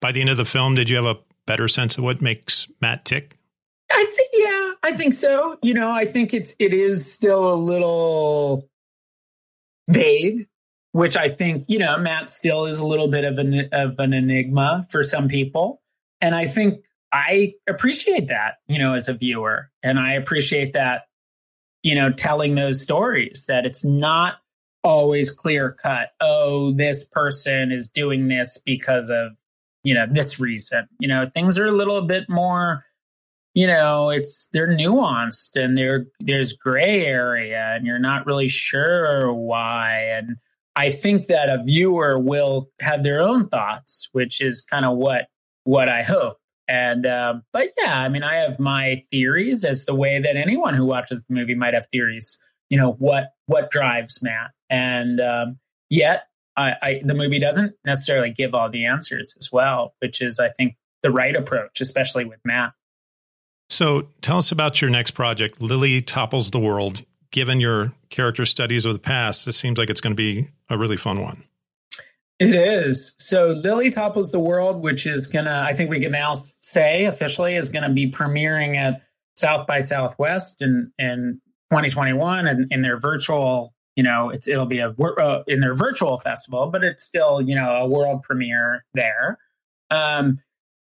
By 0.00 0.12
the 0.12 0.20
end 0.20 0.30
of 0.30 0.36
the 0.36 0.44
film, 0.44 0.74
did 0.74 0.88
you 0.88 0.96
have 0.96 1.04
a 1.04 1.18
better 1.46 1.68
sense 1.68 1.98
of 1.98 2.04
what 2.04 2.20
makes 2.20 2.68
Matt 2.80 3.04
tick? 3.04 3.36
I 3.90 4.04
think, 4.16 4.30
yeah, 4.32 4.72
I 4.82 4.96
think 4.96 5.20
so. 5.20 5.58
You 5.62 5.74
know, 5.74 5.90
I 5.90 6.06
think 6.06 6.32
it's, 6.32 6.54
it 6.58 6.72
is 6.72 7.12
still 7.12 7.52
a 7.52 7.56
little 7.56 8.68
vague 9.88 10.46
which 10.92 11.16
I 11.16 11.28
think, 11.28 11.66
you 11.68 11.78
know, 11.78 11.96
Matt 11.98 12.30
still 12.36 12.66
is 12.66 12.76
a 12.76 12.86
little 12.86 13.08
bit 13.08 13.24
of 13.24 13.38
an, 13.38 13.68
of 13.72 13.98
an 13.98 14.12
enigma 14.12 14.86
for 14.90 15.04
some 15.04 15.28
people. 15.28 15.80
And 16.20 16.34
I 16.34 16.46
think 16.46 16.84
I 17.12 17.54
appreciate 17.68 18.28
that, 18.28 18.56
you 18.66 18.78
know, 18.78 18.94
as 18.94 19.08
a 19.08 19.14
viewer. 19.14 19.70
And 19.82 19.98
I 19.98 20.14
appreciate 20.14 20.74
that, 20.74 21.02
you 21.82 21.94
know, 21.94 22.10
telling 22.12 22.54
those 22.54 22.82
stories 22.82 23.44
that 23.48 23.66
it's 23.66 23.84
not 23.84 24.34
always 24.82 25.30
clear 25.30 25.76
cut. 25.80 26.08
Oh, 26.20 26.72
this 26.72 27.04
person 27.10 27.72
is 27.72 27.88
doing 27.88 28.28
this 28.28 28.58
because 28.64 29.10
of, 29.10 29.32
you 29.82 29.94
know, 29.94 30.06
this 30.10 30.38
reason. 30.40 30.88
You 30.98 31.08
know, 31.08 31.30
things 31.32 31.56
are 31.56 31.66
a 31.66 31.72
little 31.72 32.02
bit 32.02 32.28
more, 32.28 32.84
you 33.54 33.66
know, 33.66 34.10
it's 34.10 34.46
they're 34.52 34.68
nuanced 34.68 35.56
and 35.56 35.76
there 35.76 36.06
there's 36.20 36.52
gray 36.52 37.04
area 37.06 37.74
and 37.74 37.86
you're 37.86 37.98
not 37.98 38.26
really 38.26 38.48
sure 38.48 39.32
why. 39.32 40.16
And 40.16 40.36
I 40.76 40.90
think 40.90 41.26
that 41.26 41.50
a 41.50 41.62
viewer 41.62 42.18
will 42.18 42.70
have 42.80 43.02
their 43.02 43.20
own 43.20 43.48
thoughts, 43.48 44.08
which 44.12 44.40
is 44.40 44.62
kind 44.62 44.84
of 44.84 44.96
what 44.96 45.28
what 45.64 45.88
I 45.88 46.02
hope. 46.02 46.38
And 46.68 47.06
um, 47.06 47.42
but 47.52 47.68
yeah, 47.76 47.98
I 47.98 48.08
mean, 48.08 48.22
I 48.22 48.36
have 48.36 48.58
my 48.60 49.04
theories 49.10 49.64
as 49.64 49.84
the 49.84 49.94
way 49.94 50.20
that 50.20 50.36
anyone 50.36 50.74
who 50.74 50.84
watches 50.84 51.20
the 51.28 51.34
movie 51.34 51.54
might 51.54 51.74
have 51.74 51.86
theories. 51.92 52.38
You 52.68 52.78
know 52.78 52.92
what 52.92 53.32
what 53.46 53.70
drives 53.70 54.22
Matt, 54.22 54.52
and 54.68 55.20
um, 55.20 55.58
yet 55.88 56.28
I, 56.56 56.74
I, 56.82 57.02
the 57.04 57.14
movie 57.14 57.40
doesn't 57.40 57.74
necessarily 57.84 58.30
give 58.30 58.54
all 58.54 58.70
the 58.70 58.86
answers 58.86 59.34
as 59.38 59.50
well, 59.50 59.94
which 60.00 60.20
is 60.20 60.38
I 60.38 60.50
think 60.50 60.76
the 61.02 61.10
right 61.10 61.34
approach, 61.34 61.80
especially 61.80 62.24
with 62.24 62.38
Matt. 62.44 62.72
So 63.70 64.08
tell 64.20 64.38
us 64.38 64.52
about 64.52 64.80
your 64.80 64.90
next 64.90 65.12
project, 65.12 65.60
Lily 65.60 66.02
Topples 66.02 66.50
the 66.50 66.58
World 66.58 67.04
given 67.30 67.60
your 67.60 67.92
character 68.08 68.44
studies 68.44 68.84
of 68.84 68.92
the 68.92 68.98
past, 68.98 69.46
this 69.46 69.56
seems 69.56 69.78
like 69.78 69.90
it's 69.90 70.00
going 70.00 70.12
to 70.12 70.16
be 70.16 70.48
a 70.68 70.76
really 70.76 70.96
fun 70.96 71.22
one. 71.22 71.44
It 72.38 72.54
is. 72.54 73.14
So 73.18 73.48
Lily 73.48 73.90
Topples 73.90 74.30
the 74.30 74.38
World, 74.40 74.82
which 74.82 75.06
is 75.06 75.26
going 75.26 75.44
to, 75.44 75.52
I 75.52 75.74
think 75.74 75.90
we 75.90 76.00
can 76.00 76.12
now 76.12 76.34
say 76.60 77.04
officially, 77.04 77.54
is 77.54 77.68
going 77.68 77.82
to 77.82 77.90
be 77.90 78.10
premiering 78.10 78.78
at 78.78 79.02
South 79.36 79.66
by 79.66 79.84
Southwest 79.84 80.56
in, 80.60 80.90
in 80.98 81.40
2021 81.70 82.46
and 82.46 82.72
in 82.72 82.80
their 82.80 82.98
virtual, 82.98 83.74
you 83.94 84.02
know, 84.02 84.30
it's, 84.30 84.48
it'll 84.48 84.66
be 84.66 84.78
a, 84.78 84.90
uh, 84.90 85.42
in 85.46 85.60
their 85.60 85.74
virtual 85.74 86.18
festival, 86.18 86.70
but 86.70 86.82
it's 86.82 87.02
still, 87.02 87.42
you 87.42 87.54
know, 87.54 87.70
a 87.70 87.86
world 87.86 88.22
premiere 88.22 88.84
there. 88.94 89.38
Um, 89.90 90.40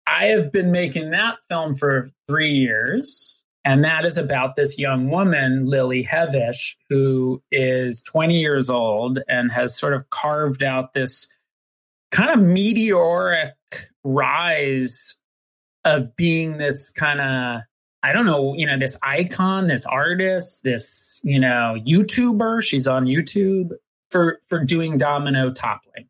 I 0.07 0.27
have 0.27 0.53
been 0.53 0.71
making 0.71 1.11
that 1.11 1.39
film 1.49 1.77
for 1.77 2.11
three 2.29 2.53
years. 2.53 3.42
And 3.65 3.85
that 3.85 4.05
is 4.05 4.19
about 4.19 4.57
this 4.57 4.77
young 4.77 5.09
woman, 5.09 5.67
Lily 5.67 6.05
Hevesh, 6.05 6.75
who 6.89 7.43
is 7.53 8.01
20 8.01 8.35
years 8.35 8.69
old 8.69 9.21
and 9.29 9.53
has 9.53 9.79
sort 9.79 9.95
of 9.95 10.11
carved 10.11 10.65
out 10.65 10.93
this 10.95 11.27
kind 12.11 12.31
of 12.31 12.41
meteoric 12.45 13.55
rise 14.03 15.15
of 15.85 16.17
being 16.17 16.59
this 16.59 16.79
kind 16.97 17.21
of, 17.21 17.63
I 18.03 18.13
don't 18.13 18.27
know, 18.27 18.55
you 18.57 18.67
know, 18.67 18.79
this 18.79 18.97
icon, 19.03 19.69
this 19.69 19.87
artist, 19.87 20.61
this, 20.65 21.21
you 21.23 21.39
know, 21.39 21.77
YouTuber. 21.79 22.65
She's 22.65 22.89
on 22.89 23.07
YouTube 23.07 23.71
for, 24.11 24.41
for 24.49 24.65
doing 24.65 24.99
domino 24.99 25.53
toppling. 25.53 26.09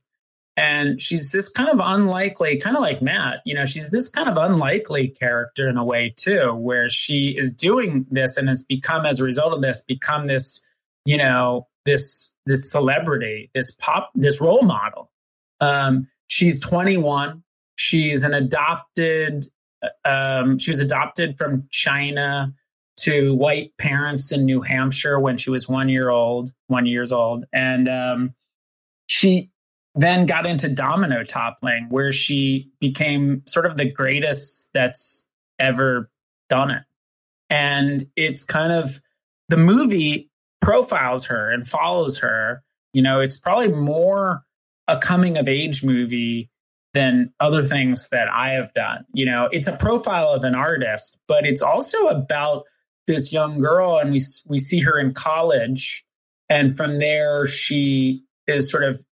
And 0.57 1.01
she's 1.01 1.31
this 1.31 1.49
kind 1.51 1.71
of 1.71 1.81
unlikely, 1.83 2.59
kind 2.59 2.77
of 2.77 2.83
like 2.83 3.01
Matt, 3.01 3.37
you 3.47 3.55
know, 3.55 3.65
she's 3.65 3.89
this 3.91 4.09
kind 4.09 4.29
of 4.29 4.37
unlikely 4.37 5.09
character 5.09 5.69
in 5.69 5.79
a 5.79 5.85
way 5.85 6.15
too, 6.15 6.53
where 6.55 6.91
she 6.91 7.35
is 7.39 7.53
doing 7.53 8.07
this 8.11 8.37
and 8.37 8.49
has 8.49 8.63
become, 8.63 9.07
as 9.07 9.19
a 9.19 9.23
result 9.23 9.55
of 9.55 9.63
this, 9.63 9.79
become 9.89 10.27
this, 10.27 10.61
you 11.07 11.17
know, 11.17 11.69
this, 11.87 12.35
this 12.45 12.71
celebrity, 12.71 13.51
this 13.55 13.71
pop, 13.79 14.11
this 14.15 14.43
role 14.43 14.63
model. 14.63 15.11
Um, 15.61 16.09
she's 16.29 16.61
21. 16.61 17.43
She's 17.77 18.23
an 18.23 18.35
adopted, 18.35 19.49
um, 20.05 20.59
she 20.59 20.71
was 20.71 20.81
adopted 20.81 21.39
from 21.39 21.69
China 21.71 22.53
to 23.05 23.35
white 23.35 23.73
parents 23.79 24.33
in 24.33 24.45
New 24.45 24.61
Hampshire 24.61 25.19
when 25.19 25.39
she 25.39 25.49
was 25.49 25.67
one 25.67 25.89
year 25.89 26.11
old, 26.11 26.53
one 26.67 26.85
years 26.85 27.11
old. 27.11 27.47
And, 27.55 27.89
um, 27.89 28.35
she, 29.07 29.52
then 29.95 30.27
got 30.27 30.47
into 30.47 30.69
domino 30.69 31.23
toppling, 31.25 31.87
where 31.91 32.13
she 32.13 32.71
became 32.81 33.43
sort 33.47 33.67
of 33.67 33.77
the 33.77 33.91
greatest 33.91 34.69
that's 34.73 35.23
ever 35.59 36.11
done 36.49 36.73
it. 36.73 36.83
And 37.51 38.07
it's 38.17 38.45
kind 38.45 38.73
of 38.73 38.99
the 39.49 39.59
movie 39.59 40.31
profiles 40.61 41.27
her 41.27 41.51
and 41.51 41.69
follows 41.69 42.19
her. 42.19 42.63
You 42.95 43.03
know, 43.03 43.21
it's 43.21 43.37
probably 43.37 43.69
more 43.69 44.43
a 44.89 44.99
coming 44.99 45.37
of 45.37 45.49
age 45.49 45.85
movie 45.85 46.51
than 46.95 47.33
other 47.41 47.65
things 47.65 48.05
that 48.11 48.31
I 48.31 48.53
have 48.53 48.73
done. 48.75 49.05
You 49.13 49.27
know, 49.27 49.49
it's 49.51 49.69
a 49.69 49.77
profile 49.77 50.29
of 50.29 50.45
an 50.45 50.55
artist, 50.55 51.17
but 51.27 51.45
it's 51.45 51.63
also 51.63 52.07
about 52.07 52.65
this 53.07 53.33
young 53.33 53.59
girl 53.59 53.99
and 53.99 54.13
we 54.13 54.21
we 54.47 54.59
see 54.59 54.81
her 54.81 54.99
in 54.99 55.13
college 55.13 56.05
and 56.49 56.77
from 56.77 56.99
there 56.99 57.47
she 57.47 58.25
is 58.47 58.71
sort 58.71 58.85
of 58.85 59.03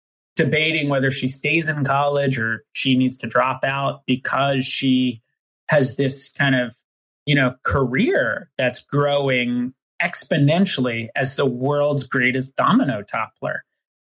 debating 0.41 0.89
whether 0.89 1.11
she 1.11 1.29
stays 1.29 1.69
in 1.69 1.85
college 1.85 2.39
or 2.39 2.65
she 2.73 2.97
needs 2.97 3.19
to 3.19 3.27
drop 3.27 3.61
out 3.63 4.01
because 4.07 4.65
she 4.65 5.21
has 5.69 5.97
this 5.97 6.31
kind 6.31 6.55
of, 6.55 6.75
you 7.27 7.35
know, 7.35 7.55
career 7.63 8.51
that's 8.57 8.83
growing 8.91 9.75
exponentially 10.01 11.09
as 11.15 11.35
the 11.35 11.45
world's 11.45 12.05
greatest 12.05 12.57
domino 12.57 13.03
toppler. 13.03 13.59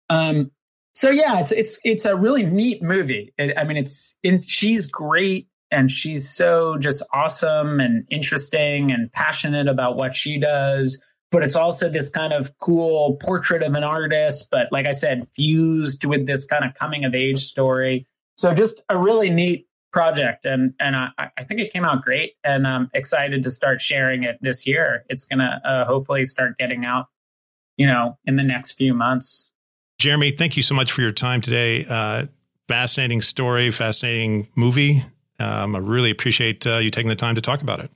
Um, 0.10 0.52
so 0.94 1.10
yeah, 1.10 1.42
it's 1.42 1.52
it's 1.52 1.80
it's 1.84 2.06
a 2.06 2.16
really 2.16 2.46
neat 2.46 2.82
movie. 2.82 3.34
It, 3.38 3.58
I 3.58 3.66
mean, 3.66 3.76
it's 3.76 4.16
in, 4.24 4.42
she's 4.42 4.88
great 4.88 5.50
and 5.70 5.92
she's 5.92 6.34
so 6.34 6.78
just 6.80 7.04
awesome 7.14 7.82
and 7.82 8.06
interesting 8.10 8.94
and 8.94 9.12
passionate 9.12 9.68
about 9.68 9.98
what 9.98 10.16
she 10.16 10.40
does 10.40 10.98
but 11.32 11.44
it's 11.44 11.56
also 11.56 11.90
this 11.90 12.10
kind 12.10 12.34
of 12.34 12.58
cool 12.60 13.18
portrait 13.22 13.62
of 13.64 13.76
an 13.76 13.84
artist, 13.84 14.48
but 14.50 14.72
like 14.72 14.88
I 14.88 14.92
said, 14.92 15.28
fused 15.36 16.06
with 16.06 16.26
this 16.26 16.46
kind 16.46 16.66
of 16.66 16.74
coming 16.74 17.06
of 17.06 17.14
age 17.14 17.48
story. 17.48 18.08
So 18.38 18.54
just 18.54 18.82
a 18.90 18.98
really 18.98 19.30
neat 19.30 19.68
project 19.92 20.46
and 20.46 20.74
and 20.80 20.96
I, 20.96 21.10
I 21.18 21.44
think 21.46 21.62
it 21.62 21.74
came 21.74 21.84
out 21.84 22.04
great 22.04 22.34
and 22.44 22.68
I'm 22.68 22.92
excited 22.94 23.42
to 23.44 23.52
start 23.52 23.82
sharing 23.82 24.24
it 24.24 24.38
this 24.42 24.66
year. 24.66 25.04
It's 25.10 25.26
gonna 25.26 25.62
uh, 25.64 25.86
hopefully 25.86 26.26
start 26.26 26.58
getting 26.58 26.86
out, 26.86 27.08
you 27.76 27.88
know, 27.88 28.18
in 28.26 28.36
the 28.36 28.44
next 28.44 28.74
few 28.74 28.94
months. 28.94 29.52
Jeremy, 29.98 30.32
thank 30.32 30.56
you 30.56 30.64
so 30.64 30.76
much 30.76 30.92
for 30.92 31.02
your 31.02 31.12
time 31.12 31.42
today. 31.42 31.86
Uh, 31.86 32.28
fascinating 32.68 33.22
story, 33.22 33.72
fascinating 33.72 34.48
movie. 34.56 35.04
Um, 35.40 35.76
I 35.76 35.80
really 35.80 36.12
appreciate 36.12 36.66
uh, 36.66 36.78
you 36.78 36.92
taking 36.92 37.10
the 37.10 37.16
time 37.16 37.36
to 37.36 37.42
talk 37.42 37.62
about 37.62 37.80
it. 37.80 37.92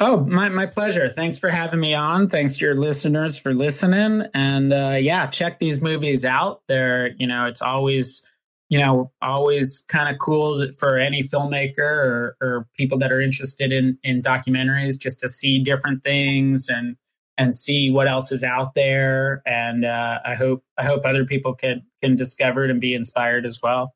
Oh, 0.00 0.18
my, 0.18 0.48
my 0.48 0.66
pleasure. 0.66 1.12
Thanks 1.14 1.38
for 1.38 1.50
having 1.50 1.78
me 1.78 1.94
on. 1.94 2.30
Thanks 2.30 2.56
to 2.56 2.64
your 2.64 2.74
listeners 2.74 3.36
for 3.36 3.52
listening. 3.52 4.22
And 4.32 4.72
uh, 4.72 4.96
yeah, 4.98 5.26
check 5.26 5.58
these 5.58 5.82
movies 5.82 6.24
out. 6.24 6.62
They're, 6.66 7.10
you 7.18 7.26
know, 7.26 7.46
it's 7.46 7.60
always, 7.60 8.22
you 8.70 8.78
know, 8.78 9.12
always 9.20 9.84
kind 9.88 10.08
of 10.08 10.18
cool 10.18 10.66
for 10.78 10.98
any 10.98 11.24
filmmaker 11.24 11.78
or, 11.80 12.36
or 12.40 12.68
people 12.74 13.00
that 13.00 13.12
are 13.12 13.20
interested 13.20 13.70
in, 13.70 13.98
in 14.02 14.22
documentaries 14.22 14.98
just 14.98 15.20
to 15.20 15.28
see 15.28 15.62
different 15.62 16.02
things 16.02 16.70
and, 16.70 16.96
and 17.36 17.54
see 17.54 17.90
what 17.90 18.08
else 18.08 18.32
is 18.32 18.42
out 18.42 18.74
there. 18.74 19.42
And 19.44 19.84
uh, 19.84 20.20
I 20.24 20.34
hope, 20.36 20.64
I 20.76 20.84
hope 20.84 21.02
other 21.04 21.26
people 21.26 21.54
can, 21.54 21.82
can 22.02 22.16
discover 22.16 22.64
it 22.64 22.70
and 22.70 22.80
be 22.80 22.94
inspired 22.94 23.44
as 23.44 23.58
well. 23.62 23.94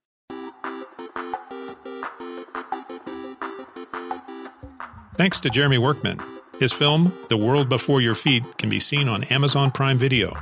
Thanks 5.16 5.40
to 5.40 5.50
Jeremy 5.50 5.78
Workman. 5.78 6.20
His 6.60 6.74
film, 6.74 7.10
The 7.30 7.38
World 7.38 7.70
Before 7.70 8.02
Your 8.02 8.14
Feet, 8.14 8.44
can 8.58 8.68
be 8.68 8.78
seen 8.78 9.08
on 9.08 9.24
Amazon 9.24 9.70
Prime 9.70 9.96
Video. 9.96 10.36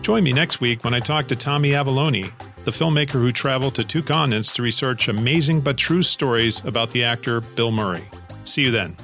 Join 0.00 0.22
me 0.22 0.32
next 0.32 0.60
week 0.60 0.84
when 0.84 0.94
I 0.94 1.00
talk 1.00 1.26
to 1.28 1.36
Tommy 1.36 1.70
Avallone, 1.70 2.32
the 2.64 2.70
filmmaker 2.70 3.12
who 3.12 3.32
traveled 3.32 3.74
to 3.74 3.84
two 3.84 4.02
continents 4.02 4.52
to 4.52 4.62
research 4.62 5.08
amazing 5.08 5.60
but 5.60 5.76
true 5.76 6.04
stories 6.04 6.64
about 6.64 6.92
the 6.92 7.02
actor 7.02 7.40
Bill 7.40 7.72
Murray. 7.72 8.04
See 8.44 8.62
you 8.62 8.70
then. 8.70 8.96